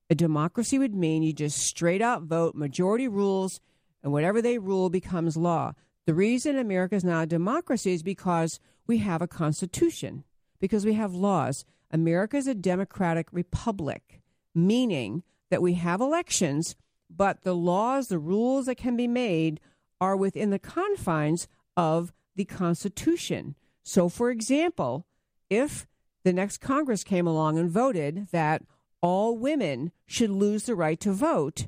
A 0.10 0.16
democracy 0.16 0.78
would 0.80 0.96
mean 0.96 1.24
you 1.24 1.34
just 1.34 1.58
straight 1.58 2.02
out 2.02 2.24
vote 2.24 2.56
majority 2.56 3.08
rules 3.08 3.60
and 4.04 4.12
whatever 4.12 4.42
they 4.42 4.58
rule 4.58 4.90
becomes 4.90 5.38
law. 5.38 5.74
The 6.06 6.14
reason 6.14 6.58
america 6.58 6.96
is 6.96 7.04
not 7.04 7.24
a 7.24 7.28
democracy 7.28 7.94
is 7.94 8.04
because 8.04 8.60
we 8.86 9.00
have 9.00 9.22
a 9.22 9.28
constitution 9.28 10.24
because 10.60 10.86
we 10.86 10.94
have 10.94 11.14
laws 11.16 11.66
america 11.92 12.38
is 12.38 12.48
a 12.48 12.56
democratic 12.56 13.28
republic 13.32 14.22
meaning 14.54 15.24
that 15.50 15.62
we 15.62 15.74
have 15.74 16.02
elections 16.02 16.76
but 17.10 17.44
the 17.44 17.56
laws, 17.56 18.08
the 18.08 18.20
rules 18.20 18.66
that 18.66 18.76
can 18.76 18.96
be 18.96 19.08
made 19.08 19.60
are 20.02 20.18
within 20.18 20.50
the 20.50 20.60
confines 20.60 21.48
of 21.78 22.14
the 22.36 22.46
Constitution. 22.46 23.56
So, 23.84 24.10
for 24.10 24.30
example, 24.30 25.06
if 25.50 25.88
the 26.24 26.34
next 26.34 26.58
Congress 26.58 27.04
came 27.04 27.28
along 27.28 27.58
and 27.58 27.70
voted 27.70 28.28
that 28.32 28.64
all 29.02 29.38
women 29.38 29.92
should 30.06 30.32
lose 30.32 30.64
the 30.64 30.76
right 30.76 31.00
to 31.00 31.12
vote, 31.12 31.68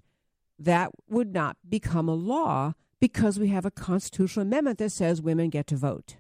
that 0.60 0.92
would 1.08 1.34
not 1.34 1.58
become 1.68 2.10
a 2.10 2.16
law 2.16 2.74
because 3.00 3.38
we 3.38 3.50
have 3.50 3.66
a 3.66 3.72
constitutional 3.72 4.46
amendment 4.46 4.80
that 4.80 4.90
says 4.90 5.22
women 5.22 5.50
get 5.50 5.68
to 5.68 5.76
vote. 5.76 6.18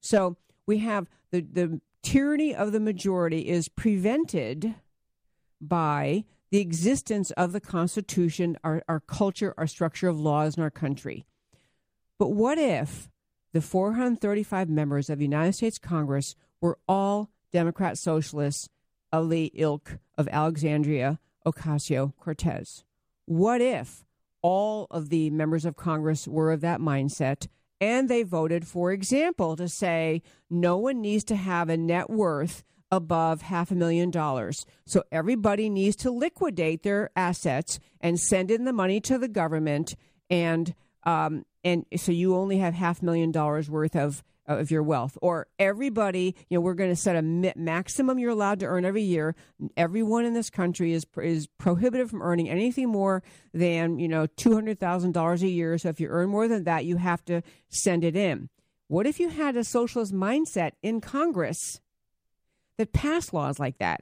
So 0.00 0.36
we 0.66 0.78
have 0.78 1.08
the, 1.30 1.40
the 1.40 1.80
tyranny 2.02 2.54
of 2.54 2.72
the 2.72 2.80
majority 2.80 3.48
is 3.48 3.68
prevented 3.68 4.74
by 5.60 6.24
the 6.50 6.60
existence 6.60 7.30
of 7.32 7.52
the 7.52 7.60
Constitution, 7.60 8.56
our, 8.64 8.82
our 8.88 9.00
culture, 9.00 9.54
our 9.58 9.66
structure 9.66 10.08
of 10.08 10.18
laws 10.18 10.56
in 10.56 10.62
our 10.62 10.70
country. 10.70 11.26
But 12.18 12.28
what 12.28 12.58
if 12.58 13.08
the 13.52 13.60
435 13.60 14.68
members 14.68 15.10
of 15.10 15.18
the 15.18 15.24
United 15.24 15.52
States 15.54 15.78
Congress 15.78 16.34
were 16.60 16.78
all 16.88 17.30
Democrat 17.52 17.98
socialists 17.98 18.68
of 19.12 19.30
the 19.30 19.52
ilk 19.54 19.98
of 20.16 20.28
Alexandria 20.28 21.18
Ocasio 21.46 22.14
Cortez? 22.16 22.84
What 23.26 23.60
if 23.60 24.04
all 24.42 24.86
of 24.90 25.08
the 25.08 25.30
members 25.30 25.64
of 25.64 25.76
Congress 25.76 26.26
were 26.26 26.52
of 26.52 26.60
that 26.62 26.80
mindset 26.80 27.48
and 27.80 28.08
they 28.08 28.22
voted, 28.22 28.66
for 28.66 28.92
example, 28.92 29.56
to 29.56 29.68
say 29.68 30.22
no 30.50 30.76
one 30.76 31.00
needs 31.00 31.24
to 31.24 31.36
have 31.36 31.68
a 31.68 31.76
net 31.76 32.10
worth 32.10 32.64
above 32.90 33.42
half 33.42 33.70
a 33.70 33.74
million 33.74 34.10
dollars. 34.10 34.64
So 34.86 35.04
everybody 35.12 35.68
needs 35.68 35.96
to 35.96 36.10
liquidate 36.10 36.82
their 36.82 37.10
assets 37.14 37.78
and 38.00 38.18
send 38.18 38.50
in 38.50 38.64
the 38.64 38.72
money 38.72 39.00
to 39.02 39.18
the 39.18 39.28
government 39.28 39.94
and 40.30 40.74
um, 41.04 41.44
and 41.64 41.84
so 41.96 42.12
you 42.12 42.34
only 42.34 42.58
have 42.58 42.74
half 42.74 43.02
million 43.02 43.32
dollars 43.32 43.68
worth 43.70 43.96
of 43.96 44.22
of 44.46 44.70
your 44.70 44.82
wealth. 44.82 45.18
Or 45.20 45.46
everybody 45.58 46.34
you 46.48 46.56
know 46.56 46.60
we're 46.60 46.74
going 46.74 46.90
to 46.90 46.96
set 46.96 47.16
a 47.16 47.22
maximum 47.56 48.18
you're 48.18 48.30
allowed 48.30 48.60
to 48.60 48.66
earn 48.66 48.84
every 48.84 49.02
year. 49.02 49.34
Everyone 49.76 50.24
in 50.24 50.34
this 50.34 50.50
country 50.50 50.92
is 50.92 51.06
is 51.18 51.46
prohibited 51.58 52.10
from 52.10 52.22
earning 52.22 52.48
anything 52.48 52.88
more 52.88 53.22
than 53.52 53.98
you 53.98 54.08
know 54.08 54.26
$200,000 54.26 55.42
a 55.42 55.48
year. 55.48 55.78
So 55.78 55.90
if 55.90 56.00
you 56.00 56.08
earn 56.08 56.30
more 56.30 56.48
than 56.48 56.64
that 56.64 56.84
you 56.84 56.96
have 56.96 57.24
to 57.26 57.42
send 57.68 58.04
it 58.04 58.16
in. 58.16 58.48
What 58.88 59.06
if 59.06 59.20
you 59.20 59.28
had 59.28 59.54
a 59.54 59.64
socialist 59.64 60.14
mindset 60.14 60.72
in 60.82 61.02
congress 61.02 61.80
that 62.78 62.94
passed 62.94 63.34
laws 63.34 63.58
like 63.58 63.76
that? 63.78 64.00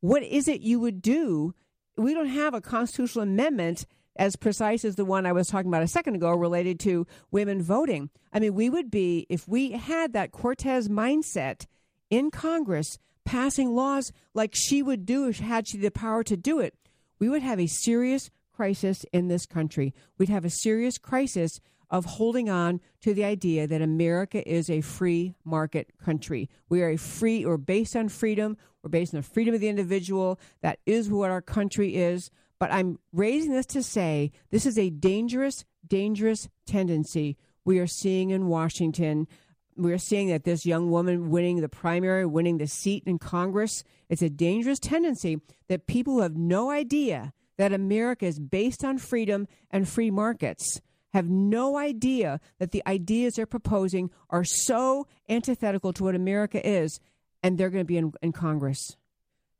What 0.00 0.22
is 0.22 0.46
it 0.46 0.60
you 0.60 0.78
would 0.78 1.02
do? 1.02 1.54
We 1.96 2.14
don't 2.14 2.28
have 2.28 2.54
a 2.54 2.60
constitutional 2.60 3.24
amendment 3.24 3.84
as 4.18 4.36
precise 4.36 4.84
as 4.84 4.96
the 4.96 5.04
one 5.04 5.24
I 5.24 5.32
was 5.32 5.46
talking 5.46 5.68
about 5.68 5.82
a 5.82 5.88
second 5.88 6.16
ago 6.16 6.30
related 6.30 6.80
to 6.80 7.06
women 7.30 7.62
voting. 7.62 8.10
I 8.32 8.40
mean, 8.40 8.54
we 8.54 8.68
would 8.68 8.90
be, 8.90 9.26
if 9.28 9.46
we 9.46 9.70
had 9.70 10.12
that 10.12 10.32
Cortez 10.32 10.88
mindset 10.88 11.66
in 12.10 12.30
Congress 12.30 12.98
passing 13.24 13.74
laws 13.74 14.12
like 14.34 14.54
she 14.54 14.82
would 14.82 15.06
do 15.06 15.30
had 15.30 15.68
she 15.68 15.78
the 15.78 15.90
power 15.90 16.24
to 16.24 16.36
do 16.36 16.58
it, 16.58 16.74
we 17.18 17.28
would 17.28 17.42
have 17.42 17.60
a 17.60 17.66
serious 17.66 18.30
crisis 18.52 19.04
in 19.12 19.28
this 19.28 19.46
country. 19.46 19.94
We'd 20.18 20.28
have 20.28 20.44
a 20.44 20.50
serious 20.50 20.98
crisis 20.98 21.60
of 21.90 22.04
holding 22.04 22.50
on 22.50 22.80
to 23.02 23.14
the 23.14 23.24
idea 23.24 23.66
that 23.66 23.80
America 23.80 24.46
is 24.46 24.68
a 24.68 24.80
free 24.80 25.34
market 25.44 25.90
country. 26.04 26.50
We 26.68 26.82
are 26.82 26.90
a 26.90 26.96
free, 26.96 27.46
we're 27.46 27.56
based 27.56 27.96
on 27.96 28.08
freedom, 28.08 28.56
we're 28.82 28.90
based 28.90 29.14
on 29.14 29.20
the 29.20 29.26
freedom 29.26 29.54
of 29.54 29.60
the 29.60 29.68
individual. 29.68 30.38
That 30.60 30.80
is 30.86 31.10
what 31.10 31.30
our 31.30 31.40
country 31.40 31.96
is. 31.96 32.30
But 32.58 32.72
I'm 32.72 32.98
raising 33.12 33.52
this 33.52 33.66
to 33.66 33.82
say 33.82 34.32
this 34.50 34.66
is 34.66 34.78
a 34.78 34.90
dangerous, 34.90 35.64
dangerous 35.86 36.48
tendency 36.66 37.36
we 37.64 37.78
are 37.78 37.86
seeing 37.86 38.30
in 38.30 38.48
Washington. 38.48 39.28
We're 39.76 39.98
seeing 39.98 40.28
that 40.28 40.44
this 40.44 40.66
young 40.66 40.90
woman 40.90 41.30
winning 41.30 41.60
the 41.60 41.68
primary, 41.68 42.26
winning 42.26 42.58
the 42.58 42.66
seat 42.66 43.04
in 43.06 43.18
Congress, 43.18 43.84
it's 44.08 44.22
a 44.22 44.30
dangerous 44.30 44.80
tendency 44.80 45.40
that 45.68 45.86
people 45.86 46.14
who 46.14 46.22
have 46.22 46.36
no 46.36 46.70
idea 46.70 47.32
that 47.58 47.72
America 47.72 48.24
is 48.26 48.38
based 48.38 48.84
on 48.84 48.98
freedom 48.98 49.46
and 49.70 49.88
free 49.88 50.10
markets 50.10 50.80
have 51.12 51.28
no 51.28 51.76
idea 51.76 52.40
that 52.58 52.70
the 52.70 52.82
ideas 52.86 53.34
they're 53.34 53.46
proposing 53.46 54.10
are 54.30 54.44
so 54.44 55.06
antithetical 55.28 55.92
to 55.92 56.04
what 56.04 56.14
America 56.14 56.66
is, 56.66 57.00
and 57.42 57.56
they're 57.56 57.70
going 57.70 57.84
to 57.84 57.86
be 57.86 57.96
in, 57.96 58.12
in 58.22 58.32
Congress. 58.32 58.96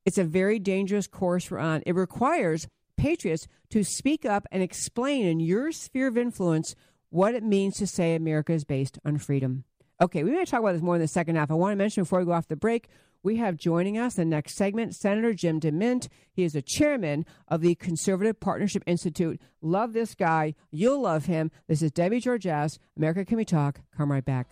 It's 0.05 0.19
a 0.19 0.25
very 0.25 0.59
dangerous 0.59 1.07
course 1.07 1.51
we're 1.51 1.59
on. 1.59 1.83
It 1.87 1.95
requires 1.95 2.67
patriots 2.99 3.49
to 3.71 3.83
speak 3.83 4.27
up 4.27 4.47
and 4.53 4.63
explain 4.63 5.25
in 5.25 5.41
your 5.41 5.73
sphere 5.73 6.09
of 6.09 6.19
influence 6.19 6.75
what 7.11 7.35
it 7.35 7.43
means 7.43 7.77
to 7.79 7.87
say 7.87 8.15
America 8.15 8.53
is 8.53 8.65
based 8.65 8.99
on 9.05 9.17
freedom. 9.17 9.65
Okay, 10.01 10.23
we're 10.23 10.35
going 10.35 10.45
to 10.45 10.51
talk 10.51 10.61
about 10.61 10.73
this 10.73 10.83
more 10.83 10.97
in 10.97 11.01
the 11.01 11.09
second 11.09 11.37
half. 11.37 11.51
I 11.51 11.55
want 11.55 11.73
to 11.73 11.77
mention 11.77 12.03
before 12.03 12.21
we 12.21 12.27
go 12.27 12.33
off 12.33 12.49
the 12.49 12.57
break, 12.57 12.89
we 13.23 13.37
have 13.37 13.57
joining 13.57 13.99
us 13.99 14.15
the 14.15 14.25
next 14.25 14.55
segment 14.55 14.95
Senator 14.95 15.35
Jim 15.35 15.59
DeMint. 15.59 16.09
He 16.31 16.45
is 16.45 16.53
the 16.53 16.63
chairman 16.63 17.27
of 17.49 17.63
the 17.63 17.75
Conservative 17.75 18.39
Partnership 18.39 18.85
Institute. 18.87 19.41
Love 19.61 19.93
this 19.93 20.15
guy. 20.15 20.55
You'll 20.71 21.01
love 21.01 21.27
him. 21.27 21.51
This 21.67 21.83
is 21.83 21.91
Debbie 21.91 22.21
Georgatos. 22.21 22.79
America 22.97 23.25
Can 23.25 23.39
We 23.39 23.45
Talk? 23.45 23.81
Come 23.97 24.13
right 24.13 24.25
back. 24.25 24.49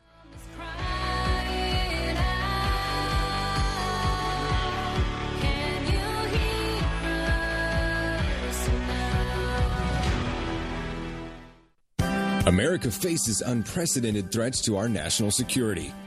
America 12.46 12.92
faces 12.92 13.42
unprecedented 13.42 14.30
threats 14.30 14.60
to 14.60 14.76
our 14.76 14.88
national 14.88 15.32
security. 15.32 15.92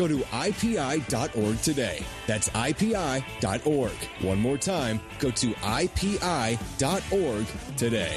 Go 0.00 0.08
to 0.08 0.16
IPI.org 0.16 1.60
today. 1.60 2.02
That's 2.26 2.48
IPI.org. 2.48 3.92
One 4.22 4.40
more 4.40 4.56
time, 4.56 4.98
go 5.18 5.30
to 5.30 5.52
IPI.org 5.52 7.46
today. 7.76 8.16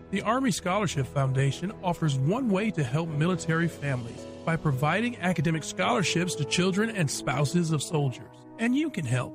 The 0.11 0.21
Army 0.23 0.51
Scholarship 0.51 1.07
Foundation 1.07 1.71
offers 1.81 2.17
one 2.17 2.49
way 2.49 2.69
to 2.71 2.83
help 2.83 3.07
military 3.07 3.69
families 3.69 4.27
by 4.43 4.57
providing 4.57 5.15
academic 5.19 5.63
scholarships 5.63 6.35
to 6.35 6.43
children 6.43 6.89
and 6.89 7.09
spouses 7.09 7.71
of 7.71 7.81
soldiers. 7.81 8.27
And 8.59 8.75
you 8.75 8.89
can 8.89 9.05
help. 9.05 9.33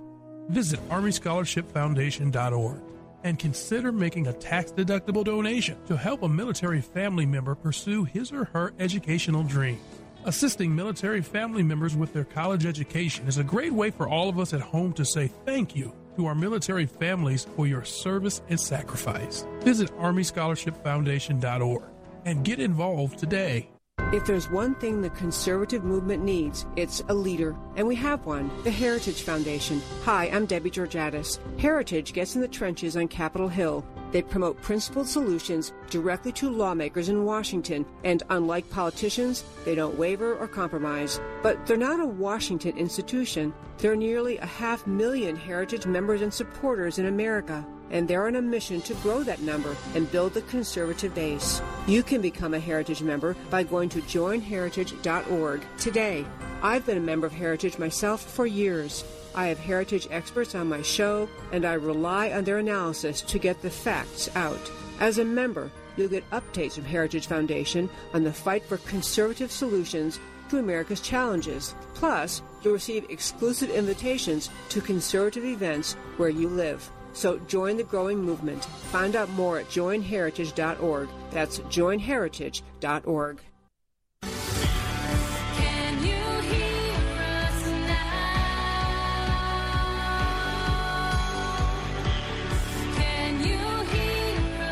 Visit 0.51 0.87
ArmyScholarshipFoundation.org 0.91 2.83
and 3.25 3.39
consider 3.39 3.91
making 3.91 4.27
a 4.27 4.35
tax 4.35 4.71
deductible 4.71 5.25
donation 5.25 5.79
to 5.87 5.97
help 5.97 6.23
a 6.23 6.29
military 6.29 6.83
family 6.83 7.25
member 7.25 7.55
pursue 7.55 8.05
his 8.05 8.31
or 8.31 8.45
her 8.45 8.75
educational 8.79 9.45
dreams. 9.45 9.81
Assisting 10.27 10.77
military 10.77 11.23
family 11.23 11.63
members 11.63 11.97
with 11.97 12.13
their 12.13 12.25
college 12.25 12.67
education 12.67 13.27
is 13.27 13.39
a 13.39 13.45
great 13.45 13.73
way 13.73 13.91
for 13.91 14.07
all 14.07 14.29
of 14.29 14.39
us 14.39 14.53
at 14.53 14.61
home 14.61 14.93
to 14.93 15.07
say 15.07 15.31
thank 15.47 15.75
you 15.75 15.95
to 16.17 16.27
our 16.27 16.35
military 16.35 16.87
families 16.87 17.47
for 17.57 17.67
your 17.67 17.85
service 17.85 18.43
and 18.49 18.59
sacrifice. 18.59 19.47
Visit 19.61 19.91
ArmyScholarshipFoundation.org 19.99 21.83
and 22.25 22.45
get 22.45 22.59
involved 22.59 23.19
today. 23.19 23.71
If 24.13 24.25
there's 24.25 24.49
one 24.51 24.77
thing 24.77 25.03
the 25.03 25.11
conservative 25.11 25.83
movement 25.83 26.23
needs, 26.23 26.65
it's 26.77 27.03
a 27.09 27.15
leader. 27.15 27.57
And 27.75 27.89
we 27.89 27.97
have 27.97 28.25
one 28.25 28.51
the 28.63 28.71
Heritage 28.71 29.23
Foundation. 29.23 29.83
Hi, 30.05 30.27
I'm 30.27 30.47
Debbie 30.47 30.71
Georgatos. 30.71 31.41
Heritage 31.59 32.13
gets 32.13 32.37
in 32.37 32.41
the 32.41 32.49
trenches 32.49 32.97
on 32.97 33.09
Capitol 33.09 33.49
Hill. 33.49 33.85
They 34.17 34.23
promote 34.23 34.63
principled 34.63 35.07
solutions 35.07 35.75
directly 35.91 36.33
to 36.33 36.49
lawmakers 36.49 37.11
in 37.11 37.27
Washington, 37.27 37.85
and 38.03 38.23
unlike 38.31 38.71
politicians, 38.71 39.45
they 39.67 39.75
don't 39.75 39.99
waver 39.99 40.35
or 40.35 40.49
compromise. 40.49 41.21
But 41.43 41.67
they're 41.67 41.77
not 41.77 42.01
a 42.01 42.07
Washington 42.07 42.79
institution. 42.79 43.53
There 43.77 43.93
are 43.93 43.95
nearly 43.97 44.39
a 44.39 44.47
half 44.47 44.87
million 44.87 45.37
Heritage 45.37 45.85
members 45.85 46.23
and 46.23 46.33
supporters 46.33 46.99
in 46.99 47.05
America 47.05 47.67
and 47.91 48.09
they're 48.09 48.27
on 48.27 48.37
a 48.37 48.43
mission 48.43 48.81
to 48.83 48.95
grow 48.95 49.23
that 49.23 49.43
number 49.43 49.77
and 49.95 50.11
build 50.11 50.35
the 50.35 50.43
conservative 50.43 51.15
base. 51.15 51.63
You 51.87 52.03
can 52.03 52.21
become 52.21 52.55
a 52.55 52.59
Heritage 52.59 53.03
member 53.03 53.37
by 53.51 53.63
going 53.63 53.89
to 53.91 54.01
joinheritage.org 54.01 55.63
today. 55.79 56.25
I've 56.63 56.87
been 56.87 56.97
a 56.99 57.01
member 57.01 57.27
of 57.27 57.33
Heritage 57.33 57.79
myself 57.79 58.23
for 58.23 58.47
years. 58.47 59.05
I 59.35 59.47
have 59.49 59.59
Heritage 59.59 60.09
experts 60.11 60.55
on 60.55 60.69
my 60.69 60.83
show, 60.83 61.29
and 61.53 61.65
I 61.65 61.75
rely 61.75 62.33
on 62.33 62.45
their 62.45 62.59
analysis 62.59 63.21
to 63.23 63.39
get 63.39 63.61
the 63.61 63.71
facts 63.71 64.35
out. 64.35 64.71
As 64.99 65.19
a 65.19 65.25
member, 65.25 65.71
you'll 65.97 66.09
get 66.09 66.29
updates 66.31 66.73
from 66.73 66.85
Heritage 66.85 67.27
Foundation 67.27 67.91
on 68.15 68.25
the 68.25 68.33
fight 68.33 68.65
for 68.65 68.79
conservative 68.79 69.53
solutions 69.53 70.19
to 70.49 70.59
America's 70.59 71.01
challenges. 71.01 71.75
Plus, 71.95 72.43
you'll 72.63 72.75
receive 72.75 73.05
exclusive 73.11 73.71
invitations 73.71 74.49
to 74.71 74.81
conservative 74.81 75.45
events 75.45 75.95
where 76.17 76.31
you 76.31 76.49
live. 76.49 76.91
So 77.13 77.39
join 77.41 77.77
the 77.77 77.85
growing 77.85 78.21
movement. 78.21 78.65
Find 78.65 79.17
out 79.17 79.31
more 79.31 79.59
at 79.59 79.69
joinheritage.org. 79.69 81.09
That's 81.31 81.61
joinheritage.org. 81.61 83.41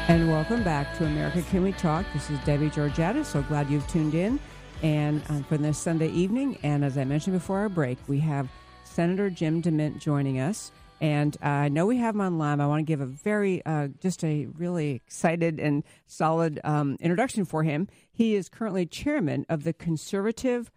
And 0.07 0.31
welcome 0.31 0.63
back 0.63 0.95
to 0.99 1.07
America 1.07 1.41
Can 1.49 1.63
We 1.63 1.73
Talk. 1.73 2.05
This 2.13 2.29
is 2.29 2.39
Debbie 2.41 2.69
Georgatos. 2.69 3.25
So 3.25 3.41
glad 3.41 3.71
you've 3.71 3.87
tuned 3.89 4.15
in. 4.15 4.39
And 4.83 5.23
um, 5.31 5.45
for 5.45 5.57
this 5.57 5.79
Sunday 5.79 6.11
evening, 6.11 6.59
and 6.63 6.85
as 6.85 6.99
I 6.99 7.05
mentioned 7.05 7.35
before 7.35 7.61
our 7.61 7.71
break, 7.71 7.97
we 8.07 8.21
have 8.21 8.47
Senator 8.85 9.31
Jim 9.31 9.63
DeMint 9.63 10.01
joining 10.01 10.41
us. 10.41 10.73
And 11.01 11.39
uh, 11.43 11.47
I 11.47 11.69
know 11.71 11.87
we 11.87 11.97
have 11.97 12.17
him 12.17 12.21
online. 12.21 12.61
I 12.61 12.67
want 12.67 12.81
to 12.81 12.85
give 12.85 13.01
a 13.01 13.07
very, 13.07 13.65
uh, 13.65 13.89
just 13.99 14.23
a 14.25 14.45
really 14.59 14.91
excited 14.91 15.59
and 15.59 15.83
solid 16.07 16.61
um, 16.65 16.99
introduction 17.01 17.47
for 17.47 17.63
him. 17.63 17.89
He 18.13 18.35
is 18.35 18.51
currently 18.51 18.85
chairman 18.85 19.47
of 19.49 19.65
the 19.65 19.73
Conservative 19.73 20.71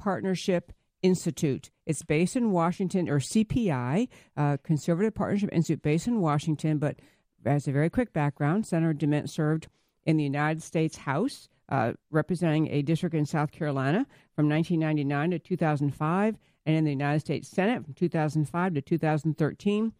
Partnership 0.00 0.72
Institute. 1.04 1.70
It's 1.86 2.02
based 2.02 2.34
in 2.34 2.50
Washington, 2.50 3.08
or 3.08 3.20
CPI, 3.20 4.08
uh, 4.36 4.56
Conservative 4.64 5.14
Partnership 5.14 5.50
Institute, 5.52 5.82
based 5.82 6.08
in 6.08 6.20
Washington. 6.20 6.78
But 6.78 6.96
as 7.44 7.68
a 7.68 7.72
very 7.72 7.90
quick 7.90 8.12
background, 8.12 8.66
Senator 8.66 8.94
DeMint 8.94 9.28
served 9.28 9.68
in 10.04 10.16
the 10.16 10.24
United 10.24 10.62
States 10.62 10.98
House, 10.98 11.48
uh, 11.68 11.92
representing 12.10 12.68
a 12.68 12.82
district 12.82 13.14
in 13.14 13.26
South 13.26 13.52
Carolina 13.52 14.06
from 14.34 14.48
1999 14.48 15.30
to 15.30 15.38
2005, 15.38 16.36
and 16.66 16.76
in 16.76 16.84
the 16.84 16.90
United 16.90 17.20
States 17.20 17.48
Senate 17.48 17.84
from 17.84 17.94
2005 17.94 18.74
to 18.74 18.80
2013. 18.80 19.92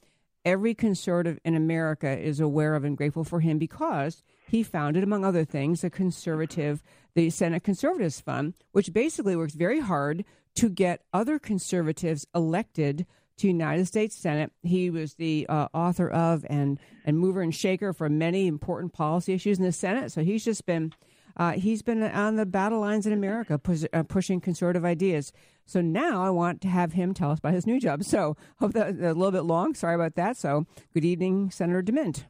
Every 0.44 0.74
conservative 0.74 1.38
in 1.44 1.54
America 1.54 2.18
is 2.18 2.40
aware 2.40 2.74
of 2.74 2.84
and 2.84 2.96
grateful 2.96 3.22
for 3.22 3.40
him 3.40 3.58
because 3.58 4.22
he 4.48 4.62
founded, 4.62 5.04
among 5.04 5.24
other 5.24 5.44
things, 5.44 5.82
the 5.82 5.90
conservative, 5.90 6.82
the 7.14 7.30
Senate 7.30 7.62
Conservatives 7.62 8.20
Fund, 8.20 8.54
which 8.72 8.92
basically 8.92 9.36
works 9.36 9.54
very 9.54 9.80
hard 9.80 10.24
to 10.56 10.68
get 10.68 11.04
other 11.12 11.38
conservatives 11.38 12.26
elected 12.34 13.06
to 13.38 13.46
United 13.46 13.86
States 13.86 14.16
Senate. 14.16 14.52
He 14.62 14.90
was 14.90 15.14
the 15.14 15.46
uh, 15.48 15.68
author 15.74 16.08
of 16.08 16.44
and 16.48 16.78
and 17.04 17.18
mover 17.18 17.42
and 17.42 17.54
shaker 17.54 17.92
for 17.92 18.08
many 18.08 18.46
important 18.46 18.92
policy 18.92 19.32
issues 19.32 19.58
in 19.58 19.64
the 19.64 19.72
Senate. 19.72 20.12
So 20.12 20.22
he's 20.22 20.44
just 20.44 20.66
been 20.66 20.92
uh, 21.36 21.52
he's 21.52 21.82
been 21.82 22.02
on 22.02 22.36
the 22.36 22.46
battle 22.46 22.80
lines 22.80 23.06
in 23.06 23.12
America, 23.12 23.58
pus- 23.58 23.86
uh, 23.92 24.02
pushing 24.02 24.40
conservative 24.40 24.84
ideas. 24.84 25.32
So 25.64 25.80
now 25.80 26.22
I 26.22 26.30
want 26.30 26.60
to 26.62 26.68
have 26.68 26.92
him 26.92 27.14
tell 27.14 27.30
us 27.30 27.38
about 27.38 27.54
his 27.54 27.66
new 27.66 27.80
job. 27.80 28.04
So 28.04 28.36
hope 28.58 28.72
that 28.74 28.88
a 28.88 29.14
little 29.14 29.30
bit 29.30 29.44
long. 29.44 29.74
Sorry 29.74 29.94
about 29.94 30.14
that. 30.16 30.36
So 30.36 30.66
good 30.92 31.04
evening, 31.04 31.50
Senator 31.50 31.82
DeMint. 31.82 32.24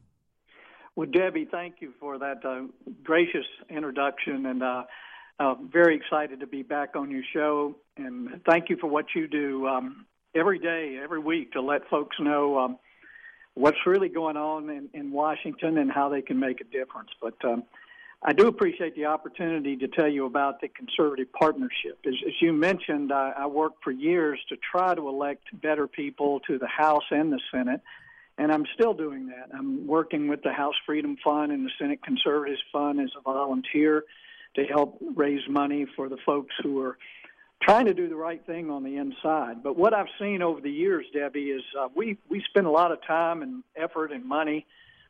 Well, 0.95 1.07
Debbie, 1.11 1.47
thank 1.49 1.75
you 1.79 1.93
for 1.99 2.19
that 2.19 2.45
uh, 2.45 2.67
gracious 3.03 3.45
introduction, 3.67 4.45
and 4.45 4.61
uh, 4.61 4.83
uh, 5.39 5.55
very 5.71 5.95
excited 5.95 6.39
to 6.41 6.47
be 6.47 6.61
back 6.61 6.95
on 6.95 7.09
your 7.09 7.23
show. 7.33 7.75
And 7.97 8.41
thank 8.47 8.69
you 8.69 8.77
for 8.79 8.87
what 8.87 9.05
you 9.15 9.27
do 9.27 9.67
um, 9.67 10.05
every 10.35 10.59
day, 10.59 10.99
every 11.01 11.19
week, 11.19 11.53
to 11.53 11.61
let 11.61 11.87
folks 11.89 12.15
know 12.19 12.59
um, 12.59 12.79
what's 13.53 13.77
really 13.85 14.09
going 14.09 14.37
on 14.37 14.69
in, 14.69 14.89
in 14.93 15.11
Washington 15.11 15.77
and 15.77 15.91
how 15.91 16.09
they 16.09 16.21
can 16.21 16.39
make 16.39 16.61
a 16.61 16.63
difference. 16.65 17.09
But 17.21 17.35
um, 17.43 17.63
I 18.25 18.33
do 18.33 18.47
appreciate 18.47 18.95
the 18.95 19.05
opportunity 19.05 19.75
to 19.77 19.87
tell 19.87 20.07
you 20.07 20.25
about 20.25 20.61
the 20.61 20.69
Conservative 20.69 21.31
Partnership. 21.33 21.99
As, 22.05 22.13
as 22.25 22.33
you 22.41 22.53
mentioned, 22.53 23.11
I, 23.11 23.33
I 23.37 23.45
worked 23.47 23.83
for 23.83 23.91
years 23.91 24.39
to 24.49 24.55
try 24.71 24.95
to 24.95 25.07
elect 25.09 25.43
better 25.61 25.87
people 25.87 26.39
to 26.47 26.57
the 26.57 26.67
House 26.67 27.03
and 27.11 27.31
the 27.31 27.39
Senate, 27.51 27.81
and 28.37 28.51
I'm 28.51 28.65
still 28.73 28.93
doing 28.93 29.27
that. 29.27 29.49
I'm 29.53 29.85
working 29.85 30.27
with 30.27 30.41
the 30.41 30.53
House 30.53 30.75
Freedom 30.85 31.17
Fund 31.23 31.51
and 31.51 31.65
the 31.65 31.71
Senate 31.77 32.01
Conservatives 32.03 32.61
Fund 32.71 32.99
as 33.01 33.11
a 33.17 33.21
volunteer 33.21 34.05
to 34.55 34.63
help 34.63 34.99
raise 35.15 35.41
money 35.49 35.85
for 35.95 36.09
the 36.09 36.17
folks 36.25 36.53
who 36.63 36.79
are 36.81 36.97
trying 37.63 37.85
to 37.85 37.93
do 37.93 38.09
the 38.09 38.15
right 38.15 38.45
thing 38.45 38.69
on 38.69 38.83
the 38.83 38.97
inside. 38.97 39.63
But 39.63 39.77
what 39.77 39.93
I've 39.93 40.07
seen 40.19 40.41
over 40.41 40.59
the 40.59 40.71
years, 40.71 41.05
Debbie, 41.13 41.49
is 41.51 41.63
uh, 41.79 41.87
we 41.95 42.17
we 42.29 42.43
spend 42.49 42.67
a 42.67 42.71
lot 42.71 42.91
of 42.91 42.99
time 43.05 43.41
and 43.41 43.63
effort 43.75 44.11
and 44.11 44.25
money 44.25 44.65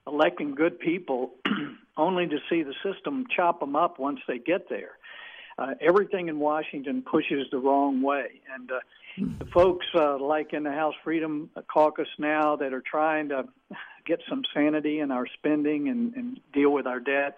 electing 0.06 0.54
good 0.54 0.80
people, 0.80 1.32
only 1.98 2.28
to 2.28 2.38
see 2.50 2.64
the 2.64 2.74
system 2.84 3.26
chop 3.36 3.60
them 3.60 3.76
up 3.76 4.00
once 4.00 4.20
they 4.28 4.38
get 4.38 4.70
there. 4.70 4.98
Uh, 5.58 5.74
everything 5.82 6.28
in 6.28 6.40
Washington 6.40 7.02
pushes 7.02 7.48
the 7.52 7.58
wrong 7.58 8.02
way, 8.02 8.42
and 8.54 8.72
uh, 8.72 8.80
the 9.40 9.46
folks 9.54 9.86
uh, 9.96 10.18
like 10.18 10.54
in 10.54 10.64
the 10.64 10.72
House 10.72 10.96
Freedom 11.04 11.50
Caucus 11.72 12.08
now 12.18 12.56
that 12.56 12.74
are 12.74 12.82
trying 12.82 13.30
to 13.30 13.48
get 14.06 14.20
some 14.28 14.44
sanity 14.54 15.00
in 15.00 15.12
our 15.12 15.26
spending 15.38 15.88
and, 15.88 16.14
and 16.16 16.40
deal 16.52 16.72
with 16.72 16.88
our 16.88 17.00
debt, 17.00 17.36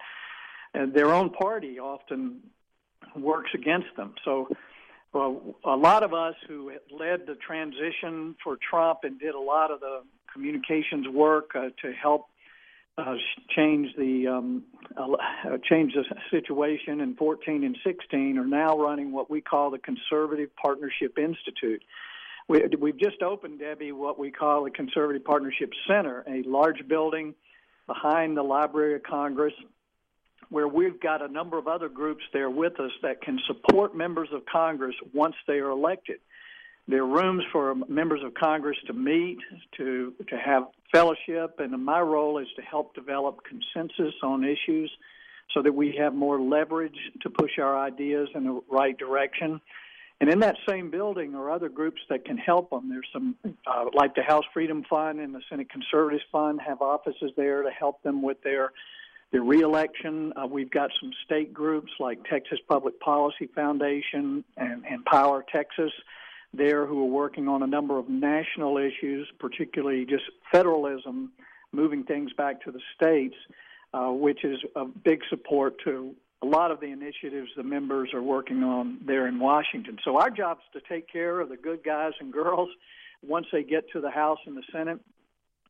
and 0.74 0.92
their 0.92 1.12
own 1.12 1.30
party 1.30 1.78
often 1.78 2.40
works 3.14 3.50
against 3.54 3.94
them. 3.96 4.14
So 4.24 4.48
well, 5.12 5.56
a 5.64 5.76
lot 5.76 6.02
of 6.02 6.12
us 6.12 6.34
who 6.46 6.72
led 6.90 7.26
the 7.26 7.36
transition 7.36 8.34
for 8.42 8.56
Trump 8.56 9.00
and 9.02 9.18
did 9.18 9.34
a 9.34 9.40
lot 9.40 9.70
of 9.70 9.80
the 9.80 10.02
communications 10.32 11.08
work 11.08 11.52
uh, 11.54 11.68
to 11.82 11.92
help 11.92 12.26
uh, 12.98 13.14
change 13.54 13.94
the 13.96 14.26
um, 14.26 14.62
uh, 14.96 15.58
change 15.68 15.92
the 15.94 16.04
situation 16.30 17.00
in 17.00 17.14
14 17.14 17.64
and 17.64 17.76
16 17.84 18.38
are 18.38 18.46
now 18.46 18.78
running 18.78 19.12
what 19.12 19.30
we 19.30 19.40
call 19.40 19.70
the 19.70 19.78
Conservative 19.78 20.48
Partnership 20.56 21.18
Institute. 21.18 21.82
We, 22.48 22.62
we've 22.78 22.98
just 22.98 23.22
opened, 23.22 23.58
Debbie, 23.58 23.92
what 23.92 24.18
we 24.18 24.30
call 24.30 24.64
the 24.64 24.70
Conservative 24.70 25.24
Partnership 25.24 25.72
Center, 25.86 26.24
a 26.26 26.42
large 26.48 26.86
building 26.88 27.34
behind 27.86 28.36
the 28.36 28.42
Library 28.42 28.94
of 28.94 29.02
Congress 29.02 29.54
where 30.48 30.68
we've 30.68 31.00
got 31.00 31.22
a 31.22 31.28
number 31.28 31.58
of 31.58 31.66
other 31.66 31.88
groups 31.88 32.22
there 32.32 32.50
with 32.50 32.78
us 32.80 32.92
that 33.02 33.20
can 33.22 33.38
support 33.46 33.96
members 33.96 34.28
of 34.32 34.42
Congress 34.46 34.94
once 35.12 35.34
they 35.46 35.54
are 35.54 35.70
elected. 35.70 36.18
There 36.88 37.02
are 37.02 37.06
rooms 37.06 37.42
for 37.52 37.74
members 37.88 38.22
of 38.22 38.34
Congress 38.34 38.76
to 38.86 38.92
meet, 38.92 39.38
to 39.76 40.14
to 40.28 40.36
have 40.36 40.64
fellowship, 40.92 41.58
and 41.58 41.84
my 41.84 42.00
role 42.00 42.38
is 42.38 42.46
to 42.56 42.62
help 42.62 42.94
develop 42.94 43.40
consensus 43.44 44.14
on 44.22 44.44
issues 44.44 44.90
so 45.52 45.62
that 45.62 45.74
we 45.74 45.96
have 45.98 46.14
more 46.14 46.40
leverage 46.40 46.98
to 47.22 47.30
push 47.30 47.58
our 47.58 47.78
ideas 47.78 48.28
in 48.34 48.44
the 48.44 48.60
right 48.70 48.96
direction. 48.96 49.60
And 50.20 50.30
in 50.30 50.40
that 50.40 50.56
same 50.68 50.90
building 50.90 51.34
are 51.34 51.50
other 51.50 51.68
groups 51.68 52.00
that 52.08 52.24
can 52.24 52.38
help 52.38 52.70
them. 52.70 52.88
There's 52.88 53.08
some, 53.12 53.36
uh, 53.66 53.86
like 53.92 54.14
the 54.14 54.22
House 54.22 54.44
Freedom 54.54 54.82
Fund 54.88 55.20
and 55.20 55.34
the 55.34 55.42
Senate 55.50 55.68
Conservatives 55.68 56.24
Fund, 56.32 56.60
have 56.66 56.80
offices 56.80 57.32
there 57.36 57.62
to 57.62 57.70
help 57.70 58.02
them 58.02 58.22
with 58.22 58.42
their 58.42 58.72
their 59.36 59.44
reelection. 59.44 60.32
Uh, 60.34 60.46
we've 60.46 60.70
got 60.70 60.90
some 60.98 61.10
state 61.26 61.52
groups 61.52 61.92
like 62.00 62.24
Texas 62.24 62.58
Public 62.66 62.98
Policy 63.00 63.50
Foundation 63.54 64.42
and, 64.56 64.82
and 64.86 64.86
Empower 64.86 65.44
Texans 65.54 65.92
there 66.54 66.86
who 66.86 67.02
are 67.02 67.10
working 67.10 67.46
on 67.46 67.62
a 67.62 67.66
number 67.66 67.98
of 67.98 68.08
national 68.08 68.78
issues, 68.78 69.28
particularly 69.38 70.06
just 70.06 70.22
federalism, 70.50 71.32
moving 71.70 72.02
things 72.02 72.32
back 72.32 72.62
to 72.62 72.72
the 72.72 72.80
states, 72.94 73.34
uh, 73.92 74.06
which 74.06 74.42
is 74.42 74.58
a 74.74 74.86
big 74.86 75.20
support 75.28 75.74
to 75.84 76.14
a 76.40 76.46
lot 76.46 76.70
of 76.70 76.80
the 76.80 76.86
initiatives 76.86 77.50
the 77.58 77.62
members 77.62 78.14
are 78.14 78.22
working 78.22 78.62
on 78.62 78.96
there 79.04 79.26
in 79.26 79.38
Washington. 79.38 79.98
So 80.02 80.16
our 80.18 80.30
job 80.30 80.60
is 80.60 80.80
to 80.80 80.88
take 80.88 81.12
care 81.12 81.40
of 81.40 81.50
the 81.50 81.58
good 81.58 81.84
guys 81.84 82.12
and 82.20 82.32
girls 82.32 82.70
once 83.22 83.48
they 83.52 83.64
get 83.64 83.84
to 83.92 84.00
the 84.00 84.10
House 84.10 84.38
and 84.46 84.56
the 84.56 84.62
Senate, 84.72 84.98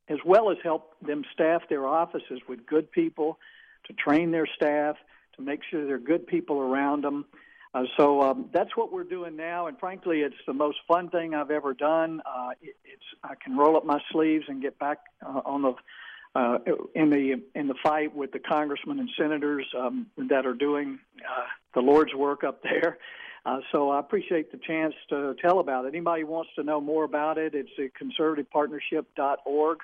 as 0.09 0.19
well 0.25 0.51
as 0.51 0.57
help 0.63 0.95
them 1.01 1.25
staff 1.33 1.63
their 1.69 1.87
offices 1.87 2.41
with 2.49 2.67
good 2.67 2.91
people 2.91 3.39
to 3.87 3.93
train 3.93 4.31
their 4.31 4.47
staff 4.57 4.97
to 5.37 5.43
make 5.43 5.61
sure 5.71 5.85
there 5.85 5.97
are 5.97 5.99
good 5.99 6.27
people 6.27 6.59
around 6.59 7.03
them. 7.03 7.25
Uh, 7.75 7.83
so 7.97 8.23
um, 8.23 8.49
that's 8.53 8.75
what 8.75 8.91
we're 8.91 9.05
doing 9.05 9.37
now, 9.37 9.67
and 9.67 9.79
frankly, 9.79 10.21
it's 10.21 10.37
the 10.47 10.53
most 10.53 10.79
fun 10.89 11.11
thing 11.11 11.35
I've 11.35 11.51
ever 11.51 11.75
done. 11.75 12.23
Uh, 12.25 12.51
it, 12.63 12.77
it's 12.85 13.03
I 13.23 13.35
can 13.35 13.57
roll 13.57 13.77
up 13.77 13.85
my 13.85 14.01
sleeves 14.13 14.45
and 14.49 14.63
get 14.63 14.79
back 14.79 14.99
uh, 15.25 15.43
on 15.45 15.63
the 15.63 15.75
uh, 16.35 16.59
in 16.95 17.11
the 17.11 17.43
in 17.55 17.67
the 17.67 17.75
fight 17.83 18.15
with 18.15 18.33
the 18.33 18.39
congressmen 18.39 18.99
and 18.99 19.11
senators 19.19 19.67
um, 19.79 20.07
that 20.17 20.47
are 20.47 20.55
doing 20.55 20.99
uh, 21.19 21.45
the 21.75 21.81
Lord's 21.81 22.15
work 22.15 22.45
up 22.45 22.63
there. 22.63 22.99
Uh, 23.47 23.61
so 23.71 23.91
I 23.91 24.01
appreciate 24.01 24.51
the 24.51 24.59
chance 24.59 24.93
to 25.09 25.37
tell 25.41 25.61
about 25.61 25.85
it. 25.85 25.89
Anybody 25.89 26.25
wants 26.25 26.51
to 26.57 26.65
know 26.65 26.81
more 26.81 27.05
about 27.05 27.39
it, 27.39 27.55
it's 27.55 27.71
at 27.79 27.93
conservativepartnership.org 27.95 29.79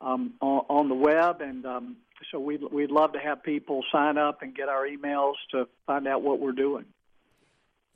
um, 0.00 0.34
on, 0.40 0.64
on 0.68 0.88
the 0.88 0.94
web, 0.94 1.40
and 1.40 1.66
um, 1.66 1.96
so 2.30 2.38
we'd 2.38 2.62
we'd 2.72 2.92
love 2.92 3.12
to 3.14 3.18
have 3.18 3.42
people 3.42 3.82
sign 3.90 4.16
up 4.16 4.42
and 4.42 4.54
get 4.54 4.68
our 4.68 4.86
emails 4.86 5.34
to 5.50 5.66
find 5.86 6.06
out 6.06 6.22
what 6.22 6.38
we're 6.38 6.52
doing. 6.52 6.84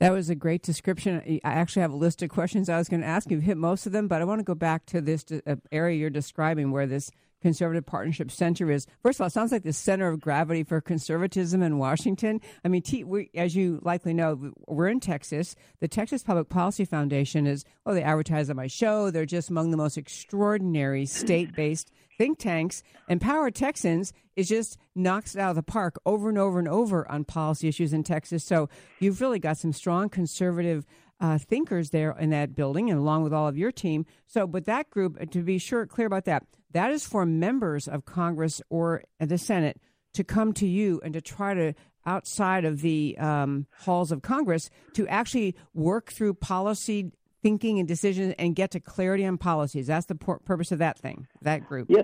That 0.01 0.11
was 0.11 0.29
a 0.29 0.35
great 0.35 0.61
description. 0.61 1.39
I 1.45 1.53
actually 1.53 1.83
have 1.83 1.93
a 1.93 1.95
list 1.95 2.21
of 2.21 2.29
questions 2.29 2.67
I 2.67 2.77
was 2.77 2.89
going 2.89 2.99
to 2.99 3.07
ask. 3.07 3.31
You've 3.31 3.43
hit 3.43 3.55
most 3.55 3.85
of 3.85 3.93
them, 3.93 4.09
but 4.09 4.21
I 4.21 4.25
want 4.25 4.39
to 4.39 4.43
go 4.43 4.53
back 4.53 4.85
to 4.87 4.99
this 4.99 5.23
uh, 5.31 5.55
area 5.71 5.97
you're 5.97 6.09
describing 6.09 6.71
where 6.71 6.85
this 6.85 7.09
Conservative 7.45 7.85
Partnership 7.85 8.31
Center 8.31 8.71
is. 8.71 8.87
First 9.03 9.17
of 9.17 9.21
all, 9.21 9.27
it 9.27 9.33
sounds 9.33 9.51
like 9.51 9.61
the 9.61 9.71
center 9.71 10.07
of 10.07 10.19
gravity 10.19 10.63
for 10.63 10.81
conservatism 10.81 11.61
in 11.61 11.77
Washington. 11.77 12.41
I 12.63 12.69
mean, 12.69 12.81
T, 12.81 13.03
we, 13.03 13.29
as 13.35 13.55
you 13.55 13.79
likely 13.83 14.15
know, 14.15 14.51
we're 14.67 14.87
in 14.87 14.99
Texas. 14.99 15.55
The 15.79 15.87
Texas 15.87 16.23
Public 16.23 16.49
Policy 16.49 16.85
Foundation 16.85 17.45
is, 17.45 17.63
well, 17.85 17.93
they 17.93 18.01
advertise 18.01 18.49
on 18.49 18.55
my 18.55 18.65
show. 18.65 19.11
They're 19.11 19.27
just 19.27 19.51
among 19.51 19.69
the 19.69 19.77
most 19.77 19.95
extraordinary 19.95 21.05
state 21.05 21.55
based 21.55 21.91
think 22.17 22.39
tanks. 22.39 22.81
Empower 23.09 23.51
Texans 23.51 24.11
is 24.35 24.49
just 24.49 24.79
knocks 24.95 25.35
it 25.35 25.39
out 25.39 25.51
of 25.51 25.55
the 25.55 25.61
park 25.61 25.99
over 26.03 26.29
and 26.29 26.39
over 26.39 26.57
and 26.57 26.67
over 26.67 27.07
on 27.11 27.25
policy 27.25 27.67
issues 27.67 27.93
in 27.93 28.01
Texas. 28.01 28.43
So 28.43 28.69
you've 28.99 29.21
really 29.21 29.37
got 29.37 29.57
some 29.57 29.71
strong 29.71 30.09
conservative 30.09 30.87
uh, 31.19 31.37
thinkers 31.37 31.91
there 31.91 32.15
in 32.19 32.29
that 32.31 32.55
building, 32.55 32.89
and 32.89 32.99
along 32.99 33.23
with 33.23 33.33
all 33.33 33.47
of 33.47 33.57
your 33.57 33.71
team. 33.71 34.05
So, 34.27 34.47
but 34.47 34.65
that 34.65 34.89
group, 34.89 35.29
to 35.29 35.41
be 35.41 35.57
sure, 35.57 35.85
clear 35.85 36.07
about 36.07 36.25
that, 36.25 36.43
that 36.75 36.91
is 36.91 37.05
for 37.05 37.25
members 37.25 37.87
of 37.87 38.03
Congress 38.03 38.61
or 38.69 39.01
the 39.19 39.37
Senate 39.37 39.79
to 40.13 40.25
come 40.25 40.51
to 40.53 40.67
you 40.67 40.99
and 41.03 41.13
to 41.13 41.21
try 41.21 41.53
to 41.53 41.73
outside 42.05 42.65
of 42.65 42.81
the 42.81 43.17
um, 43.17 43.65
halls 43.79 44.11
of 44.11 44.21
Congress 44.21 44.69
to 44.93 45.07
actually 45.07 45.55
work 45.73 46.11
through 46.11 46.33
policy 46.33 47.11
thinking 47.41 47.79
and 47.79 47.87
decisions 47.87 48.35
and 48.37 48.55
get 48.55 48.71
to 48.71 48.81
clarity 48.81 49.25
on 49.25 49.37
policies. 49.37 49.87
That's 49.87 50.07
the 50.07 50.15
purpose 50.15 50.73
of 50.73 50.79
that 50.79 50.99
thing, 50.99 51.27
that 51.41 51.65
group. 51.65 51.87
Yeah, 51.89 52.01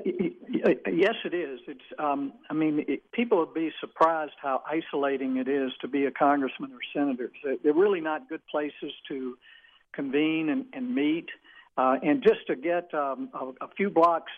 yes, 0.89 1.15
it 1.25 1.33
is. 1.33 1.59
It's. 1.67 1.81
Um, 1.99 2.31
I 2.49 2.53
mean, 2.53 2.85
it, 2.87 3.11
people 3.11 3.39
would 3.39 3.53
be 3.53 3.71
surprised 3.81 4.33
how 4.41 4.63
isolating 4.65 5.35
it 5.35 5.49
is 5.49 5.71
to 5.81 5.89
be 5.89 6.05
a 6.05 6.11
congressman 6.11 6.71
or 6.71 6.79
senator. 6.93 7.29
They're 7.61 7.73
really 7.73 8.01
not 8.01 8.29
good 8.29 8.41
places 8.49 8.93
to 9.09 9.37
convene 9.93 10.47
and, 10.49 10.65
and 10.71 10.95
meet, 10.95 11.27
uh, 11.77 11.97
and 12.01 12.23
just 12.23 12.47
to 12.47 12.55
get 12.55 12.93
um, 12.93 13.29
a, 13.33 13.65
a 13.65 13.67
few 13.75 13.89
blocks 13.89 14.31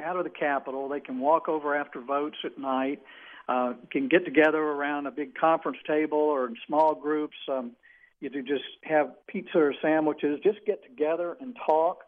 out 0.00 0.16
of 0.16 0.24
the 0.24 0.30
Capitol, 0.30 0.88
they 0.88 1.00
can 1.00 1.18
walk 1.18 1.48
over 1.48 1.74
after 1.74 2.00
votes 2.00 2.36
at 2.44 2.58
night. 2.58 3.00
Uh, 3.48 3.74
can 3.90 4.06
get 4.06 4.24
together 4.24 4.58
around 4.58 5.06
a 5.06 5.10
big 5.10 5.34
conference 5.34 5.78
table 5.86 6.18
or 6.18 6.46
in 6.46 6.56
small 6.66 6.94
groups. 6.94 7.36
Um, 7.50 7.72
you 8.20 8.28
to 8.28 8.42
just 8.42 8.62
have 8.84 9.12
pizza 9.26 9.58
or 9.58 9.74
sandwiches, 9.82 10.38
just 10.44 10.58
get 10.66 10.82
together 10.84 11.36
and 11.40 11.56
talk. 11.66 12.02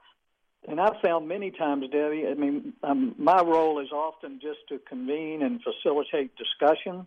And 0.69 0.81
I've 0.81 1.01
found 1.03 1.27
many 1.27 1.51
times, 1.51 1.87
Debbie, 1.91 2.27
I 2.31 2.35
mean, 2.35 2.75
um, 2.85 3.17
my 3.19 3.43
role 3.43 3.81
is 3.81 3.91
often 3.91 4.39
just 4.41 4.61
to 4.69 4.79
convene 4.89 5.43
and 5.43 5.61
facilitate 5.63 6.33
discussion. 6.37 7.07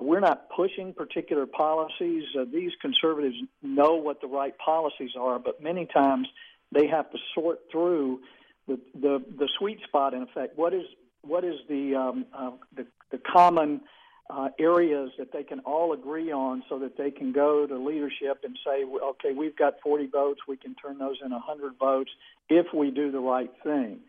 We're 0.00 0.20
not 0.20 0.48
pushing 0.50 0.92
particular 0.94 1.46
policies. 1.46 2.24
Uh, 2.36 2.44
these 2.52 2.72
conservatives 2.80 3.36
know 3.62 3.94
what 3.96 4.20
the 4.20 4.26
right 4.26 4.56
policies 4.58 5.10
are, 5.18 5.38
but 5.38 5.62
many 5.62 5.86
times 5.86 6.26
they 6.72 6.86
have 6.88 7.10
to 7.10 7.18
sort 7.34 7.60
through 7.70 8.20
the 8.68 8.78
the, 8.94 9.24
the 9.38 9.48
sweet 9.58 9.80
spot. 9.86 10.14
In 10.14 10.22
effect, 10.22 10.56
what 10.56 10.72
is 10.72 10.84
what 11.22 11.44
is 11.44 11.56
the 11.68 11.94
um, 11.96 12.26
uh, 12.32 12.50
the, 12.76 12.86
the 13.10 13.18
common 13.18 13.80
uh, 14.30 14.48
areas 14.58 15.10
that 15.18 15.32
they 15.32 15.42
can 15.42 15.60
all 15.60 15.92
agree 15.92 16.30
on 16.30 16.62
so 16.68 16.78
that 16.78 16.96
they 16.98 17.10
can 17.10 17.32
go 17.32 17.66
to 17.66 17.78
leadership 17.78 18.40
and 18.44 18.58
say, 18.64 18.84
okay, 18.84 19.32
we've 19.32 19.56
got 19.56 19.74
40 19.82 20.06
votes, 20.08 20.40
we 20.46 20.56
can 20.56 20.74
turn 20.74 20.98
those 20.98 21.16
into 21.22 21.36
100 21.36 21.72
votes 21.78 22.10
if 22.50 22.66
we 22.74 22.90
do 22.90 23.10
the 23.10 23.20
right 23.20 23.50
thing. 23.64 24.00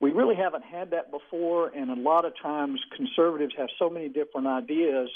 We 0.00 0.10
really 0.10 0.36
haven't 0.36 0.64
had 0.64 0.92
that 0.92 1.10
before, 1.10 1.68
and 1.68 1.90
a 1.90 2.00
lot 2.00 2.24
of 2.24 2.32
times 2.40 2.80
conservatives 2.96 3.52
have 3.58 3.68
so 3.78 3.90
many 3.90 4.08
different 4.08 4.46
ideas, 4.46 5.10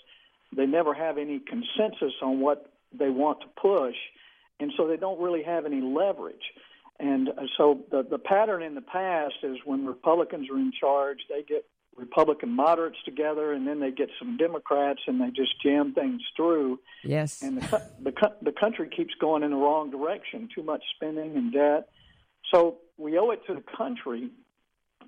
they 0.55 0.66
never 0.66 0.93
have 0.93 1.16
any 1.16 1.38
consensus 1.38 2.12
on 2.20 2.40
what 2.40 2.70
they 2.93 3.09
want 3.09 3.40
to 3.40 3.47
push, 3.61 3.97
and 4.61 4.70
so 4.76 4.86
they 4.86 4.97
don't 4.99 5.20
really 5.20 5.45
have 5.45 5.64
any 5.64 5.80
leverage. 5.80 6.43
And 7.03 7.30
uh, 7.30 7.32
so 7.59 7.80
the 7.90 8.07
the 8.09 8.18
pattern 8.18 8.62
in 8.62 8.76
the 8.76 8.80
past 8.80 9.34
is 9.42 9.57
when 9.64 9.84
Republicans 9.84 10.48
are 10.48 10.57
in 10.57 10.72
charge, 10.72 11.18
they 11.28 11.42
get 11.42 11.66
Republican 11.96 12.50
moderates 12.50 12.96
together, 13.05 13.53
and 13.53 13.66
then 13.66 13.80
they 13.80 13.90
get 13.90 14.09
some 14.20 14.36
Democrats, 14.36 15.00
and 15.09 15.20
they 15.20 15.30
just 15.30 15.61
jam 15.61 15.92
things 15.94 16.22
through. 16.36 16.78
Yes. 17.03 17.42
And 17.42 17.61
the 17.61 17.82
the, 18.00 18.12
the 18.40 18.53
country 18.53 18.88
keeps 18.88 19.14
going 19.20 19.42
in 19.42 19.50
the 19.50 19.57
wrong 19.57 19.90
direction. 19.90 20.48
Too 20.55 20.62
much 20.62 20.82
spending 20.94 21.36
and 21.36 21.53
debt. 21.53 21.88
So 22.55 22.78
we 22.96 23.18
owe 23.18 23.32
it 23.32 23.40
to 23.48 23.55
the 23.55 23.64
country 23.76 24.30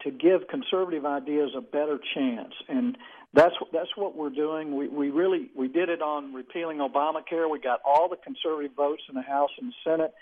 to 0.03 0.11
give 0.11 0.49
conservative 0.49 1.07
ideas 1.07 1.53
a 1.57 1.61
better 1.61 2.01
chance, 2.13 2.55
and 2.69 2.99
that's 3.35 3.55
that's 3.73 3.91
what 3.95 4.17
we're 4.17 4.31
doing. 4.31 4.77
We 4.77 4.89
we 4.89 5.11
really 5.11 5.49
we 5.57 5.69
did 5.69 5.91
it 5.91 6.03
on 6.03 6.35
repealing 6.35 6.79
Obamacare. 6.79 7.49
We 7.49 7.61
got 7.61 7.79
all 7.87 8.09
the 8.09 8.17
conservative 8.17 8.73
votes 8.77 9.03
in 9.09 9.15
the 9.15 9.23
House 9.23 9.51
and 9.61 9.71
the 9.71 9.77
Senate 9.89 10.13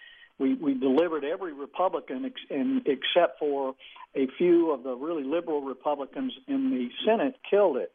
we, 0.43 0.55
we 0.55 0.75
delivered 0.75 1.25
every 1.25 1.53
Republican 1.53 2.25
ex, 2.25 2.35
in, 2.51 2.83
except 2.87 3.39
for 3.39 3.75
a 4.17 4.27
few 4.37 4.73
of 4.73 4.83
the 4.83 4.95
really 4.95 5.23
liberal 5.25 5.63
Republicans 5.63 6.33
in 6.49 6.71
the 6.71 6.89
Senate 7.07 7.37
killed 7.49 7.77
it. 7.77 7.93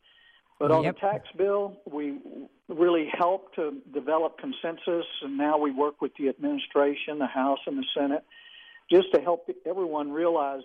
But 0.59 0.71
on 0.71 0.83
Yep. 0.83 0.95
the 0.95 0.99
tax 1.01 1.27
bill, 1.37 1.77
we 1.91 2.17
really 2.67 3.07
helped 3.13 3.55
to 3.55 3.75
develop 3.93 4.39
consensus, 4.39 5.05
and 5.21 5.37
now 5.37 5.57
we 5.57 5.71
work 5.71 6.01
with 6.01 6.13
the 6.17 6.29
administration, 6.29 7.19
the 7.19 7.27
House, 7.27 7.59
and 7.67 7.77
the 7.77 7.85
Senate, 7.95 8.23
just 8.89 9.13
to 9.13 9.21
help 9.21 9.47
everyone 9.65 10.11
realize 10.11 10.61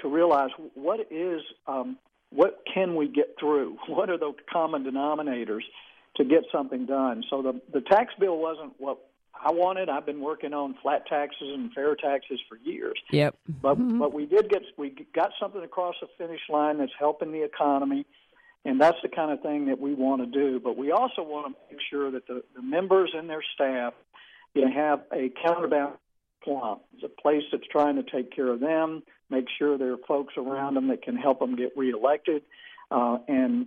to 0.00 0.08
realize 0.08 0.50
what 0.74 1.00
is 1.12 1.40
um, 1.68 1.98
what 2.30 2.64
can 2.72 2.96
we 2.96 3.06
get 3.08 3.36
through? 3.38 3.76
What 3.88 4.10
are 4.10 4.18
the 4.18 4.32
common 4.52 4.82
denominators 4.84 5.62
to 6.16 6.24
get 6.24 6.44
something 6.50 6.86
done? 6.86 7.22
So 7.30 7.42
the 7.42 7.60
the 7.72 7.82
tax 7.82 8.12
bill 8.18 8.38
wasn't 8.38 8.72
what 8.78 8.98
I 9.44 9.52
wanted. 9.52 9.88
I've 9.88 10.06
been 10.06 10.20
working 10.20 10.52
on 10.52 10.74
flat 10.82 11.06
taxes 11.06 11.48
and 11.52 11.72
fair 11.72 11.94
taxes 11.94 12.40
for 12.48 12.56
years. 12.56 12.98
Yep. 13.10 13.36
But 13.62 13.74
but 13.74 14.12
we 14.12 14.26
did 14.26 14.48
get 14.48 14.62
we 14.76 14.94
got 15.14 15.30
something 15.40 15.62
across 15.62 15.94
the 16.00 16.08
finish 16.18 16.40
line 16.48 16.78
that's 16.78 16.92
helping 16.98 17.32
the 17.32 17.44
economy, 17.44 18.06
and 18.64 18.80
that's 18.80 18.98
the 19.02 19.08
kind 19.08 19.30
of 19.30 19.40
thing 19.42 19.66
that 19.66 19.80
we 19.80 19.94
want 19.94 20.22
to 20.22 20.26
do. 20.26 20.60
But 20.60 20.76
we 20.76 20.90
also 20.90 21.22
want 21.22 21.46
to 21.46 21.74
make 21.74 21.80
sure 21.90 22.10
that 22.10 22.26
the, 22.26 22.42
the 22.54 22.62
members 22.62 23.12
and 23.16 23.28
their 23.28 23.42
staff 23.54 23.94
you 24.54 24.62
know, 24.62 24.72
have 24.72 25.02
a 25.12 25.30
counterbalance 25.44 25.98
plump. 26.42 26.82
It's 26.94 27.04
a 27.04 27.20
place 27.20 27.42
that's 27.52 27.66
trying 27.70 27.96
to 27.96 28.02
take 28.02 28.34
care 28.34 28.48
of 28.48 28.60
them, 28.60 29.02
make 29.30 29.46
sure 29.58 29.76
there 29.76 29.92
are 29.92 29.98
folks 30.08 30.34
around 30.36 30.74
them 30.74 30.88
that 30.88 31.02
can 31.02 31.16
help 31.16 31.40
them 31.40 31.56
get 31.56 31.76
reelected, 31.76 32.42
uh, 32.90 33.18
and 33.28 33.66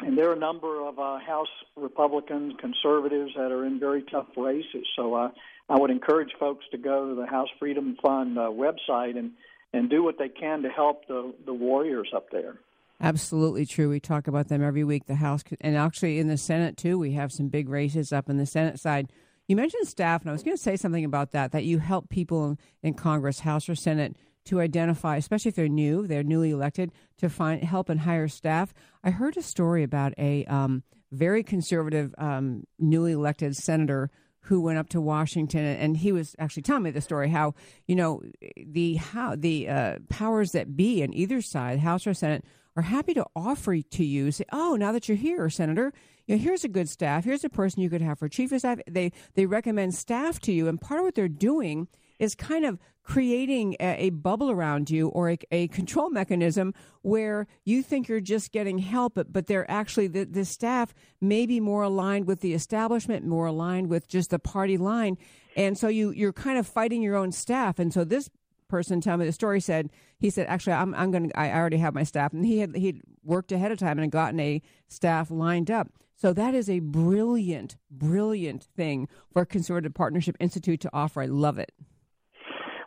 and 0.00 0.16
there 0.16 0.28
are 0.30 0.34
a 0.34 0.38
number 0.38 0.86
of 0.86 0.98
uh, 0.98 1.18
House 1.18 1.48
Republicans, 1.76 2.54
conservatives 2.60 3.32
that 3.36 3.50
are 3.52 3.64
in 3.64 3.80
very 3.80 4.02
tough 4.02 4.26
races. 4.36 4.86
So 4.94 5.14
uh, 5.14 5.30
I 5.68 5.78
would 5.78 5.90
encourage 5.90 6.30
folks 6.38 6.64
to 6.70 6.78
go 6.78 7.08
to 7.08 7.14
the 7.14 7.26
House 7.26 7.48
Freedom 7.58 7.96
Fund 8.02 8.38
uh, 8.38 8.50
website 8.50 9.18
and, 9.18 9.32
and 9.72 9.88
do 9.88 10.02
what 10.02 10.18
they 10.18 10.28
can 10.28 10.62
to 10.62 10.68
help 10.68 11.06
the, 11.08 11.34
the 11.44 11.54
warriors 11.54 12.08
up 12.14 12.30
there. 12.30 12.56
Absolutely 13.00 13.66
true. 13.66 13.90
We 13.90 14.00
talk 14.00 14.26
about 14.26 14.48
them 14.48 14.62
every 14.62 14.84
week. 14.84 15.06
The 15.06 15.16
House 15.16 15.44
and 15.60 15.76
actually 15.76 16.18
in 16.18 16.28
the 16.28 16.38
Senate 16.38 16.76
too. 16.76 16.98
We 16.98 17.12
have 17.12 17.30
some 17.30 17.48
big 17.48 17.68
races 17.68 18.12
up 18.12 18.30
in 18.30 18.38
the 18.38 18.46
Senate 18.46 18.80
side. 18.80 19.10
You 19.48 19.54
mentioned 19.54 19.86
staff, 19.86 20.22
and 20.22 20.30
I 20.30 20.32
was 20.32 20.42
going 20.42 20.56
to 20.56 20.62
say 20.62 20.76
something 20.76 21.04
about 21.04 21.32
that. 21.32 21.52
That 21.52 21.64
you 21.64 21.78
help 21.78 22.08
people 22.08 22.58
in 22.82 22.94
Congress, 22.94 23.40
House 23.40 23.68
or 23.68 23.74
Senate, 23.74 24.16
to 24.46 24.60
identify, 24.60 25.16
especially 25.16 25.50
if 25.50 25.54
they're 25.54 25.68
new, 25.68 26.06
they're 26.06 26.22
newly 26.22 26.50
elected, 26.50 26.92
to 27.18 27.28
find 27.28 27.62
help 27.62 27.88
and 27.88 28.00
hire 28.00 28.28
staff. 28.28 28.72
I 29.04 29.10
heard 29.10 29.36
a 29.36 29.42
story 29.42 29.82
about 29.82 30.14
a 30.18 30.44
um, 30.46 30.82
very 31.12 31.42
conservative, 31.42 32.14
um, 32.18 32.64
newly 32.78 33.12
elected 33.12 33.56
senator 33.56 34.10
who 34.46 34.60
went 34.60 34.78
up 34.78 34.88
to 34.90 35.00
Washington, 35.00 35.64
and 35.64 35.96
he 35.96 36.12
was 36.12 36.36
actually 36.38 36.62
telling 36.62 36.84
me 36.84 36.90
the 36.90 37.00
story 37.00 37.28
how 37.28 37.54
you 37.86 37.96
know 37.96 38.22
the 38.56 38.94
how 38.94 39.34
the 39.36 39.68
uh, 39.68 39.96
powers 40.08 40.52
that 40.52 40.76
be 40.76 41.02
in 41.02 41.12
either 41.14 41.40
side, 41.40 41.80
House 41.80 42.06
or 42.06 42.14
Senate, 42.14 42.44
are 42.76 42.82
happy 42.82 43.12
to 43.14 43.26
offer 43.34 43.80
to 43.80 44.04
you. 44.04 44.30
Say, 44.30 44.44
oh, 44.52 44.76
now 44.78 44.92
that 44.92 45.08
you're 45.08 45.16
here, 45.16 45.50
Senator, 45.50 45.92
you 46.26 46.36
know, 46.36 46.42
here's 46.42 46.62
a 46.62 46.68
good 46.68 46.88
staff. 46.88 47.24
Here's 47.24 47.44
a 47.44 47.48
person 47.48 47.82
you 47.82 47.90
could 47.90 48.02
have 48.02 48.18
for 48.18 48.28
chief 48.28 48.52
of 48.52 48.60
staff. 48.60 48.78
They 48.88 49.10
they 49.34 49.46
recommend 49.46 49.94
staff 49.94 50.38
to 50.40 50.52
you, 50.52 50.68
and 50.68 50.80
part 50.80 51.00
of 51.00 51.04
what 51.04 51.16
they're 51.16 51.28
doing 51.28 51.88
is 52.18 52.34
kind 52.34 52.64
of 52.64 52.78
creating 53.06 53.76
a, 53.78 54.06
a 54.06 54.10
bubble 54.10 54.50
around 54.50 54.90
you 54.90 55.08
or 55.08 55.30
a, 55.30 55.38
a, 55.52 55.68
control 55.68 56.10
mechanism 56.10 56.74
where 57.02 57.46
you 57.64 57.80
think 57.80 58.08
you're 58.08 58.20
just 58.20 58.50
getting 58.50 58.78
help, 58.78 59.14
but, 59.14 59.32
but 59.32 59.46
they're 59.46 59.70
actually, 59.70 60.08
the, 60.08 60.24
the 60.24 60.44
staff 60.44 60.92
may 61.20 61.46
be 61.46 61.60
more 61.60 61.84
aligned 61.84 62.26
with 62.26 62.40
the 62.40 62.52
establishment, 62.52 63.24
more 63.24 63.46
aligned 63.46 63.88
with 63.88 64.08
just 64.08 64.30
the 64.30 64.40
party 64.40 64.76
line. 64.76 65.16
And 65.54 65.78
so 65.78 65.86
you, 65.86 66.10
you're 66.10 66.32
kind 66.32 66.58
of 66.58 66.66
fighting 66.66 67.00
your 67.00 67.14
own 67.14 67.30
staff. 67.30 67.78
And 67.78 67.94
so 67.94 68.02
this 68.02 68.28
person 68.68 69.00
telling 69.00 69.20
me 69.20 69.26
the 69.26 69.32
story 69.32 69.60
said 69.60 69.88
he 70.18 70.28
said 70.28 70.44
actually 70.48 70.72
I'm 70.72 70.92
I'm 70.96 71.12
going 71.12 71.28
to 71.28 71.38
I 71.38 71.52
already 71.52 71.76
have 71.76 71.94
my 71.94 72.02
staff 72.02 72.32
and 72.32 72.44
he 72.44 72.58
had 72.58 72.74
he'd 72.74 73.00
worked 73.22 73.52
ahead 73.52 73.70
of 73.70 73.78
time 73.78 74.00
and 74.00 74.10
gotten 74.10 74.40
a 74.40 74.60
staff 74.88 75.30
lined 75.30 75.70
up. 75.70 75.92
So 76.16 76.32
that 76.32 76.52
is 76.52 76.68
a 76.68 76.80
brilliant 76.80 77.76
brilliant 77.88 78.64
thing 78.64 79.06
for 79.32 79.44
Conservative 79.44 79.94
Partnership 79.94 80.36
Institute 80.40 80.80
to 80.80 80.90
offer. 80.92 81.22
I 81.22 81.26
love 81.26 81.60
it. 81.60 81.70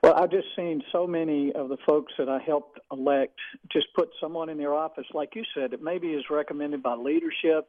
Well, 0.02 0.14
I've 0.14 0.32
just 0.32 0.48
seen 0.56 0.82
so 0.92 1.06
many 1.06 1.52
of 1.52 1.68
the 1.68 1.78
folks 1.86 2.14
that 2.18 2.30
I 2.30 2.40
helped 2.40 2.80
elect 2.92 3.38
just 3.72 3.88
put 3.96 4.10
someone 4.22 4.50
in 4.50 4.58
their 4.58 4.74
office, 4.74 5.06
like 5.14 5.36
you 5.36 5.44
said, 5.54 5.74
it 5.74 5.82
maybe 5.82 6.08
is 6.08 6.24
recommended 6.30 6.82
by 6.82 6.96
leadership. 6.96 7.68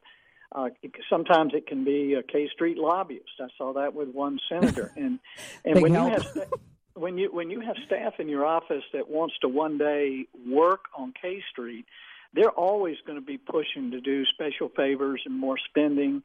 Uh, 0.52 0.68
sometimes 1.08 1.52
it 1.54 1.66
can 1.66 1.84
be 1.84 2.14
a 2.14 2.22
K 2.22 2.48
Street 2.52 2.76
lobbyist. 2.76 3.30
I 3.40 3.48
saw 3.56 3.72
that 3.74 3.94
with 3.94 4.08
one 4.08 4.38
senator, 4.48 4.92
and 4.96 5.18
and 5.64 5.80
when 5.80 5.94
help. 5.94 6.12
you 6.12 6.40
have 6.40 6.48
when 6.94 7.18
you 7.18 7.32
when 7.32 7.50
you 7.50 7.60
have 7.60 7.76
staff 7.86 8.14
in 8.18 8.28
your 8.28 8.44
office 8.44 8.82
that 8.92 9.08
wants 9.08 9.34
to 9.42 9.48
one 9.48 9.78
day 9.78 10.26
work 10.48 10.80
on 10.96 11.12
K 11.20 11.42
Street, 11.50 11.86
they're 12.34 12.50
always 12.50 12.96
going 13.06 13.18
to 13.18 13.24
be 13.24 13.38
pushing 13.38 13.92
to 13.92 14.00
do 14.00 14.24
special 14.26 14.68
favors 14.76 15.22
and 15.24 15.38
more 15.38 15.56
spending. 15.68 16.22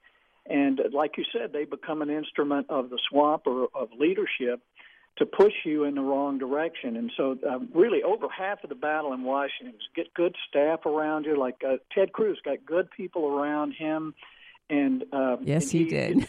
And 0.48 0.80
like 0.94 1.18
you 1.18 1.24
said, 1.34 1.54
they 1.54 1.66
become 1.66 2.02
an 2.04 2.10
instrument 2.10 2.68
of 2.70 2.90
the 2.90 3.00
swamp 3.10 3.44
or 3.48 3.68
of 3.74 3.90
leadership 3.98 4.62
to 5.18 5.26
push 5.26 5.54
you 5.64 5.86
in 5.86 5.96
the 5.96 6.02
wrong 6.02 6.38
direction. 6.38 6.98
And 6.98 7.12
so, 7.16 7.38
uh, 7.48 7.60
really, 7.74 8.04
over 8.04 8.28
half 8.28 8.64
of 8.64 8.70
the 8.70 8.76
battle 8.76 9.14
in 9.14 9.24
Washington 9.24 9.76
is 9.76 9.88
get 9.96 10.14
good 10.14 10.36
staff 10.50 10.86
around 10.86 11.26
you. 11.26 11.38
Like 11.38 11.64
uh, 11.68 11.78
Ted 11.94 12.12
Cruz 12.12 12.40
got 12.44 12.66
good 12.66 12.90
people 12.92 13.28
around 13.28 13.74
him, 13.74 14.14
and 14.70 15.04
uh, 15.14 15.38
yes, 15.42 15.64
and 15.64 15.72
he, 15.72 15.78
he, 15.80 15.86
did. 15.86 16.28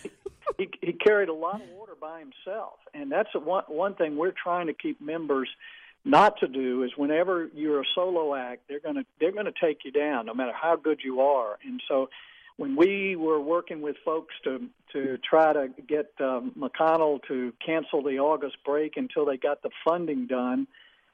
he, 0.59 0.71
he 0.81 0.93
carried 0.93 1.29
a 1.29 1.35
lot 1.35 1.61
of 1.61 1.69
water 1.71 1.95
by 2.01 2.21
himself, 2.21 2.79
and 2.95 3.11
that's 3.11 3.31
one 3.35 3.65
one 3.69 3.95
thing 3.95 4.17
we're 4.17 4.33
trying 4.33 4.69
to 4.69 4.75
keep 4.75 5.01
members 5.01 5.49
not 6.07 6.39
to 6.39 6.47
do 6.47 6.85
is 6.85 6.93
whenever 6.97 7.51
you're 7.53 7.81
a 7.81 7.85
solo 7.95 8.35
act, 8.35 8.63
they're 8.69 8.81
going 8.81 8.95
to 8.95 9.05
they're 9.21 9.33
going 9.33 9.47
to 9.47 9.53
take 9.61 9.79
you 9.85 9.91
down, 9.91 10.27
no 10.27 10.35
matter 10.35 10.53
how 10.55 10.77
good 10.77 11.01
you 11.05 11.21
are. 11.21 11.59
And 11.67 11.83
so, 11.89 12.09
when 12.57 12.75
we 12.77 13.17
were 13.17 13.41
working 13.41 13.83
with 13.83 13.97
folks 14.05 14.35
to 14.45 14.69
to 14.93 15.19
try 15.29 15.53
to 15.53 15.69
get 15.87 16.13
um, 16.21 16.53
McConnell 16.59 17.21
to 17.29 17.53
cancel 17.65 18.03
the 18.03 18.19
August 18.19 18.57
break 18.65 18.97
until 18.97 19.27
they 19.27 19.37
got 19.37 19.63
the 19.63 19.71
funding 19.85 20.27
done, 20.27 20.67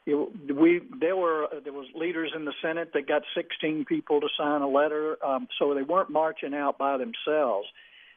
it, 0.06 0.14
we 0.54 0.80
there 1.00 1.16
were 1.16 1.48
there 1.64 1.72
was 1.72 1.86
leaders 1.94 2.32
in 2.34 2.44
the 2.44 2.54
Senate 2.62 2.92
that 2.94 3.08
got 3.08 3.22
16 3.34 3.84
people 3.86 4.20
to 4.20 4.28
sign 4.38 4.62
a 4.62 4.68
letter, 4.68 5.16
um, 5.24 5.48
so 5.58 5.74
they 5.74 5.82
weren't 5.82 6.10
marching 6.10 6.54
out 6.54 6.78
by 6.78 6.96
themselves. 6.96 7.68